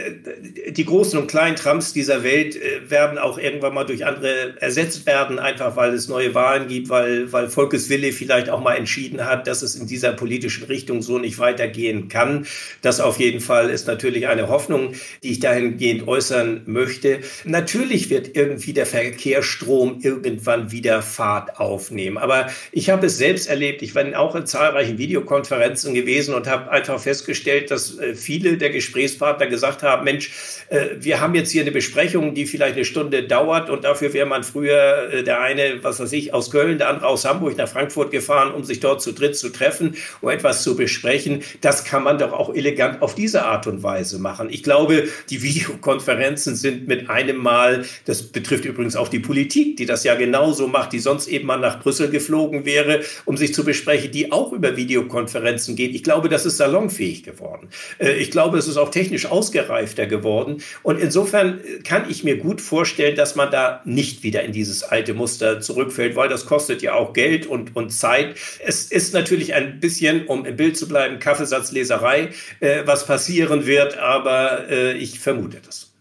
die 0.68 0.84
großen 0.84 1.18
und 1.18 1.26
kleinen 1.26 1.56
Trumps 1.56 1.92
dieser 1.92 2.22
Welt 2.22 2.56
äh, 2.56 2.88
werden 2.88 3.18
auch 3.18 3.38
irgendwann 3.38 3.74
mal 3.74 3.84
durch 3.84 4.06
andere 4.06 4.54
ersetzt 4.60 5.06
werden, 5.06 5.38
einfach 5.38 5.76
weil 5.76 5.94
es 5.94 6.08
neue 6.08 6.34
Wahlen 6.34 6.68
gibt, 6.68 6.88
weil, 6.88 7.32
weil 7.32 7.48
Volkes 7.48 7.88
Wille 7.88 8.12
vielleicht 8.12 8.48
auch 8.50 8.60
mal 8.60 8.74
entschieden 8.74 9.24
hat, 9.24 9.46
dass 9.46 9.62
es 9.62 9.74
in 9.74 9.86
dieser 9.86 10.12
politischen 10.12 10.64
Richtung 10.64 11.02
so 11.02 11.18
nicht 11.18 11.38
weitergehen 11.38 12.08
kann. 12.08 12.46
Das 12.82 13.00
auf 13.00 13.18
jeden 13.18 13.40
Fall 13.40 13.70
ist 13.70 13.86
natürlich 13.86 14.28
eine 14.28 14.48
Hoffnung, 14.48 14.94
die 15.22 15.32
ich 15.32 15.40
dahingehend 15.40 16.06
äußern 16.06 16.62
möchte. 16.66 17.20
Natürlich 17.44 18.10
wird 18.10 18.36
irgendwie 18.36 18.72
der 18.72 18.86
Verkehrsstrom 18.86 20.00
irgendwann 20.02 20.70
wieder 20.70 21.02
Fahrt 21.02 21.58
aufnehmen. 21.58 22.18
Aber 22.18 22.48
ich 22.70 22.90
habe 22.90 23.06
es 23.06 23.18
selbst 23.18 23.48
erlebt. 23.48 23.82
Ich 23.82 23.94
bin 23.94 24.14
auch 24.14 24.34
in 24.34 24.46
zahlreichen 24.46 24.98
Videokonferenzen 24.98 25.94
gewesen 25.94 26.34
und 26.34 26.46
habe 26.46 26.70
einfach 26.70 27.00
festgestellt, 27.00 27.70
dass 27.70 27.98
äh, 27.98 28.14
viele 28.14 28.56
der 28.56 28.70
Gesprächspartner 28.84 29.46
gesagt 29.46 29.82
haben, 29.82 30.04
Mensch, 30.04 30.30
äh, 30.68 30.88
wir 30.98 31.20
haben 31.20 31.34
jetzt 31.34 31.50
hier 31.50 31.62
eine 31.62 31.72
Besprechung, 31.72 32.34
die 32.34 32.46
vielleicht 32.46 32.74
eine 32.74 32.84
Stunde 32.84 33.24
dauert 33.24 33.70
und 33.70 33.84
dafür 33.84 34.12
wäre 34.12 34.26
man 34.26 34.44
früher 34.44 35.10
äh, 35.12 35.22
der 35.22 35.40
eine, 35.40 35.82
was 35.82 36.00
weiß 36.00 36.12
ich, 36.12 36.34
aus 36.34 36.50
Köln, 36.50 36.78
der 36.78 36.88
andere 36.88 37.06
aus 37.06 37.24
Hamburg 37.24 37.56
nach 37.56 37.68
Frankfurt 37.68 38.10
gefahren, 38.10 38.52
um 38.52 38.64
sich 38.64 38.80
dort 38.80 39.02
zu 39.02 39.12
dritt 39.12 39.36
zu 39.36 39.50
treffen, 39.50 39.96
um 40.20 40.28
etwas 40.28 40.62
zu 40.62 40.76
besprechen. 40.76 41.42
Das 41.60 41.84
kann 41.84 42.02
man 42.02 42.18
doch 42.18 42.32
auch 42.32 42.54
elegant 42.54 43.02
auf 43.02 43.14
diese 43.14 43.44
Art 43.44 43.66
und 43.66 43.82
Weise 43.82 44.18
machen. 44.18 44.48
Ich 44.50 44.62
glaube, 44.62 45.08
die 45.30 45.42
Videokonferenzen 45.42 46.54
sind 46.54 46.86
mit 46.86 47.08
einem 47.08 47.36
Mal, 47.36 47.84
das 48.04 48.22
betrifft 48.22 48.64
übrigens 48.64 48.96
auch 48.96 49.08
die 49.08 49.18
Politik, 49.18 49.76
die 49.76 49.86
das 49.86 50.04
ja 50.04 50.14
genauso 50.14 50.68
macht, 50.68 50.92
die 50.92 50.98
sonst 50.98 51.28
eben 51.28 51.46
mal 51.46 51.58
nach 51.58 51.80
Brüssel 51.80 52.10
geflogen 52.10 52.64
wäre, 52.64 53.00
um 53.24 53.36
sich 53.36 53.54
zu 53.54 53.64
besprechen, 53.64 54.12
die 54.12 54.32
auch 54.32 54.52
über 54.52 54.76
Videokonferenzen 54.76 55.76
geht. 55.76 55.94
Ich 55.94 56.02
glaube, 56.02 56.28
das 56.28 56.46
ist 56.46 56.58
salonfähig 56.58 57.22
geworden. 57.22 57.68
Äh, 57.98 58.12
ich 58.14 58.30
glaube, 58.30 58.58
es 58.58 58.68
ist 58.68 58.73
auch 58.76 58.90
technisch 58.90 59.26
ausgereifter 59.26 60.06
geworden. 60.06 60.62
Und 60.82 61.00
insofern 61.00 61.60
kann 61.84 62.08
ich 62.10 62.24
mir 62.24 62.38
gut 62.38 62.60
vorstellen, 62.60 63.16
dass 63.16 63.36
man 63.36 63.50
da 63.50 63.80
nicht 63.84 64.22
wieder 64.22 64.42
in 64.42 64.52
dieses 64.52 64.82
alte 64.82 65.14
Muster 65.14 65.60
zurückfällt, 65.60 66.16
weil 66.16 66.28
das 66.28 66.46
kostet 66.46 66.82
ja 66.82 66.94
auch 66.94 67.12
Geld 67.12 67.46
und, 67.46 67.76
und 67.76 67.90
Zeit. 67.90 68.36
Es 68.64 68.84
ist 68.90 69.14
natürlich 69.14 69.54
ein 69.54 69.80
bisschen, 69.80 70.26
um 70.26 70.44
im 70.44 70.56
Bild 70.56 70.76
zu 70.76 70.88
bleiben, 70.88 71.18
Kaffeesatzleserei, 71.18 72.30
äh, 72.60 72.82
was 72.84 73.06
passieren 73.06 73.66
wird, 73.66 73.98
aber 73.98 74.68
äh, 74.68 74.96
ich 74.96 75.20
vermute 75.20 75.60
das. 75.64 75.93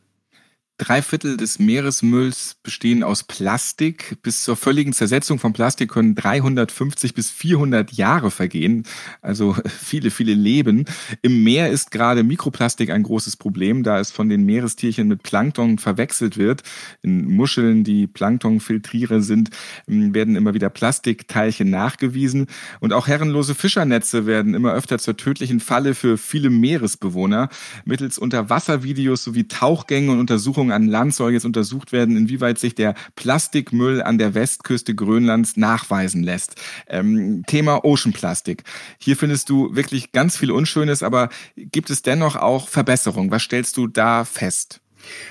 Drei 0.84 1.02
Viertel 1.02 1.38
des 1.38 1.60
Meeresmülls 1.60 2.58
bestehen 2.62 3.04
aus 3.04 3.24
Plastik. 3.24 4.18
Bis 4.22 4.44
zur 4.44 4.58
völligen 4.58 4.92
Zersetzung 4.92 5.40
von 5.40 5.54
Plastik 5.54 5.92
können 5.92 6.14
350 6.14 7.14
bis 7.14 7.30
400 7.30 7.94
Jahre 7.94 8.32
vergehen, 8.32 8.84
also 9.22 9.56
viele, 9.66 10.12
viele 10.12 10.34
Leben. 10.34 10.84
Im 11.22 11.42
Meer 11.42 11.70
ist 11.70 11.92
gerade 11.92 12.24
Mikroplastik 12.24 12.90
ein 12.90 13.04
großes 13.04 13.38
Problem, 13.38 13.84
da 13.84 13.98
es 13.98 14.12
von 14.12 14.28
den 14.28 14.46
Meerestierchen 14.46 15.08
mit 15.08 15.24
Plankton 15.24 15.78
verwechselt 15.78 16.38
wird. 16.38 16.64
In 17.02 17.34
Muscheln, 17.34 17.86
die 17.86 18.06
Planktonfiltriere 18.06 19.22
sind, 19.22 19.52
werden 19.88 20.36
immer 20.36 20.54
wieder 20.54 20.70
Plastikteilchen 20.70 21.70
nachgewiesen. 21.70 22.48
Und 22.82 22.92
auch 22.92 23.08
herrenlose 23.08 23.56
Fischernetze 23.56 24.26
werden 24.26 24.54
immer 24.54 24.74
öfter 24.74 25.00
zur 25.00 25.16
tödlichen 25.16 25.62
Falle 25.62 25.96
für 25.96 26.18
viele 26.18 26.50
Meeresbewohner. 26.50 27.48
Mittels 27.86 28.18
Unterwasservideos 28.18 29.24
sowie 29.24 29.48
Tauchgängen 29.48 30.10
und 30.10 30.20
Untersuchungen 30.20 30.64
Untersuchung 30.64 30.73
an 30.74 30.88
Land 30.88 31.16
soll 31.16 31.34
jetzt 31.34 31.46
untersucht 31.46 31.92
werden, 31.92 32.18
inwieweit 32.18 32.60
sich 32.60 32.76
der 32.76 32.96
Plastikmüll 33.16 34.02
an 34.02 34.18
der 34.18 34.34
Westküste 34.34 34.96
Grönlands 34.96 35.58
nachweisen 35.58 36.24
lässt. 36.24 36.56
Ähm, 36.88 37.44
Thema 37.48 37.84
Ocean 37.84 38.14
Plastik. 38.14 38.64
Hier 38.98 39.18
findest 39.18 39.50
du 39.50 39.76
wirklich 39.76 40.12
ganz 40.12 40.38
viel 40.38 40.52
Unschönes, 40.52 41.04
aber 41.04 41.30
gibt 41.56 41.90
es 41.90 42.02
dennoch 42.02 42.36
auch 42.36 42.68
Verbesserungen? 42.68 43.32
Was 43.32 43.44
stellst 43.44 43.78
du 43.78 43.88
da 43.88 44.26
fest? 44.26 44.83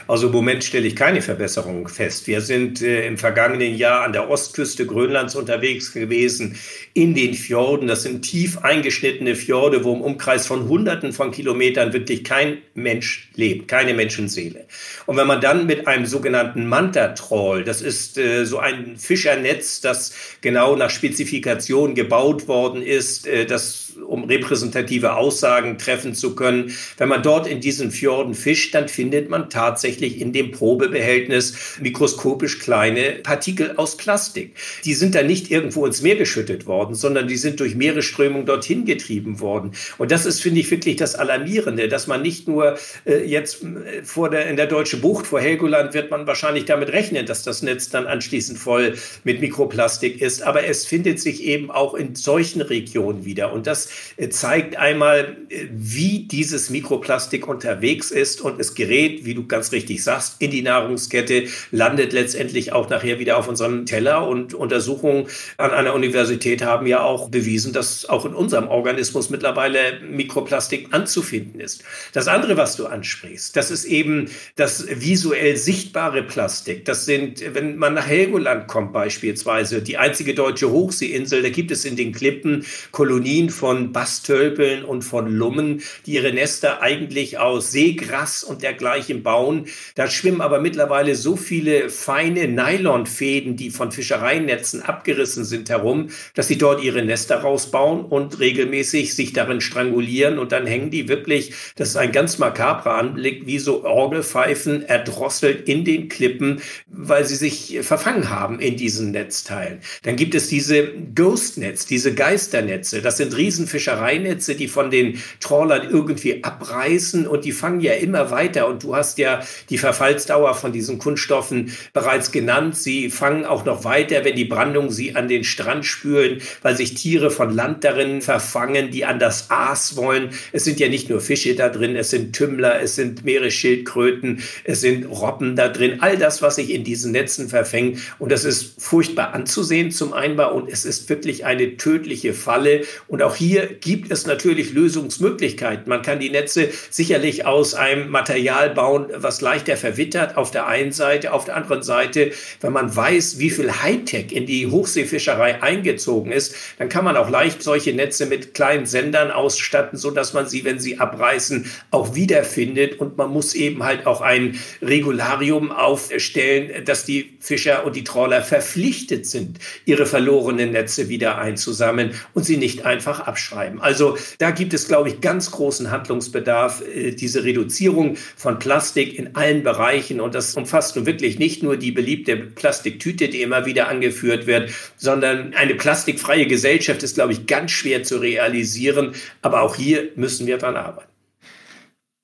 Also 0.08 0.26
im 0.26 0.32
Moment 0.32 0.64
stelle 0.64 0.86
ich 0.86 0.96
keine 0.96 1.22
Verbesserung 1.22 1.88
fest. 1.88 2.26
Wir 2.26 2.40
sind 2.40 2.82
äh, 2.82 3.06
im 3.06 3.18
vergangenen 3.18 3.74
Jahr 3.76 4.04
an 4.04 4.12
der 4.12 4.28
Ostküste 4.28 4.86
Grönlands 4.86 5.34
unterwegs 5.34 5.92
gewesen, 5.92 6.56
in 6.94 7.14
den 7.14 7.34
Fjorden. 7.34 7.88
Das 7.88 8.02
sind 8.02 8.22
tief 8.22 8.58
eingeschnittene 8.58 9.34
Fjorde, 9.34 9.84
wo 9.84 9.94
im 9.94 10.02
Umkreis 10.02 10.46
von 10.46 10.68
Hunderten 10.68 11.12
von 11.12 11.30
Kilometern 11.30 11.92
wirklich 11.92 12.24
kein 12.24 12.58
Mensch 12.74 13.30
lebt, 13.34 13.68
keine 13.68 13.94
Menschenseele. 13.94 14.66
Und 15.06 15.16
wenn 15.16 15.26
man 15.26 15.40
dann 15.40 15.66
mit 15.66 15.86
einem 15.86 16.06
sogenannten 16.06 16.66
Manta-Troll, 16.66 17.64
das 17.64 17.80
ist 17.80 18.18
äh, 18.18 18.44
so 18.44 18.58
ein 18.58 18.96
Fischernetz, 18.96 19.80
das 19.80 20.12
genau 20.40 20.76
nach 20.76 20.90
Spezifikation 20.90 21.94
gebaut 21.94 22.48
worden 22.48 22.82
ist, 22.82 23.26
äh, 23.26 23.46
das 23.46 23.81
um 24.06 24.24
repräsentative 24.24 25.14
Aussagen 25.14 25.78
treffen 25.78 26.14
zu 26.14 26.34
können. 26.34 26.72
Wenn 26.96 27.08
man 27.08 27.22
dort 27.22 27.46
in 27.46 27.60
diesen 27.60 27.90
Fjorden 27.90 28.34
fischt, 28.34 28.74
dann 28.74 28.88
findet 28.88 29.30
man 29.30 29.50
tatsächlich 29.50 30.20
in 30.20 30.32
dem 30.32 30.50
Probebehältnis 30.50 31.78
mikroskopisch 31.80 32.58
kleine 32.58 33.20
Partikel 33.22 33.74
aus 33.76 33.96
Plastik. 33.96 34.54
Die 34.84 34.94
sind 34.94 35.14
dann 35.14 35.26
nicht 35.26 35.50
irgendwo 35.50 35.86
ins 35.86 36.02
Meer 36.02 36.16
geschüttet 36.16 36.66
worden, 36.66 36.94
sondern 36.94 37.28
die 37.28 37.36
sind 37.36 37.60
durch 37.60 37.74
Meeresströmung 37.74 38.46
dorthin 38.46 38.84
getrieben 38.84 39.40
worden. 39.40 39.72
Und 39.98 40.10
das 40.10 40.26
ist, 40.26 40.40
finde 40.40 40.60
ich, 40.60 40.70
wirklich 40.70 40.96
das 40.96 41.14
Alarmierende, 41.14 41.88
dass 41.88 42.06
man 42.06 42.22
nicht 42.22 42.48
nur 42.48 42.76
äh, 43.04 43.24
jetzt 43.24 43.62
äh, 43.62 44.02
vor 44.02 44.30
der, 44.30 44.46
in 44.48 44.56
der 44.56 44.66
Deutschen 44.66 45.00
Bucht, 45.00 45.26
vor 45.26 45.40
Helgoland, 45.40 45.94
wird 45.94 46.10
man 46.10 46.26
wahrscheinlich 46.26 46.64
damit 46.64 46.90
rechnen, 46.90 47.26
dass 47.26 47.42
das 47.42 47.62
Netz 47.62 47.90
dann 47.90 48.06
anschließend 48.06 48.58
voll 48.58 48.94
mit 49.24 49.40
Mikroplastik 49.40 50.20
ist. 50.20 50.42
Aber 50.42 50.64
es 50.64 50.86
findet 50.86 51.20
sich 51.20 51.42
eben 51.44 51.70
auch 51.70 51.94
in 51.94 52.14
solchen 52.14 52.62
Regionen 52.62 53.24
wieder. 53.24 53.52
Und 53.52 53.66
das 53.66 53.81
äh, 54.16 54.28
zeigt 54.28 54.76
einmal, 54.76 55.36
äh, 55.48 55.66
wie 55.70 56.20
dieses 56.20 56.70
Mikroplastik 56.70 57.48
unterwegs 57.48 58.10
ist 58.10 58.40
und 58.40 58.60
es 58.60 58.74
gerät, 58.74 59.24
wie 59.24 59.34
du 59.34 59.46
ganz 59.46 59.72
richtig 59.72 60.02
sagst, 60.02 60.36
in 60.40 60.50
die 60.50 60.62
Nahrungskette, 60.62 61.44
landet 61.70 62.12
letztendlich 62.12 62.72
auch 62.72 62.88
nachher 62.88 63.18
wieder 63.18 63.38
auf 63.38 63.48
unserem 63.48 63.86
Teller 63.86 64.26
und 64.26 64.54
Untersuchungen 64.54 65.26
an 65.56 65.70
einer 65.70 65.94
Universität 65.94 66.62
haben 66.62 66.86
ja 66.86 67.02
auch 67.02 67.28
bewiesen, 67.28 67.72
dass 67.72 68.08
auch 68.08 68.24
in 68.24 68.34
unserem 68.34 68.68
Organismus 68.68 69.30
mittlerweile 69.30 70.00
Mikroplastik 70.00 70.88
anzufinden 70.92 71.60
ist. 71.60 71.84
Das 72.12 72.28
andere, 72.28 72.56
was 72.56 72.76
du 72.76 72.86
ansprichst, 72.86 73.56
das 73.56 73.70
ist 73.70 73.84
eben 73.84 74.30
das 74.56 74.86
visuell 74.88 75.56
sichtbare 75.56 76.22
Plastik. 76.22 76.84
Das 76.84 77.04
sind, 77.04 77.42
wenn 77.54 77.76
man 77.76 77.94
nach 77.94 78.06
Helgoland 78.06 78.68
kommt 78.68 78.92
beispielsweise, 78.92 79.82
die 79.82 79.98
einzige 79.98 80.34
deutsche 80.34 80.70
Hochseeinsel, 80.70 81.42
da 81.42 81.48
gibt 81.48 81.70
es 81.70 81.84
in 81.84 81.96
den 81.96 82.12
Klippen 82.12 82.64
Kolonien 82.90 83.50
von 83.50 83.71
Bastölpeln 83.92 84.84
und 84.84 85.02
von 85.02 85.30
Lummen, 85.30 85.82
die 86.06 86.12
ihre 86.12 86.32
Nester 86.32 86.82
eigentlich 86.82 87.38
aus 87.38 87.72
Seegras 87.72 88.44
und 88.44 88.62
dergleichen 88.62 89.22
bauen. 89.22 89.66
Da 89.94 90.08
schwimmen 90.08 90.40
aber 90.40 90.60
mittlerweile 90.60 91.14
so 91.14 91.36
viele 91.36 91.88
feine 91.88 92.48
Nylonfäden, 92.48 93.56
die 93.56 93.70
von 93.70 93.92
Fischereinetzen 93.92 94.82
abgerissen 94.82 95.44
sind, 95.44 95.70
herum, 95.70 96.08
dass 96.34 96.48
sie 96.48 96.58
dort 96.58 96.82
ihre 96.82 97.02
Nester 97.02 97.38
rausbauen 97.38 98.04
und 98.04 98.38
regelmäßig 98.38 99.14
sich 99.14 99.32
darin 99.32 99.60
strangulieren 99.60 100.38
und 100.38 100.52
dann 100.52 100.66
hängen 100.66 100.90
die 100.90 101.08
wirklich, 101.08 101.52
das 101.76 101.90
ist 101.90 101.96
ein 101.96 102.12
ganz 102.12 102.38
makabrer 102.38 102.94
Anblick, 102.94 103.46
wie 103.46 103.58
so 103.58 103.84
Orgelpfeifen 103.84 104.82
erdrosselt 104.82 105.68
in 105.68 105.84
den 105.84 106.08
Klippen, 106.08 106.60
weil 106.86 107.24
sie 107.24 107.36
sich 107.36 107.78
verfangen 107.82 108.30
haben 108.30 108.60
in 108.60 108.76
diesen 108.76 109.10
Netzteilen. 109.10 109.80
Dann 110.02 110.16
gibt 110.16 110.34
es 110.34 110.48
diese 110.48 110.88
Ghost-Netz, 111.14 111.86
diese 111.86 112.14
Geisternetze. 112.14 113.02
Das 113.02 113.16
sind 113.16 113.36
Riesenfischereinetze, 113.62 114.54
die 114.54 114.68
von 114.68 114.90
den 114.90 115.22
Trawlern 115.40 115.88
irgendwie 115.88 116.42
abreißen 116.42 117.26
und 117.26 117.44
die 117.44 117.52
fangen 117.52 117.80
ja 117.80 117.94
immer 117.94 118.30
weiter. 118.30 118.66
Und 118.68 118.82
du 118.82 118.94
hast 118.96 119.18
ja 119.18 119.40
die 119.70 119.78
Verfallsdauer 119.78 120.54
von 120.54 120.72
diesen 120.72 120.98
Kunststoffen 120.98 121.72
bereits 121.92 122.32
genannt. 122.32 122.76
Sie 122.76 123.10
fangen 123.10 123.44
auch 123.44 123.64
noch 123.64 123.84
weiter, 123.84 124.24
wenn 124.24 124.36
die 124.36 124.44
Brandung 124.44 124.90
sie 124.90 125.14
an 125.14 125.28
den 125.28 125.44
Strand 125.44 125.84
spülen, 125.84 126.40
weil 126.62 126.76
sich 126.76 126.94
Tiere 126.94 127.30
von 127.30 127.54
Land 127.54 127.84
darin 127.84 128.22
verfangen, 128.22 128.90
die 128.90 129.04
an 129.04 129.18
das 129.18 129.50
Aas 129.50 129.96
wollen. 129.96 130.30
Es 130.52 130.64
sind 130.64 130.80
ja 130.80 130.88
nicht 130.88 131.08
nur 131.08 131.20
Fische 131.20 131.54
da 131.54 131.68
drin, 131.68 131.96
es 131.96 132.10
sind 132.10 132.34
Tümmler, 132.34 132.80
es 132.80 132.96
sind 132.96 133.24
Meeresschildkröten, 133.24 134.42
es 134.64 134.80
sind 134.80 135.04
Robben 135.04 135.56
da 135.56 135.68
drin. 135.68 135.98
All 136.00 136.16
das, 136.16 136.42
was 136.42 136.56
sich 136.56 136.70
in 136.70 136.84
diesen 136.84 137.12
Netzen 137.12 137.48
verfängt. 137.48 137.98
Und 138.18 138.32
das 138.32 138.44
ist 138.44 138.80
furchtbar 138.80 139.34
anzusehen 139.34 139.90
zum 139.90 140.12
Einbau 140.12 140.54
und 140.54 140.70
es 140.70 140.84
ist 140.84 141.08
wirklich 141.08 141.44
eine 141.44 141.76
tödliche 141.76 142.34
Falle. 142.34 142.82
Und 143.08 143.22
auch 143.22 143.34
hier 143.34 143.51
gibt 143.60 144.10
es 144.10 144.26
natürlich 144.26 144.72
Lösungsmöglichkeiten. 144.72 145.88
Man 145.88 146.02
kann 146.02 146.20
die 146.20 146.30
Netze 146.30 146.68
sicherlich 146.90 147.46
aus 147.46 147.74
einem 147.74 148.10
Material 148.10 148.70
bauen, 148.70 149.06
was 149.14 149.40
leichter 149.40 149.76
verwittert 149.76 150.36
auf 150.36 150.50
der 150.50 150.66
einen 150.66 150.92
Seite. 150.92 151.32
Auf 151.32 151.44
der 151.44 151.56
anderen 151.56 151.82
Seite, 151.82 152.32
wenn 152.60 152.72
man 152.72 152.94
weiß, 152.94 153.38
wie 153.38 153.50
viel 153.50 153.70
Hightech 153.70 154.32
in 154.32 154.46
die 154.46 154.66
Hochseefischerei 154.66 155.62
eingezogen 155.62 156.32
ist, 156.32 156.54
dann 156.78 156.88
kann 156.88 157.04
man 157.04 157.16
auch 157.16 157.30
leicht 157.30 157.62
solche 157.62 157.92
Netze 157.92 158.26
mit 158.26 158.54
kleinen 158.54 158.86
Sendern 158.86 159.30
ausstatten, 159.30 159.98
so 159.98 160.10
dass 160.10 160.32
man 160.32 160.48
sie, 160.48 160.64
wenn 160.64 160.78
sie 160.78 160.98
abreißen, 160.98 161.70
auch 161.90 162.14
wiederfindet. 162.14 163.00
Und 163.00 163.16
man 163.16 163.30
muss 163.30 163.54
eben 163.54 163.82
halt 163.82 164.06
auch 164.06 164.20
ein 164.20 164.58
Regularium 164.80 165.72
aufstellen, 165.72 166.84
dass 166.84 167.04
die 167.04 167.36
Fischer 167.40 167.84
und 167.84 167.96
die 167.96 168.04
Trawler 168.04 168.42
verpflichtet 168.42 169.26
sind, 169.26 169.58
ihre 169.84 170.06
verlorenen 170.06 170.72
Netze 170.72 171.08
wieder 171.08 171.38
einzusammeln 171.38 172.14
und 172.34 172.44
sie 172.44 172.56
nicht 172.56 172.84
einfach 172.84 173.26
abschreiben. 173.42 173.80
Also 173.80 174.16
da 174.38 174.50
gibt 174.50 174.74
es, 174.74 174.88
glaube 174.88 175.08
ich, 175.08 175.20
ganz 175.20 175.50
großen 175.50 175.90
Handlungsbedarf, 175.90 176.82
äh, 176.82 177.12
diese 177.12 177.44
Reduzierung 177.44 178.16
von 178.36 178.58
Plastik 178.58 179.18
in 179.18 179.34
allen 179.34 179.62
Bereichen. 179.62 180.20
Und 180.20 180.34
das 180.34 180.54
umfasst 180.54 180.96
nun 180.96 181.06
wirklich 181.06 181.38
nicht 181.38 181.62
nur 181.62 181.76
die 181.76 181.92
beliebte 181.92 182.36
Plastiktüte, 182.36 183.28
die 183.28 183.42
immer 183.42 183.66
wieder 183.66 183.88
angeführt 183.88 184.46
wird, 184.46 184.70
sondern 184.96 185.54
eine 185.54 185.74
plastikfreie 185.74 186.46
Gesellschaft 186.46 187.02
ist, 187.02 187.14
glaube 187.14 187.32
ich, 187.32 187.46
ganz 187.46 187.70
schwer 187.70 188.02
zu 188.02 188.18
realisieren. 188.18 189.12
Aber 189.42 189.62
auch 189.62 189.76
hier 189.76 190.10
müssen 190.16 190.46
wir 190.46 190.58
dran 190.58 190.76
arbeiten. 190.76 191.11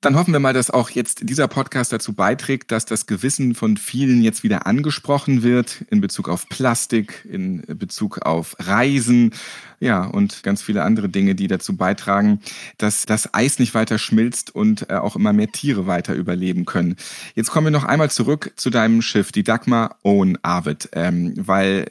Dann 0.00 0.14
hoffen 0.14 0.32
wir 0.32 0.38
mal, 0.38 0.52
dass 0.52 0.70
auch 0.70 0.90
jetzt 0.90 1.28
dieser 1.28 1.48
Podcast 1.48 1.92
dazu 1.92 2.12
beiträgt, 2.12 2.70
dass 2.70 2.84
das 2.84 3.06
Gewissen 3.06 3.56
von 3.56 3.76
vielen 3.76 4.22
jetzt 4.22 4.44
wieder 4.44 4.64
angesprochen 4.64 5.42
wird 5.42 5.84
in 5.90 6.00
Bezug 6.00 6.28
auf 6.28 6.48
Plastik, 6.48 7.26
in 7.28 7.62
Bezug 7.66 8.18
auf 8.18 8.54
Reisen, 8.60 9.32
ja, 9.80 10.04
und 10.04 10.44
ganz 10.44 10.62
viele 10.62 10.84
andere 10.84 11.08
Dinge, 11.08 11.34
die 11.34 11.48
dazu 11.48 11.76
beitragen, 11.76 12.40
dass 12.78 13.06
das 13.06 13.34
Eis 13.34 13.58
nicht 13.58 13.74
weiter 13.74 13.98
schmilzt 13.98 14.54
und 14.54 14.88
äh, 14.88 14.94
auch 14.94 15.16
immer 15.16 15.32
mehr 15.32 15.50
Tiere 15.50 15.88
weiter 15.88 16.14
überleben 16.14 16.64
können. 16.64 16.94
Jetzt 17.34 17.50
kommen 17.50 17.66
wir 17.66 17.72
noch 17.72 17.84
einmal 17.84 18.10
zurück 18.10 18.52
zu 18.54 18.70
deinem 18.70 19.02
Schiff, 19.02 19.32
die 19.32 19.42
Dagmar 19.42 19.96
Owen 20.04 20.38
Arvid, 20.42 20.90
ähm, 20.92 21.34
weil 21.36 21.86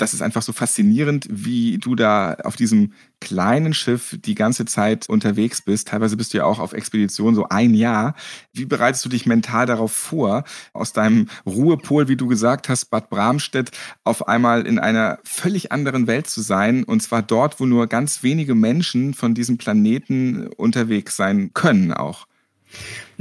das 0.00 0.14
ist 0.14 0.22
einfach 0.22 0.42
so 0.42 0.52
faszinierend, 0.52 1.26
wie 1.30 1.78
du 1.78 1.94
da 1.94 2.34
auf 2.44 2.56
diesem 2.56 2.92
kleinen 3.20 3.74
Schiff 3.74 4.16
die 4.24 4.34
ganze 4.34 4.64
Zeit 4.64 5.08
unterwegs 5.08 5.60
bist. 5.60 5.88
Teilweise 5.88 6.16
bist 6.16 6.32
du 6.32 6.38
ja 6.38 6.44
auch 6.44 6.58
auf 6.58 6.72
Expedition 6.72 7.34
so 7.34 7.48
ein 7.48 7.74
Jahr. 7.74 8.14
Wie 8.52 8.64
bereitest 8.64 9.04
du 9.04 9.10
dich 9.10 9.26
mental 9.26 9.66
darauf 9.66 9.92
vor, 9.92 10.44
aus 10.72 10.92
deinem 10.92 11.28
Ruhepol, 11.44 12.08
wie 12.08 12.16
du 12.16 12.26
gesagt 12.26 12.68
hast, 12.68 12.86
Bad 12.86 13.10
Bramstedt, 13.10 13.72
auf 14.04 14.26
einmal 14.26 14.66
in 14.66 14.78
einer 14.78 15.18
völlig 15.24 15.70
anderen 15.70 16.06
Welt 16.06 16.28
zu 16.28 16.40
sein? 16.40 16.84
Und 16.84 17.02
zwar 17.02 17.22
dort, 17.22 17.60
wo 17.60 17.66
nur 17.66 17.86
ganz 17.86 18.22
wenige 18.22 18.54
Menschen 18.54 19.12
von 19.12 19.34
diesem 19.34 19.58
Planeten 19.58 20.46
unterwegs 20.48 21.16
sein 21.16 21.50
können 21.52 21.92
auch. 21.92 22.26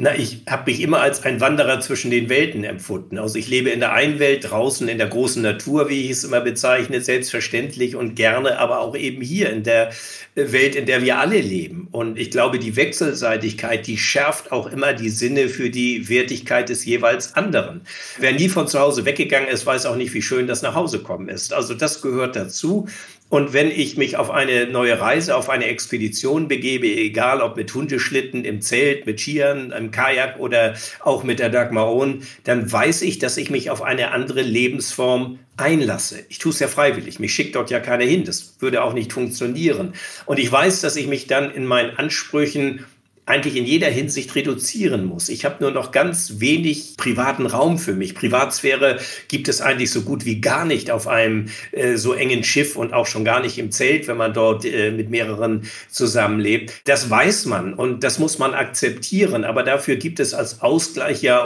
Na, 0.02 0.16
ich 0.16 0.44
habe 0.50 0.72
mich 0.72 0.80
immer 0.80 1.02
als 1.02 1.24
ein 1.24 1.42
Wanderer 1.42 1.82
zwischen 1.82 2.10
den 2.10 2.30
Welten 2.30 2.64
empfunden. 2.64 3.18
Also 3.18 3.38
ich 3.38 3.50
lebe 3.50 3.70
in 3.70 3.82
der 3.82 3.92
einen 3.92 4.18
Welt 4.18 4.50
draußen 4.50 4.88
in 4.88 4.98
der 4.98 5.08
großen 5.08 5.42
Natur, 5.42 5.90
wie 5.90 6.06
ich 6.06 6.12
es 6.12 6.24
immer 6.24 6.40
bezeichne, 6.40 7.02
selbstverständlich 7.02 7.98
und 7.98 8.16
gerne, 8.16 8.60
aber 8.60 8.80
auch 8.80 8.96
eben 8.96 9.22
hier 9.22 9.50
in 9.50 9.64
der 9.64 9.90
äh, 10.36 10.54
Welt, 10.54 10.76
in 10.76 10.86
der 10.86 11.02
wir 11.02 11.20
alle 11.20 11.42
leben. 11.42 11.90
Und 11.92 12.18
ich 12.18 12.32
glaube, 12.32 12.60
die 12.60 12.78
Wechselseitigkeit, 12.78 13.88
die 13.88 13.98
schärft 13.98 14.54
auch 14.54 14.72
immer 14.72 14.94
die 14.94 15.10
Sinne 15.10 15.50
für 15.50 15.70
die 15.70 16.08
Wertigkeit 16.08 16.70
des 16.70 16.86
jeweils 16.86 17.36
anderen. 17.36 17.82
Wer 18.20 18.32
nie 18.32 18.48
von 18.48 18.70
zu 18.70 18.80
Hause 18.80 19.04
weggegangen 19.04 19.50
ist, 19.50 19.66
weiß 19.66 19.86
auch 19.86 19.98
nicht, 19.98 20.14
wie 20.14 20.22
schön 20.22 20.48
das 20.48 20.62
nach 20.62 20.76
Hause 20.76 21.00
kommen 21.00 21.28
ist. 21.28 21.52
Also 21.52 21.74
das 21.74 22.02
gehört 22.02 22.38
dazu. 22.38 22.88
Und 23.30 23.54
wenn 23.54 23.70
ich 23.70 23.96
mich 23.96 24.18
auf 24.18 24.32
eine 24.32 24.66
neue 24.66 25.00
Reise, 25.00 25.36
auf 25.36 25.50
eine 25.50 25.66
Expedition 25.66 26.48
begebe, 26.48 26.88
egal 26.88 27.42
ob 27.42 27.58
mit 27.58 27.72
Hundeschlitten, 27.74 28.44
im 28.44 28.62
Zelt, 28.62 29.06
mit 29.06 29.20
Skiern, 29.20 29.72
im 29.72 29.92
Kajak 29.92 30.40
oder 30.40 30.74
auch 31.02 31.24
mit 31.24 31.38
der 31.38 31.50
Dagmaron, 31.50 32.24
dann 32.44 32.72
weiß 32.72 33.04
ich, 33.04 33.20
dass 33.20 33.38
ich 33.38 33.52
mich 33.52 33.70
auf 33.70 33.84
eine 33.84 34.12
andere 34.12 34.42
Lebensform 34.42 35.38
einlasse. 35.58 36.26
Ich 36.30 36.40
tue 36.40 36.52
es 36.52 36.60
ja 36.60 36.68
freiwillig. 36.68 37.20
Mich 37.20 37.34
schickt 37.34 37.56
dort 37.56 37.70
ja 37.70 37.80
keiner 37.80 38.06
hin. 38.06 38.24
Das 38.24 38.56
würde 38.60 38.84
auch 38.84 38.94
nicht 38.94 39.14
funktionieren. 39.14 39.94
Und 40.26 40.40
ich 40.40 40.52
weiß, 40.52 40.82
dass 40.82 40.96
ich 40.96 41.06
mich 41.06 41.28
dann 41.28 41.52
in 41.52 41.66
meinen 41.66 41.98
Ansprüchen 41.98 42.86
eigentlich 43.30 43.56
in 43.56 43.66
jeder 43.66 43.88
Hinsicht 43.88 44.34
reduzieren 44.36 45.06
muss. 45.06 45.30
Ich 45.30 45.46
habe 45.46 45.58
nur 45.60 45.72
noch 45.72 45.92
ganz 45.92 46.40
wenig 46.40 46.98
privaten 46.98 47.46
Raum 47.46 47.78
für 47.78 47.94
mich. 47.94 48.16
Privatsphäre 48.16 49.00
gibt 49.28 49.48
es 49.48 49.62
eigentlich 49.62 49.92
so 49.92 50.02
gut 50.02 50.26
wie 50.26 50.42
gar 50.42 50.66
nicht 50.66 50.90
auf 50.90 51.08
einem 51.08 51.50
äh, 51.72 51.96
so 51.96 52.14
engen 52.14 52.44
Schiff 52.44 52.76
und 52.76 52.92
auch 52.92 53.06
schon 53.06 53.24
gar 53.24 53.40
nicht 53.40 53.60
im 53.60 53.72
Zelt, 53.72 54.08
wenn 54.08 54.18
man 54.18 54.34
dort 54.34 54.66
äh, 54.66 54.92
mit 54.92 55.12
mehreren 55.12 55.70
zusammenlebt. 55.90 56.82
Das 56.86 57.10
weiß 57.10 57.46
man 57.46 57.76
und 57.76 58.04
das 58.04 58.18
muss 58.18 58.40
man 58.40 58.56
akzeptieren. 58.56 59.44
Aber 59.44 59.62
dafür 59.64 59.98
gibt 59.98 60.20
es 60.20 60.34
als 60.34 60.62
Ausgleich 60.62 61.22
ja 61.22 61.44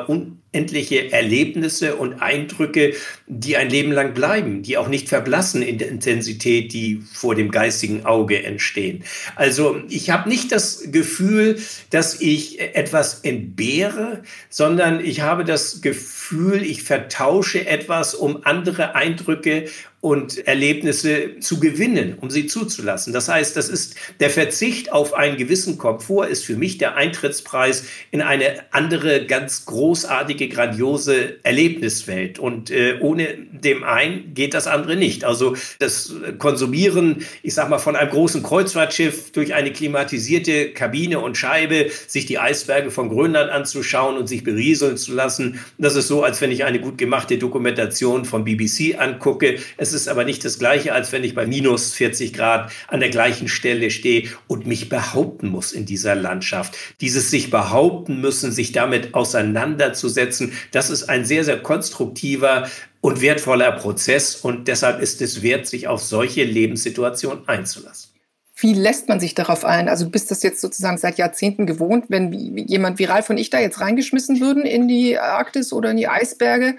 unendliche 0.53 1.11
Erlebnisse 1.11 1.95
und 1.95 2.21
Eindrücke, 2.21 2.93
die 3.25 3.57
ein 3.57 3.69
Leben 3.69 3.91
lang 3.91 4.13
bleiben, 4.13 4.61
die 4.61 4.77
auch 4.77 4.87
nicht 4.87 5.09
verblassen 5.09 5.63
in 5.63 5.79
der 5.79 5.89
Intensität, 5.89 6.73
die 6.73 7.01
vor 7.11 7.33
dem 7.33 7.49
geistigen 7.49 8.05
Auge 8.05 8.43
entstehen. 8.43 9.03
Also 9.35 9.81
ich 9.89 10.11
habe 10.11 10.29
nicht 10.29 10.51
das 10.51 10.91
Gefühl, 10.91 11.57
dass 11.89 12.21
ich 12.21 12.59
etwas 12.59 13.21
entbehre, 13.21 14.21
sondern 14.49 15.03
ich 15.03 15.21
habe 15.21 15.43
das 15.43 15.81
Gefühl, 15.81 16.61
ich 16.61 16.83
vertausche 16.83 17.65
etwas, 17.65 18.13
um 18.13 18.41
andere 18.43 18.93
Eindrücke 18.93 19.65
und 20.03 20.45
Erlebnisse 20.47 21.39
zu 21.39 21.61
gewinnen, 21.61 22.17
um 22.19 22.29
sie 22.29 22.45
zuzulassen. 22.45 23.13
Das 23.13 23.29
heißt, 23.29 23.55
das 23.55 23.69
ist 23.69 23.95
der 24.19 24.29
Verzicht 24.29 24.91
auf 24.91 25.13
einen 25.13 25.37
gewissen 25.37 25.77
Komfort 25.77 26.27
ist 26.27 26.43
für 26.43 26.57
mich 26.57 26.77
der 26.77 26.97
Eintrittspreis 26.97 27.85
in 28.11 28.19
eine 28.19 28.65
andere 28.71 29.25
ganz 29.25 29.63
großartige, 29.63 30.49
grandiose 30.49 31.37
Erlebniswelt. 31.43 32.37
Und 32.37 32.69
äh, 32.69 32.97
ohne 32.99 33.29
dem 33.49 33.85
einen 33.85 34.33
geht 34.33 34.53
das 34.53 34.67
andere 34.67 34.97
nicht. 34.97 35.23
Also 35.23 35.55
das 35.79 36.13
Konsumieren, 36.37 37.23
ich 37.41 37.53
sag 37.53 37.69
mal, 37.69 37.79
von 37.79 37.95
einem 37.95 38.11
großen 38.11 38.43
Kreuzfahrtschiff 38.43 39.31
durch 39.31 39.53
eine 39.53 39.71
klimatisierte 39.71 40.73
Kabine 40.73 41.21
und 41.21 41.37
Scheibe, 41.37 41.89
sich 42.07 42.25
die 42.25 42.39
Eisberge 42.39 42.91
von 42.91 43.07
Grönland 43.07 43.49
anzuschauen 43.49 44.17
und 44.17 44.27
sich 44.27 44.43
berieseln 44.43 44.97
zu 44.97 45.13
lassen, 45.13 45.61
das 45.77 45.95
ist 45.95 46.09
so, 46.09 46.23
als 46.23 46.41
wenn 46.41 46.51
ich 46.51 46.65
eine 46.65 46.81
gut 46.81 46.97
gemachte 46.97 47.37
Dokumentation 47.37 48.25
von 48.25 48.43
BBC 48.43 48.99
angucke. 48.99 49.59
Es 49.77 49.92
Es 49.93 50.01
ist 50.01 50.07
aber 50.07 50.25
nicht 50.25 50.43
das 50.43 50.57
Gleiche, 50.57 50.93
als 50.93 51.11
wenn 51.11 51.23
ich 51.23 51.35
bei 51.35 51.45
minus 51.45 51.93
40 51.93 52.33
Grad 52.33 52.71
an 52.87 52.99
der 52.99 53.09
gleichen 53.09 53.47
Stelle 53.47 53.91
stehe 53.91 54.27
und 54.47 54.65
mich 54.65 54.89
behaupten 54.89 55.49
muss 55.49 55.71
in 55.71 55.85
dieser 55.85 56.15
Landschaft. 56.15 56.75
Dieses 56.99 57.29
sich 57.29 57.51
behaupten 57.51 58.19
müssen, 58.19 58.51
sich 58.51 58.71
damit 58.71 59.13
auseinanderzusetzen, 59.13 60.53
das 60.71 60.89
ist 60.89 61.09
ein 61.09 61.25
sehr, 61.25 61.43
sehr 61.43 61.59
konstruktiver 61.61 62.67
und 63.01 63.21
wertvoller 63.21 63.71
Prozess. 63.73 64.35
Und 64.35 64.67
deshalb 64.67 64.99
ist 64.99 65.21
es 65.21 65.43
wert, 65.43 65.67
sich 65.67 65.87
auf 65.87 66.01
solche 66.01 66.43
Lebenssituationen 66.43 67.47
einzulassen. 67.47 68.13
Wie 68.55 68.73
lässt 68.73 69.09
man 69.09 69.19
sich 69.19 69.35
darauf 69.35 69.65
ein? 69.65 69.89
Also 69.89 70.09
bist 70.09 70.31
das 70.31 70.41
jetzt 70.41 70.61
sozusagen 70.61 70.97
seit 70.97 71.17
Jahrzehnten 71.17 71.65
gewohnt, 71.65 72.05
wenn 72.09 72.31
jemand 72.31 72.97
wie 72.97 73.05
Ralf 73.05 73.29
und 73.29 73.37
ich 73.37 73.49
da 73.49 73.59
jetzt 73.59 73.81
reingeschmissen 73.81 74.39
würden 74.39 74.63
in 74.63 74.87
die 74.87 75.19
Arktis 75.19 75.73
oder 75.73 75.91
in 75.91 75.97
die 75.97 76.07
Eisberge? 76.07 76.77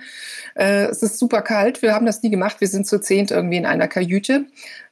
Äh, 0.54 0.86
es 0.86 1.02
ist 1.02 1.18
super 1.18 1.42
kalt, 1.42 1.82
wir 1.82 1.92
haben 1.92 2.06
das 2.06 2.22
nie 2.22 2.30
gemacht, 2.30 2.60
wir 2.60 2.68
sind 2.68 2.86
zu 2.86 3.00
zehnt 3.00 3.30
irgendwie 3.30 3.56
in 3.56 3.66
einer 3.66 3.88
Kajüte. 3.88 4.46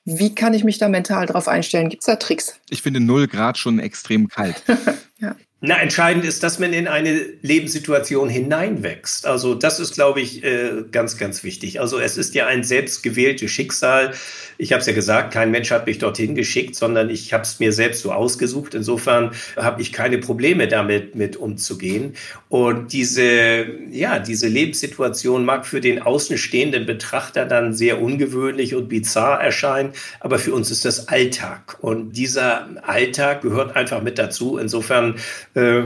Wie 0.04 0.34
kann 0.34 0.52
ich 0.52 0.64
mich 0.64 0.78
da 0.78 0.88
mental 0.88 1.26
darauf 1.26 1.46
einstellen? 1.46 1.88
Gibt 1.88 2.02
es 2.02 2.06
da 2.06 2.16
Tricks? 2.16 2.58
Ich 2.70 2.82
finde 2.82 2.98
0 2.98 3.28
Grad 3.28 3.56
schon 3.56 3.78
extrem 3.78 4.28
kalt. 4.28 4.62
ja. 5.20 5.36
Na, 5.64 5.80
entscheidend 5.80 6.24
ist, 6.24 6.42
dass 6.42 6.58
man 6.58 6.72
in 6.72 6.88
eine 6.88 7.20
Lebenssituation 7.40 8.28
hineinwächst. 8.28 9.26
Also 9.26 9.54
das 9.54 9.78
ist, 9.78 9.94
glaube 9.94 10.20
ich, 10.20 10.42
äh, 10.42 10.82
ganz, 10.90 11.18
ganz 11.18 11.44
wichtig. 11.44 11.78
Also 11.78 12.00
es 12.00 12.16
ist 12.16 12.34
ja 12.34 12.48
ein 12.48 12.64
selbstgewähltes 12.64 13.48
Schicksal. 13.52 14.12
Ich 14.58 14.72
habe 14.72 14.80
es 14.80 14.88
ja 14.88 14.92
gesagt, 14.92 15.32
kein 15.32 15.52
Mensch 15.52 15.70
hat 15.70 15.86
mich 15.86 15.98
dorthin 15.98 16.34
geschickt, 16.34 16.74
sondern 16.74 17.10
ich 17.10 17.32
habe 17.32 17.44
es 17.44 17.60
mir 17.60 17.72
selbst 17.72 18.02
so 18.02 18.10
ausgesucht. 18.10 18.74
Insofern 18.74 19.30
habe 19.54 19.80
ich 19.82 19.92
keine 19.92 20.18
Probleme 20.18 20.66
damit 20.66 21.14
mit 21.14 21.36
umzugehen. 21.36 22.16
Und 22.53 22.92
diese, 22.92 23.64
ja, 23.90 24.18
diese 24.18 24.46
Lebenssituation 24.46 25.46
mag 25.46 25.64
für 25.64 25.80
den 25.80 26.03
außenstehenden 26.03 26.84
Betrachter 26.84 27.46
dann 27.46 27.72
sehr 27.72 28.03
ungewöhnlich 28.03 28.74
und 28.74 28.90
bizarr 28.90 29.40
erscheinen, 29.40 29.94
aber 30.20 30.38
für 30.38 30.53
uns 30.53 30.70
ist 30.70 30.84
das 30.84 31.09
Alltag. 31.09 31.78
Und 31.80 32.12
dieser 32.12 32.68
Alltag 32.86 33.40
gehört 33.40 33.74
einfach 33.74 34.03
mit 34.03 34.18
dazu. 34.18 34.59
Insofern 34.59 35.14
äh, 35.57 35.80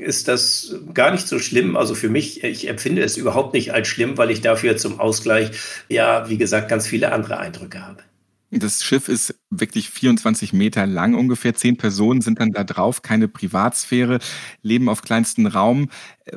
ist 0.00 0.28
das 0.28 0.76
gar 0.92 1.10
nicht 1.10 1.26
so 1.26 1.38
schlimm. 1.38 1.74
Also 1.74 1.94
für 1.94 2.10
mich, 2.10 2.44
ich 2.44 2.68
empfinde 2.68 3.02
es 3.02 3.16
überhaupt 3.16 3.54
nicht 3.54 3.72
als 3.72 3.88
schlimm, 3.88 4.18
weil 4.18 4.30
ich 4.30 4.42
dafür 4.42 4.76
zum 4.76 5.00
Ausgleich, 5.00 5.52
ja, 5.88 6.28
wie 6.28 6.36
gesagt, 6.36 6.68
ganz 6.68 6.86
viele 6.86 7.12
andere 7.12 7.38
Eindrücke 7.38 7.80
habe. 7.80 8.02
Das 8.52 8.82
Schiff 8.82 9.08
ist 9.08 9.36
wirklich 9.50 9.90
24 9.90 10.52
Meter 10.52 10.84
lang 10.84 11.14
ungefähr. 11.14 11.54
Zehn 11.54 11.76
Personen 11.76 12.20
sind 12.20 12.40
dann 12.40 12.50
da 12.50 12.64
drauf, 12.64 13.02
keine 13.02 13.28
Privatsphäre, 13.28 14.18
leben 14.62 14.88
auf 14.88 15.02
kleinstem 15.02 15.46
Raum. 15.46 15.88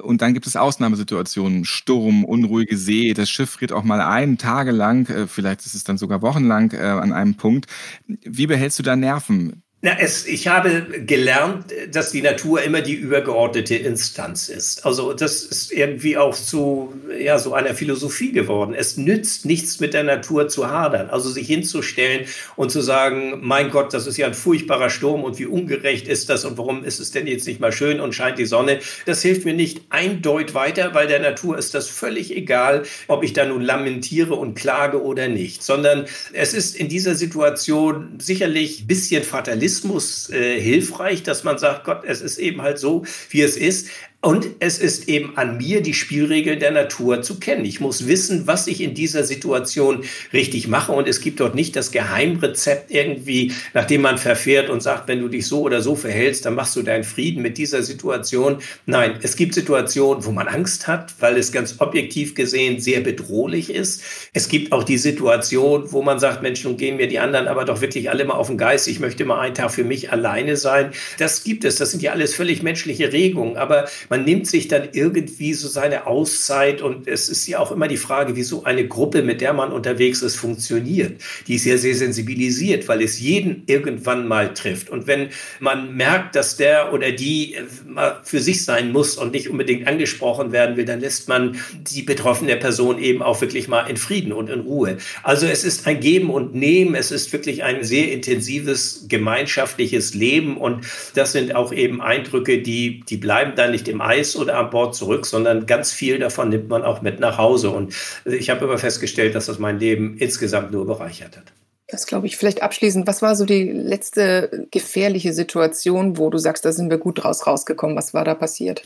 Und 0.01 0.21
dann 0.21 0.35
gibt 0.35 0.45
es 0.45 0.55
Ausnahmesituationen, 0.55 1.65
Sturm, 1.65 2.23
unruhige 2.23 2.77
See. 2.77 3.13
Das 3.13 3.31
Schiff 3.31 3.49
friert 3.49 3.71
auch 3.71 3.83
mal 3.83 3.99
ein, 3.99 4.37
tagelang, 4.37 5.07
äh, 5.07 5.27
vielleicht 5.27 5.65
ist 5.65 5.73
es 5.73 5.83
dann 5.83 5.97
sogar 5.97 6.21
wochenlang 6.21 6.71
äh, 6.71 6.77
an 6.77 7.13
einem 7.13 7.35
Punkt. 7.35 7.65
Wie 8.07 8.47
behältst 8.47 8.77
du 8.77 8.83
da 8.83 8.95
Nerven? 8.95 9.63
Na, 9.85 9.97
es, 9.99 10.25
ich 10.25 10.47
habe 10.47 10.85
gelernt, 11.05 11.65
dass 11.91 12.09
die 12.11 12.21
Natur 12.21 12.61
immer 12.61 12.79
die 12.79 12.93
übergeordnete 12.93 13.75
Instanz 13.75 14.47
ist. 14.47 14.85
Also 14.85 15.11
das 15.11 15.43
ist 15.43 15.73
irgendwie 15.73 16.15
auch 16.15 16.33
zu 16.33 16.93
ja, 17.19 17.37
so 17.37 17.53
einer 17.53 17.75
Philosophie 17.75 18.31
geworden. 18.31 18.73
Es 18.73 18.95
nützt 18.95 19.45
nichts 19.45 19.81
mit 19.81 19.93
der 19.93 20.03
Natur 20.03 20.47
zu 20.47 20.69
hadern. 20.71 21.09
Also 21.09 21.29
sich 21.29 21.47
hinzustellen 21.47 22.27
und 22.55 22.71
zu 22.71 22.79
sagen, 22.79 23.39
mein 23.41 23.71
Gott, 23.71 23.93
das 23.93 24.07
ist 24.07 24.15
ja 24.15 24.25
ein 24.25 24.33
furchtbarer 24.33 24.89
Sturm 24.89 25.25
und 25.25 25.37
wie 25.37 25.47
ungerecht 25.47 26.07
ist 26.07 26.29
das 26.29 26.45
und 26.45 26.57
warum 26.57 26.85
ist 26.85 27.01
es 27.01 27.11
denn 27.11 27.27
jetzt 27.27 27.45
nicht 27.45 27.59
mal 27.59 27.73
schön 27.73 27.99
und 27.99 28.15
scheint 28.15 28.39
die 28.39 28.45
Sonne. 28.45 28.79
Das 29.05 29.21
hilft 29.21 29.43
mir 29.43 29.53
nicht 29.53 29.81
eindeutig 29.89 30.55
weiter, 30.55 30.93
weil 30.93 31.07
der 31.07 31.19
Natur 31.19 31.57
ist 31.57 31.73
das 31.73 31.89
völlig 31.89 32.33
egal, 32.33 32.83
ob 33.09 33.21
ich 33.21 33.33
da 33.33 33.43
nun 33.43 33.61
lamentiere 33.61 34.35
und 34.35 34.55
klage 34.55 35.03
oder 35.03 35.27
nicht, 35.27 35.61
sondern 35.61 36.05
es 36.31 36.53
ist 36.53 36.73
in 36.77 36.87
dieser 36.87 37.15
Situation 37.15 38.17
sicherlich 38.19 38.83
ein 38.83 38.87
bisschen 38.87 39.23
fatalistisch 39.23 39.72
Realismus 39.73 40.29
äh, 40.29 40.61
hilfreich, 40.61 41.23
dass 41.23 41.43
man 41.43 41.57
sagt, 41.57 41.85
Gott, 41.85 42.03
es 42.05 42.21
ist 42.21 42.37
eben 42.37 42.61
halt 42.61 42.77
so, 42.77 43.05
wie 43.29 43.41
es 43.41 43.57
ist. 43.57 43.89
Und 44.25 44.47
es 44.59 44.79
ist 44.79 45.09
eben 45.09 45.35
an 45.35 45.57
mir, 45.57 45.81
die 45.81 45.93
Spielregeln 45.93 46.57
der 46.57 46.71
Natur 46.71 47.21
zu 47.21 47.39
kennen. 47.39 47.65
Ich 47.65 47.81
muss 47.81 48.07
wissen, 48.07 48.47
was 48.47 48.67
ich 48.67 48.79
in 48.79 48.93
dieser 48.93 49.25
Situation 49.25 50.05
richtig 50.31 50.69
mache. 50.69 50.93
Und 50.93 51.09
es 51.09 51.19
gibt 51.19 51.41
dort 51.41 51.55
nicht 51.55 51.75
das 51.75 51.91
Geheimrezept 51.91 52.89
irgendwie, 52.89 53.51
nachdem 53.73 53.99
man 53.99 54.17
verfährt 54.17 54.69
und 54.69 54.81
sagt, 54.81 55.09
wenn 55.09 55.19
du 55.19 55.27
dich 55.27 55.45
so 55.45 55.63
oder 55.63 55.81
so 55.81 55.97
verhältst, 55.97 56.45
dann 56.45 56.55
machst 56.55 56.77
du 56.77 56.83
deinen 56.83 57.03
Frieden 57.03 57.41
mit 57.41 57.57
dieser 57.57 57.83
Situation. 57.83 58.59
Nein, 58.85 59.15
es 59.21 59.35
gibt 59.35 59.53
Situationen, 59.55 60.23
wo 60.23 60.31
man 60.31 60.47
Angst 60.47 60.87
hat, 60.87 61.15
weil 61.19 61.35
es 61.35 61.51
ganz 61.51 61.81
objektiv 61.81 62.33
gesehen 62.33 62.79
sehr 62.79 63.01
bedrohlich 63.01 63.69
ist. 63.69 64.03
Es 64.31 64.47
gibt 64.47 64.71
auch 64.71 64.85
die 64.85 64.99
Situation, 64.99 65.91
wo 65.91 66.01
man 66.01 66.21
sagt, 66.21 66.41
Mensch, 66.41 66.63
nun 66.63 66.77
gehen 66.77 66.95
mir 66.95 67.09
die 67.09 67.19
anderen 67.19 67.49
aber 67.49 67.65
doch 67.65 67.81
wirklich 67.81 68.09
alle 68.09 68.23
mal 68.23 68.35
auf 68.35 68.47
den 68.47 68.57
Geist. 68.57 68.87
Ich 68.87 69.01
möchte 69.01 69.25
mal 69.25 69.41
einen 69.41 69.53
Tag 69.53 69.71
für 69.71 69.83
mich 69.83 70.13
alleine 70.13 70.55
sein. 70.55 70.91
Das 71.19 71.43
gibt 71.43 71.65
es. 71.65 71.75
Das 71.75 71.91
sind 71.91 72.01
ja 72.01 72.13
alles 72.13 72.33
völlig 72.33 72.63
menschliche 72.63 73.11
Regungen. 73.11 73.57
Aber 73.57 73.89
man 74.13 74.25
nimmt 74.25 74.45
sich 74.45 74.67
dann 74.67 74.89
irgendwie 74.91 75.55
so 75.55 75.67
seine 75.67 76.05
Auszeit 76.05 76.83
und 76.83 77.07
es 77.07 77.29
ist 77.29 77.47
ja 77.47 77.57
auch 77.57 77.71
immer 77.71 77.87
die 77.87 77.97
Frage, 77.97 78.35
wie 78.35 78.43
so 78.43 78.63
eine 78.63 78.87
Gruppe, 78.87 79.23
mit 79.23 79.41
der 79.41 79.53
man 79.53 79.71
unterwegs 79.71 80.21
ist, 80.21 80.35
funktioniert. 80.35 81.19
Die 81.47 81.55
ist 81.55 81.65
ja 81.65 81.79
sehr 81.79 81.95
sensibilisiert, 81.95 82.87
weil 82.87 83.01
es 83.01 83.19
jeden 83.19 83.63
irgendwann 83.65 84.27
mal 84.27 84.53
trifft. 84.53 84.91
Und 84.91 85.07
wenn 85.07 85.29
man 85.59 85.95
merkt, 85.95 86.35
dass 86.35 86.57
der 86.57 86.93
oder 86.93 87.11
die 87.11 87.55
mal 87.87 88.19
für 88.23 88.39
sich 88.39 88.63
sein 88.63 88.91
muss 88.91 89.17
und 89.17 89.31
nicht 89.31 89.49
unbedingt 89.49 89.87
angesprochen 89.87 90.51
werden 90.51 90.77
will, 90.77 90.85
dann 90.85 90.99
lässt 90.99 91.27
man 91.27 91.57
die 91.73 92.03
betroffene 92.03 92.55
Person 92.57 92.99
eben 92.99 93.23
auch 93.23 93.41
wirklich 93.41 93.67
mal 93.67 93.89
in 93.89 93.97
Frieden 93.97 94.31
und 94.31 94.47
in 94.47 94.59
Ruhe. 94.59 94.97
Also 95.23 95.47
es 95.47 95.63
ist 95.63 95.87
ein 95.87 95.99
Geben 95.99 96.29
und 96.29 96.53
Nehmen, 96.53 96.93
es 96.93 97.09
ist 97.09 97.33
wirklich 97.33 97.63
ein 97.63 97.83
sehr 97.83 98.11
intensives 98.11 99.05
gemeinschaftliches 99.09 100.13
Leben 100.13 100.57
und 100.57 100.85
das 101.15 101.31
sind 101.31 101.55
auch 101.55 101.73
eben 101.73 101.99
Eindrücke, 101.99 102.61
die, 102.61 102.99
die 103.09 103.17
bleiben 103.17 103.53
dann 103.55 103.71
nicht 103.71 103.87
im 103.87 104.02
Eis 104.05 104.35
oder 104.35 104.57
an 104.57 104.69
Bord 104.69 104.95
zurück, 104.95 105.25
sondern 105.25 105.65
ganz 105.65 105.91
viel 105.91 106.19
davon 106.19 106.49
nimmt 106.49 106.69
man 106.69 106.83
auch 106.83 107.01
mit 107.01 107.19
nach 107.19 107.37
Hause. 107.37 107.69
Und 107.69 107.93
ich 108.25 108.49
habe 108.49 108.65
immer 108.65 108.77
festgestellt, 108.77 109.35
dass 109.35 109.47
das 109.47 109.59
mein 109.59 109.79
Leben 109.79 110.17
insgesamt 110.17 110.71
nur 110.71 110.85
bereichert 110.85 111.37
hat. 111.37 111.53
Das 111.87 112.07
glaube 112.07 112.27
ich. 112.27 112.37
Vielleicht 112.37 112.63
abschließend, 112.63 113.05
was 113.05 113.21
war 113.21 113.35
so 113.35 113.45
die 113.45 113.69
letzte 113.71 114.67
gefährliche 114.71 115.33
Situation, 115.33 116.17
wo 116.17 116.29
du 116.29 116.37
sagst, 116.37 116.65
da 116.65 116.71
sind 116.71 116.89
wir 116.89 116.97
gut 116.97 117.23
draus 117.23 117.45
rausgekommen? 117.45 117.95
Was 117.95 118.13
war 118.13 118.25
da 118.25 118.33
passiert? 118.33 118.81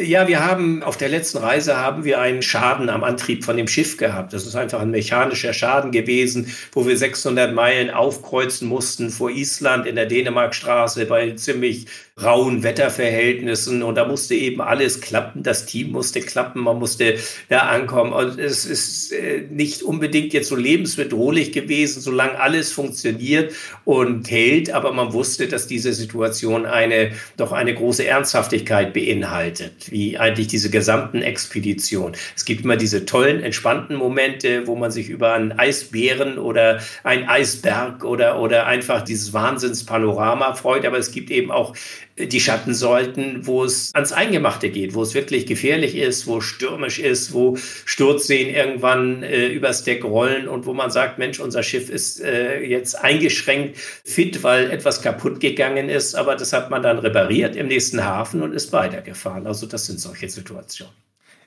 Ja, 0.00 0.26
wir 0.26 0.44
haben 0.44 0.82
auf 0.82 0.96
der 0.96 1.10
letzten 1.10 1.38
Reise 1.38 1.76
haben 1.76 2.04
wir 2.04 2.18
einen 2.18 2.40
Schaden 2.40 2.88
am 2.88 3.04
Antrieb 3.04 3.44
von 3.44 3.58
dem 3.58 3.68
Schiff 3.68 3.98
gehabt. 3.98 4.32
Das 4.32 4.46
ist 4.46 4.56
einfach 4.56 4.80
ein 4.80 4.90
mechanischer 4.90 5.52
Schaden 5.52 5.92
gewesen, 5.92 6.54
wo 6.72 6.86
wir 6.86 6.96
600 6.96 7.52
Meilen 7.54 7.90
aufkreuzen 7.90 8.68
mussten 8.68 9.10
vor 9.10 9.30
Island 9.30 9.86
in 9.86 9.96
der 9.96 10.06
Dänemarkstraße 10.06 11.04
bei 11.04 11.32
ziemlich 11.32 11.86
rauen 12.22 12.62
Wetterverhältnissen 12.62 13.82
und 13.82 13.96
da 13.96 14.06
musste 14.06 14.34
eben 14.34 14.62
alles 14.62 15.02
klappen. 15.02 15.42
Das 15.42 15.66
Team 15.66 15.92
musste 15.92 16.20
klappen, 16.20 16.62
man 16.62 16.78
musste 16.78 17.18
da 17.50 17.58
ankommen. 17.58 18.14
Und 18.14 18.38
es 18.38 18.64
ist 18.64 19.12
äh, 19.12 19.44
nicht 19.50 19.82
unbedingt 19.82 20.32
jetzt 20.32 20.48
so 20.48 20.56
lebensbedrohlich 20.56 21.52
gewesen, 21.52 22.00
solange 22.00 22.40
alles 22.40 22.72
funktioniert 22.72 23.52
und 23.84 24.30
hält. 24.30 24.70
Aber 24.70 24.92
man 24.92 25.12
wusste, 25.12 25.46
dass 25.46 25.66
diese 25.66 25.92
Situation 25.92 26.64
eine, 26.64 27.12
doch 27.36 27.52
eine 27.52 27.74
große 27.74 28.06
Ernsthaftigkeit 28.06 28.94
beinhaltet, 28.94 29.90
wie 29.90 30.16
eigentlich 30.16 30.46
diese 30.46 30.70
gesamten 30.70 31.20
Expedition. 31.20 32.12
Es 32.34 32.46
gibt 32.46 32.64
immer 32.64 32.78
diese 32.78 33.04
tollen, 33.04 33.42
entspannten 33.42 33.96
Momente, 33.96 34.66
wo 34.66 34.74
man 34.74 34.90
sich 34.90 35.10
über 35.10 35.34
einen 35.34 35.52
Eisbären 35.52 36.38
oder 36.38 36.80
einen 37.04 37.28
Eisberg 37.28 38.04
oder, 38.04 38.40
oder 38.40 38.64
einfach 38.66 39.02
dieses 39.02 39.34
Wahnsinnspanorama 39.34 40.54
freut. 40.54 40.86
Aber 40.86 40.96
es 40.96 41.10
gibt 41.10 41.30
eben 41.30 41.50
auch 41.50 41.74
die 42.18 42.40
Schattensäulten, 42.40 43.46
wo 43.46 43.64
es 43.64 43.94
ans 43.94 44.12
Eingemachte 44.12 44.70
geht, 44.70 44.94
wo 44.94 45.02
es 45.02 45.14
wirklich 45.14 45.46
gefährlich 45.46 45.96
ist, 45.96 46.26
wo 46.26 46.38
es 46.38 46.44
stürmisch 46.44 46.98
ist, 46.98 47.32
wo 47.32 47.56
Sturzseen 47.84 48.54
irgendwann 48.54 49.22
äh, 49.22 49.48
übers 49.48 49.84
Deck 49.84 50.02
rollen 50.04 50.48
und 50.48 50.64
wo 50.64 50.72
man 50.72 50.90
sagt, 50.90 51.18
Mensch, 51.18 51.40
unser 51.40 51.62
Schiff 51.62 51.90
ist 51.90 52.22
äh, 52.22 52.60
jetzt 52.62 52.94
eingeschränkt 52.94 53.76
fit, 53.76 54.42
weil 54.42 54.70
etwas 54.70 55.02
kaputt 55.02 55.40
gegangen 55.40 55.90
ist, 55.90 56.14
aber 56.14 56.36
das 56.36 56.52
hat 56.52 56.70
man 56.70 56.82
dann 56.82 56.98
repariert 56.98 57.54
im 57.54 57.68
nächsten 57.68 58.02
Hafen 58.02 58.42
und 58.42 58.54
ist 58.54 58.72
weitergefahren. 58.72 59.46
Also 59.46 59.66
das 59.66 59.86
sind 59.86 60.00
solche 60.00 60.28
Situationen. 60.28 60.94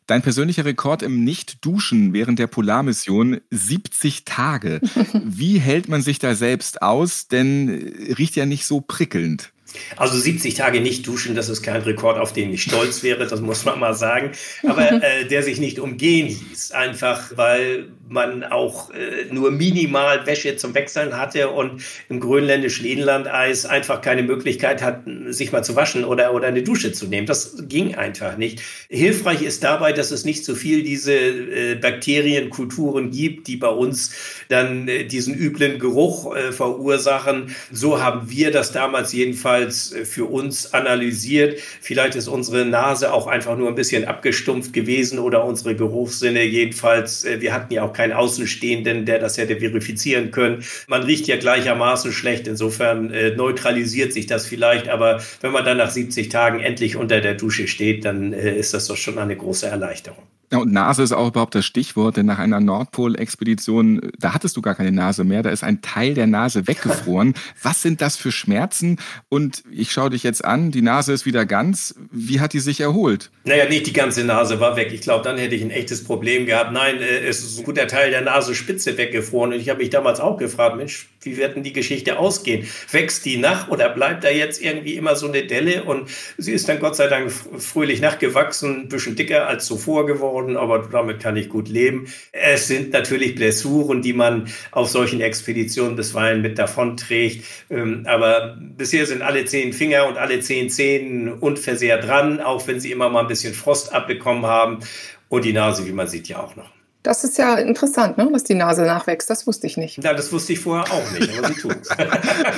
Dein 0.06 0.24
persönlicher 0.24 0.66
Rekord 0.66 1.04
im 1.04 1.24
Nicht-Duschen 1.24 2.14
während 2.14 2.40
der 2.40 2.48
Polarmission 2.48 3.42
70 3.52 4.26
Tage. 4.26 4.82
Wie 5.24 5.60
hält 5.60 5.88
man 5.88 6.02
sich 6.02 6.18
da 6.18 6.34
selbst 6.34 6.82
aus? 6.82 7.28
Denn 7.28 7.70
äh, 7.70 8.14
riecht 8.14 8.36
ja 8.36 8.48
nicht 8.48 8.66
so 8.66 8.82
prickelnd. 8.82 9.52
Also 9.98 10.18
70 10.18 10.54
Tage 10.54 10.82
nicht 10.82 11.06
duschen, 11.08 11.36
das 11.36 11.50
ist 11.50 11.62
kein 11.62 11.82
Rekord, 11.82 12.18
auf 12.18 12.34
den 12.34 12.54
ich 12.54 12.64
stolz 12.64 13.04
wäre, 13.04 13.28
das 13.28 13.42
muss 13.42 13.66
man 13.66 13.80
mal 13.80 13.94
sagen. 13.94 14.32
Aber 14.68 14.92
äh, 15.04 15.26
der 15.26 15.44
sich 15.44 15.60
nicht 15.60 15.80
umgehen 15.80 16.28
ließ, 16.28 16.72
einfach 16.72 17.32
weil 17.36 17.90
man 18.08 18.44
auch 18.44 18.90
äh, 18.92 19.26
nur 19.32 19.52
minimal 19.52 20.26
Wäsche 20.26 20.56
zum 20.56 20.74
Wechseln 20.74 21.16
hatte 21.18 21.50
und 21.50 21.84
im 22.10 22.20
grönländischen 22.20 22.86
Inlandeis 22.86 23.66
einfach 23.66 24.02
keine 24.02 24.24
Möglichkeit 24.24 24.82
hat, 24.82 25.04
sich 25.28 25.52
mal 25.52 25.64
zu 25.64 25.76
waschen 25.76 26.04
oder, 26.04 26.34
oder 26.34 26.48
eine 26.48 26.64
Dusche 26.64 26.92
zu 26.92 27.08
nehmen. 27.08 27.28
Das 27.28 27.56
ging 27.68 27.96
einfach 27.96 28.38
nicht. 28.38 28.62
Hilfreich 28.90 29.42
ist 29.42 29.64
dabei, 29.64 29.94
dass 29.94 30.12
es 30.12 30.26
nicht 30.26 30.44
so 30.44 30.56
viel 30.56 30.84
diese 30.84 31.14
äh, 31.14 31.76
Bakterienkulturen 31.76 33.12
gibt, 33.12 33.48
die 33.48 33.58
bei 33.58 33.70
uns 33.70 34.12
dann 34.50 34.88
äh, 34.88 35.06
diesen 35.06 35.36
üblen 35.36 35.80
Geruch 35.80 36.36
äh, 36.36 36.52
verursachen. 36.52 37.56
So 37.72 38.02
haben 38.02 38.30
wir 38.30 38.52
das 38.52 38.72
damals 38.72 39.14
jedenfalls 39.14 39.59
äh, 39.66 40.05
für 40.05 40.26
uns 40.26 40.74
analysiert. 40.74 41.60
Vielleicht 41.82 42.16
ist 42.16 42.28
unsere 42.28 42.66
Nase 42.66 43.14
auch 43.14 43.28
einfach 43.28 43.57
nur 43.57 43.68
ein 43.68 43.76
bisschen 43.76 44.05
abgestumpft 44.05 44.74
gewesen 44.74 45.20
oder 45.20 45.43
unsere 45.43 45.76
Geruchssinne. 45.76 46.43
Jedenfalls, 46.43 47.26
äh, 47.26 47.41
wir 47.41 47.53
hatten 47.53 47.74
ja 47.74 47.84
auch 47.84 47.93
keinen 47.93 48.14
Außenstehenden, 48.14 49.05
der 49.05 49.20
das 49.20 49.38
hätte 49.38 49.57
verifizieren 49.57 50.32
können. 50.32 50.64
Man 50.88 51.03
riecht 51.03 51.28
ja 51.28 51.38
gleichermaßen 51.38 52.12
schlecht, 52.12 52.47
insofern 52.47 53.12
äh, 53.12 53.36
neutralisiert 53.36 54.14
sich 54.14 54.28
das 54.28 54.45
vielleicht, 54.45 54.89
aber 54.89 55.22
wenn 55.41 55.51
man 55.51 55.66
dann 55.66 55.78
nach 55.78 55.91
70 55.91 56.30
Tagen 56.30 56.60
endlich 56.60 56.95
unter 56.95 57.22
der 57.22 57.36
Dusche 57.36 57.68
steht, 57.68 58.05
dann 58.05 58.34
ist 58.34 58.74
das 58.74 58.88
doch 58.88 58.97
schon 58.97 59.18
eine 59.18 59.36
große 59.36 59.68
Erleichterung. 59.68 60.24
Ja, 60.52 60.58
und 60.58 60.72
Nase 60.74 61.04
ist 61.04 61.12
auch 61.12 61.28
überhaupt 61.28 61.54
das 61.54 61.66
Stichwort, 61.66 62.18
denn 62.18 62.26
nach 62.26 62.39
einer 62.39 62.60
Nordpol-Expedition, 62.60 64.12
da 64.18 64.34
hattest 64.34 64.58
du 64.58 64.62
gar 64.62 64.74
keine 64.74 64.91
Nase 64.91 65.24
mehr, 65.24 65.43
da 65.43 65.52
ist 65.52 65.64
ein 65.64 65.82
Teil 65.82 66.16
der 66.16 66.26
Nase 66.26 66.68
weggefroren. 66.68 67.36
Was 67.62 67.84
sind 67.84 68.02
das 68.02 68.18
für 68.18 68.32
Schmerzen? 68.32 68.97
Und 69.30 69.64
ich 69.72 69.91
schaue 69.91 70.10
dich 70.10 70.24
jetzt 70.24 70.43
an, 70.43 70.72
die 70.72 70.82
Nase 70.82 71.14
ist 71.14 71.28
wieder 71.28 71.45
ganz. 71.45 71.93
Wie 72.12 72.39
hat 72.39 72.54
die 72.54 72.60
sich 72.60 72.82
erholt? 72.82 73.30
Naja, 73.43 73.70
nicht 73.70 73.86
die 73.86 73.93
ganze 73.93 74.24
Nase 74.24 74.60
war 74.60 74.76
weg. 74.76 74.91
Ich 74.91 75.02
glaube, 75.02 75.24
dann 75.24 75.38
hätte 75.38 75.54
ich 75.54 75.62
ein 75.62 75.70
echtes 75.70 76.04
Problem 76.04 76.47
gehabt. 76.47 76.72
Nein, 76.72 76.97
äh, 76.97 77.28
es 77.28 77.43
ist 77.43 77.60
ein 77.60 77.66
guter 77.66 77.88
Teil 77.88 78.10
der 78.10 78.22
Nasenspitze 78.22 78.97
weggefroren. 78.97 79.54
Und 79.54 79.60
ich 79.60 79.70
habe 79.70 79.80
mich 79.80 79.91
damals 79.91 80.20
auch 80.20 80.38
gefragt, 80.38 80.78
Mensch, 80.78 81.10
wie 81.22 81.38
wird 81.38 81.56
denn 81.56 81.64
die 81.64 81.74
Geschichte 81.74 82.18
ausgehen? 82.18 82.68
Wächst 82.92 83.26
die 83.26 83.38
nach 83.38 83.70
oder 83.70 83.90
bleibt 83.90 84.24
da 84.24 84.30
jetzt 84.30 84.62
irgendwie 84.62 84.96
immer 84.96 85.16
so 85.16 85.28
eine 85.28 85.46
Delle? 85.46 85.84
Und 85.84 86.10
sie 86.38 86.54
ist 86.54 86.70
dann 86.70 86.80
Gott 86.80 86.96
sei 86.96 87.08
Dank 87.08 87.32
fröhlich 87.32 88.02
nachgewachsen, 88.02 88.82
ein 88.82 88.90
bisschen 88.90 89.16
dicker 89.16 89.48
als 89.48 89.66
zuvor 89.66 90.06
geworden, 90.06 90.58
aber 90.58 90.88
damit 90.92 91.20
kann 91.20 91.36
ich 91.36 91.50
gut 91.50 91.68
leben. 91.68 92.08
Es 92.32 92.68
sind 92.68 92.94
natürlich 92.94 93.36
Blessuren, 93.36 94.02
die 94.02 94.14
man 94.14 94.48
auf 94.72 94.90
solchen 94.90 95.22
Expeditionen 95.22 95.96
bisweilen 95.96 96.42
mit 96.42 96.58
davonträgt. 96.58 97.46
Ähm, 97.70 98.04
aber 98.06 98.58
bisher 98.60 99.06
sind 99.06 99.22
alle 99.22 99.46
zehn 99.46 99.74
Finger 99.74 100.08
und 100.08 100.18
alle 100.18 100.40
zehn 100.40 100.70
Zehen 100.70 101.32
unversehrt 101.34 102.08
dran, 102.08 102.40
auch 102.40 102.68
wenn 102.68 102.80
sie 102.80 102.92
immer 102.92 103.10
mal 103.10 103.22
ein 103.22 103.28
bisschen 103.28 103.54
Frost 103.54 103.94
abbekommen 103.94 104.46
haben. 104.46 104.80
Und 105.28 105.46
die 105.46 105.54
Nase, 105.54 105.86
wie 105.86 105.92
man 105.92 106.08
sieht, 106.08 106.28
ja 106.28 106.42
auch 106.42 106.56
noch. 106.56 106.79
Das 107.02 107.24
ist 107.24 107.38
ja 107.38 107.56
interessant, 107.56 108.18
ne? 108.18 108.30
dass 108.32 108.43
die 108.43 108.56
Nase 108.56 108.82
nachwächst. 108.82 109.30
Das 109.30 109.47
wusste 109.47 109.68
ich 109.68 109.78
nicht. 109.78 110.04
Ja, 110.04 110.14
das 110.14 110.34
wusste 110.34 110.52
ich 110.52 110.60
vorher 110.60 110.93
auch 110.93 111.12
nicht, 111.12 111.30
aber 111.38 111.47
sie 111.47 111.54
tut 111.62 111.78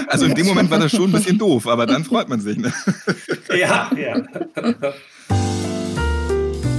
Also 0.07 0.25
in 0.25 0.33
dem 0.33 0.47
Moment 0.47 0.71
war 0.71 0.79
das 0.79 0.91
schon 0.91 1.03
ein 1.03 1.11
bisschen 1.11 1.37
doof, 1.37 1.67
aber 1.67 1.85
dann 1.85 2.03
freut 2.03 2.27
man 2.27 2.41
sich. 2.41 2.57
Ne? 2.57 2.73
Ja, 3.55 3.91
ja. 3.95 4.23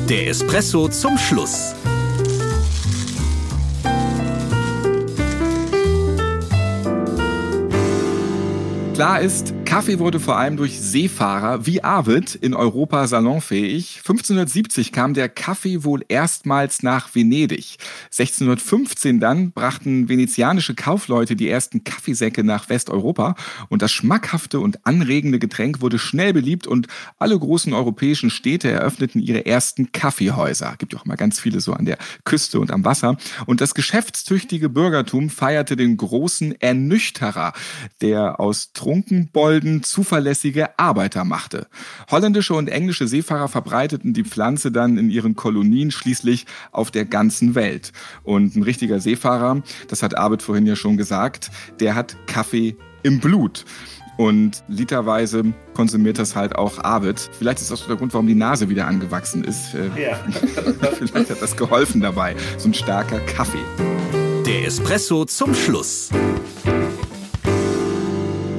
Der 0.08 0.28
Espresso 0.28 0.88
zum 0.88 1.16
Schluss. 1.16 1.74
Klar 8.94 9.20
ist, 9.20 9.54
Kaffee 9.72 9.98
wurde 9.98 10.20
vor 10.20 10.36
allem 10.36 10.58
durch 10.58 10.78
Seefahrer 10.78 11.64
wie 11.64 11.82
Arvid 11.82 12.34
in 12.34 12.52
Europa 12.52 13.06
salonfähig. 13.06 14.00
1570 14.00 14.92
kam 14.92 15.14
der 15.14 15.30
Kaffee 15.30 15.82
wohl 15.82 16.04
erstmals 16.08 16.82
nach 16.82 17.14
Venedig. 17.14 17.78
1615 18.10 19.18
dann 19.18 19.52
brachten 19.52 20.10
venezianische 20.10 20.74
Kaufleute 20.74 21.36
die 21.36 21.48
ersten 21.48 21.84
Kaffeesäcke 21.84 22.44
nach 22.44 22.68
Westeuropa 22.68 23.34
und 23.70 23.80
das 23.80 23.92
schmackhafte 23.92 24.60
und 24.60 24.86
anregende 24.86 25.38
Getränk 25.38 25.80
wurde 25.80 25.98
schnell 25.98 26.34
beliebt 26.34 26.66
und 26.66 26.88
alle 27.18 27.38
großen 27.38 27.72
europäischen 27.72 28.28
Städte 28.28 28.70
eröffneten 28.70 29.22
ihre 29.22 29.46
ersten 29.46 29.90
Kaffeehäuser. 29.90 30.74
Gibt 30.76 30.92
ja 30.92 30.98
auch 30.98 31.06
mal 31.06 31.16
ganz 31.16 31.40
viele 31.40 31.62
so 31.62 31.72
an 31.72 31.86
der 31.86 31.96
Küste 32.24 32.60
und 32.60 32.70
am 32.70 32.84
Wasser. 32.84 33.16
Und 33.46 33.62
das 33.62 33.72
geschäftstüchtige 33.72 34.68
Bürgertum 34.68 35.30
feierte 35.30 35.76
den 35.76 35.96
großen 35.96 36.60
Ernüchterer, 36.60 37.54
der 38.02 38.38
aus 38.38 38.74
Trunkenbold 38.74 39.61
Schulden 39.62 39.82
zuverlässige 39.84 40.76
Arbeiter 40.76 41.24
machte. 41.24 41.68
Holländische 42.10 42.54
und 42.54 42.68
englische 42.68 43.06
Seefahrer 43.06 43.46
verbreiteten 43.46 44.12
die 44.12 44.24
Pflanze 44.24 44.72
dann 44.72 44.98
in 44.98 45.08
ihren 45.08 45.36
Kolonien 45.36 45.92
schließlich 45.92 46.46
auf 46.72 46.90
der 46.90 47.04
ganzen 47.04 47.54
Welt. 47.54 47.92
Und 48.24 48.56
ein 48.56 48.64
richtiger 48.64 48.98
Seefahrer, 48.98 49.62
das 49.86 50.02
hat 50.02 50.16
Arbeit 50.16 50.42
vorhin 50.42 50.66
ja 50.66 50.74
schon 50.74 50.96
gesagt, 50.96 51.50
der 51.78 51.94
hat 51.94 52.16
Kaffee 52.26 52.76
im 53.04 53.20
Blut. 53.20 53.64
Und 54.16 54.64
literweise 54.66 55.44
konsumiert 55.74 56.18
das 56.18 56.34
halt 56.34 56.56
auch 56.56 56.82
Arvid. 56.82 57.30
Vielleicht 57.38 57.60
ist 57.60 57.70
das 57.70 57.86
der 57.86 57.96
Grund, 57.96 58.12
warum 58.12 58.26
die 58.26 58.34
Nase 58.34 58.68
wieder 58.68 58.88
angewachsen 58.88 59.44
ist. 59.44 59.74
Äh, 59.74 60.08
ja. 60.08 60.16
Vielleicht 60.98 61.30
hat 61.30 61.40
das 61.40 61.56
geholfen 61.56 62.00
dabei. 62.00 62.34
So 62.58 62.68
ein 62.68 62.74
starker 62.74 63.20
Kaffee. 63.20 63.64
Der 64.44 64.66
Espresso 64.66 65.24
zum 65.24 65.54
Schluss. 65.54 66.10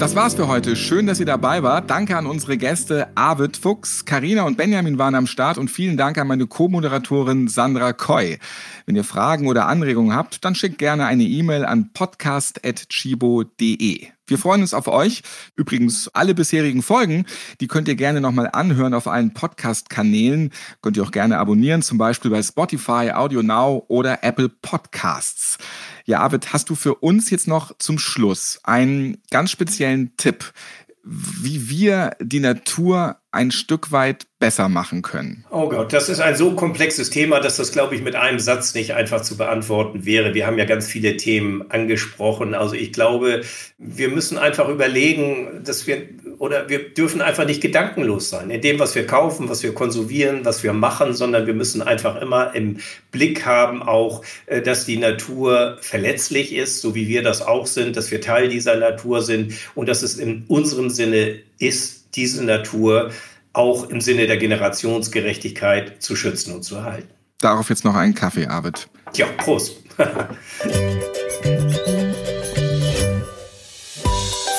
Das 0.04 0.16
war's 0.16 0.36
für 0.36 0.50
heute. 0.50 0.76
Schön, 0.76 1.08
dass 1.08 1.22
ihr 1.22 1.26
dabei 1.26 1.64
wart. 1.64 1.90
Danke 1.90 2.18
an 2.18 2.26
unsere 2.26 2.58
Gäste 2.58 3.08
Arvid 3.16 3.56
Fuchs, 3.56 4.04
Karina 4.04 4.44
und 4.44 4.58
Benjamin 4.58 5.00
waren 5.00 5.16
am 5.16 5.28
Start 5.28 5.58
und 5.58 5.72
vielen 5.72 5.96
Dank 5.96 6.18
an 6.18 6.28
meine 6.28 6.46
Co-Moderatorin 6.46 7.48
Sandra 7.48 7.94
Koy. 7.94 8.38
Wenn 8.86 8.98
ihr 8.98 9.06
Fragen 9.06 9.48
oder 9.48 9.68
Anregungen 9.68 10.14
habt, 10.14 10.44
dann 10.44 10.56
schickt 10.56 10.78
gerne 10.78 11.06
eine 11.06 11.24
E-Mail 11.24 11.64
an 11.64 11.94
podcast.chibo.de. 11.94 14.08
Wir 14.28 14.38
freuen 14.38 14.60
uns 14.60 14.74
auf 14.74 14.90
euch. 14.90 15.24
Übrigens, 15.56 16.10
alle 16.14 16.36
bisherigen 16.36 16.82
Folgen, 16.82 17.26
die 17.62 17.68
könnt 17.68 17.88
ihr 17.88 17.96
gerne 17.96 18.20
nochmal 18.20 18.50
anhören 18.52 18.94
auf 18.94 19.08
allen 19.08 19.34
Podcast-Kanälen. 19.34 20.52
Könnt 20.82 20.98
ihr 20.98 21.04
auch 21.04 21.12
gerne 21.12 21.40
abonnieren, 21.40 21.82
zum 21.82 21.98
Beispiel 21.98 22.30
bei 22.30 22.44
Spotify, 22.44 23.12
Audio 23.14 23.42
Now 23.42 23.86
oder 23.88 24.22
Apple 24.24 24.50
Podcasts. 24.50 25.58
Ja, 26.06 26.20
Arvid, 26.20 26.52
hast 26.52 26.70
du 26.70 26.76
für 26.76 26.96
uns 26.96 27.30
jetzt 27.30 27.48
noch 27.48 27.78
zum 27.78 27.98
Schluss 27.98 28.60
einen 28.64 29.22
ganz 29.32 29.52
speziellen 29.52 30.16
Tipp, 30.18 30.54
wie 31.04 31.70
wir 31.70 32.16
die 32.20 32.40
Natur 32.40 33.18
ein 33.34 33.52
Stück 33.52 33.92
weit 33.92 34.28
besser 34.38 34.70
machen 34.70 35.02
können? 35.02 35.44
Oh 35.50 35.68
Gott, 35.68 35.92
das 35.92 36.08
ist 36.08 36.20
ein 36.20 36.36
so 36.36 36.52
komplexes 36.52 37.10
Thema, 37.10 37.40
dass 37.40 37.58
das, 37.58 37.72
glaube 37.72 37.96
ich, 37.96 38.04
mit 38.04 38.16
einem 38.16 38.40
Satz 38.40 38.76
nicht 38.76 38.94
einfach 38.94 39.22
zu 39.22 39.38
beantworten 39.38 40.06
wäre. 40.06 40.36
Wir 40.36 40.46
haben 40.46 40.60
ja 40.60 40.66
ganz 40.66 40.88
viele 40.88 41.18
Themen 41.18 41.70
angesprochen. 41.72 42.54
Also 42.54 42.76
ich 42.76 42.94
glaube, 42.94 43.42
wir 43.80 44.10
müssen 44.10 44.38
einfach 44.38 44.70
überlegen, 44.70 45.64
dass 45.64 45.88
wir 45.88 46.08
oder 46.38 46.70
wir 46.70 46.90
dürfen 46.90 47.22
einfach 47.22 47.46
nicht 47.46 47.62
gedankenlos 47.62 48.30
sein 48.30 48.50
in 48.50 48.62
dem, 48.62 48.78
was 48.80 48.96
wir 48.96 49.08
kaufen, 49.08 49.50
was 49.50 49.64
wir 49.64 49.74
konsumieren, 49.74 50.44
was 50.44 50.62
wir 50.62 50.74
machen, 50.74 51.14
sondern 51.14 51.48
wir 51.48 51.54
müssen 51.54 51.82
einfach 51.82 52.22
immer 52.22 52.54
im 52.54 52.78
Blick 53.12 53.46
haben, 53.46 53.82
auch, 53.82 54.24
äh, 54.46 54.62
dass 54.62 54.86
die 54.86 54.98
Natur 54.98 55.78
verletzlich 55.82 56.54
ist, 56.54 56.82
so 56.82 56.96
wie 56.96 57.08
wir 57.08 57.24
das 57.24 57.42
auch 57.42 57.66
sind, 57.66 57.96
dass 57.98 58.12
wir 58.12 58.22
Teil 58.22 58.50
dieser 58.50 58.76
Natur 58.76 59.22
sind 59.22 59.54
und 59.74 59.88
dass 59.90 60.04
es 60.04 60.18
in 60.18 60.44
unserem 60.48 60.90
Sinne 60.90 61.40
ist, 61.60 62.03
diese 62.16 62.44
Natur 62.44 63.12
auch 63.54 63.90
im 63.90 64.02
Sinne 64.02 64.28
der 64.28 64.38
Generationsgerechtigkeit 64.38 66.02
zu 66.02 66.16
schützen 66.16 66.54
und 66.54 66.64
zu 66.64 66.76
erhalten. 66.76 67.10
Darauf 67.40 67.70
jetzt 67.70 67.86
noch 67.86 67.96
einen 67.96 68.16
Kaffee, 68.16 68.48
Arvid. 68.48 68.88
Ja, 69.16 69.28
Prost. 69.38 69.78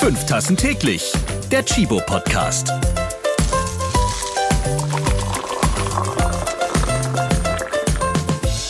Fünf 0.00 0.26
Tassen 0.26 0.57
täglich. 0.57 1.12
Der 1.50 1.64
Chibo 1.64 2.00
Podcast. 2.07 2.70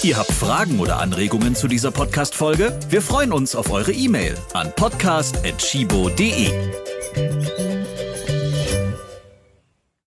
Ihr 0.05 0.19
habt 0.19 0.33
Fragen 0.33 0.81
oder 0.81 0.99
Anregungen 0.99 1.55
zu 1.55 1.67
dieser 1.67 1.91
Podcast-Folge? 1.91 2.79
Wir 2.91 3.01
freuen 3.01 3.33
uns 3.33 3.57
auf 3.57 3.71
eure 3.71 3.93
E-Mail 3.93 4.37
an 4.53 4.71
podcast.chibo.de. 4.77 6.94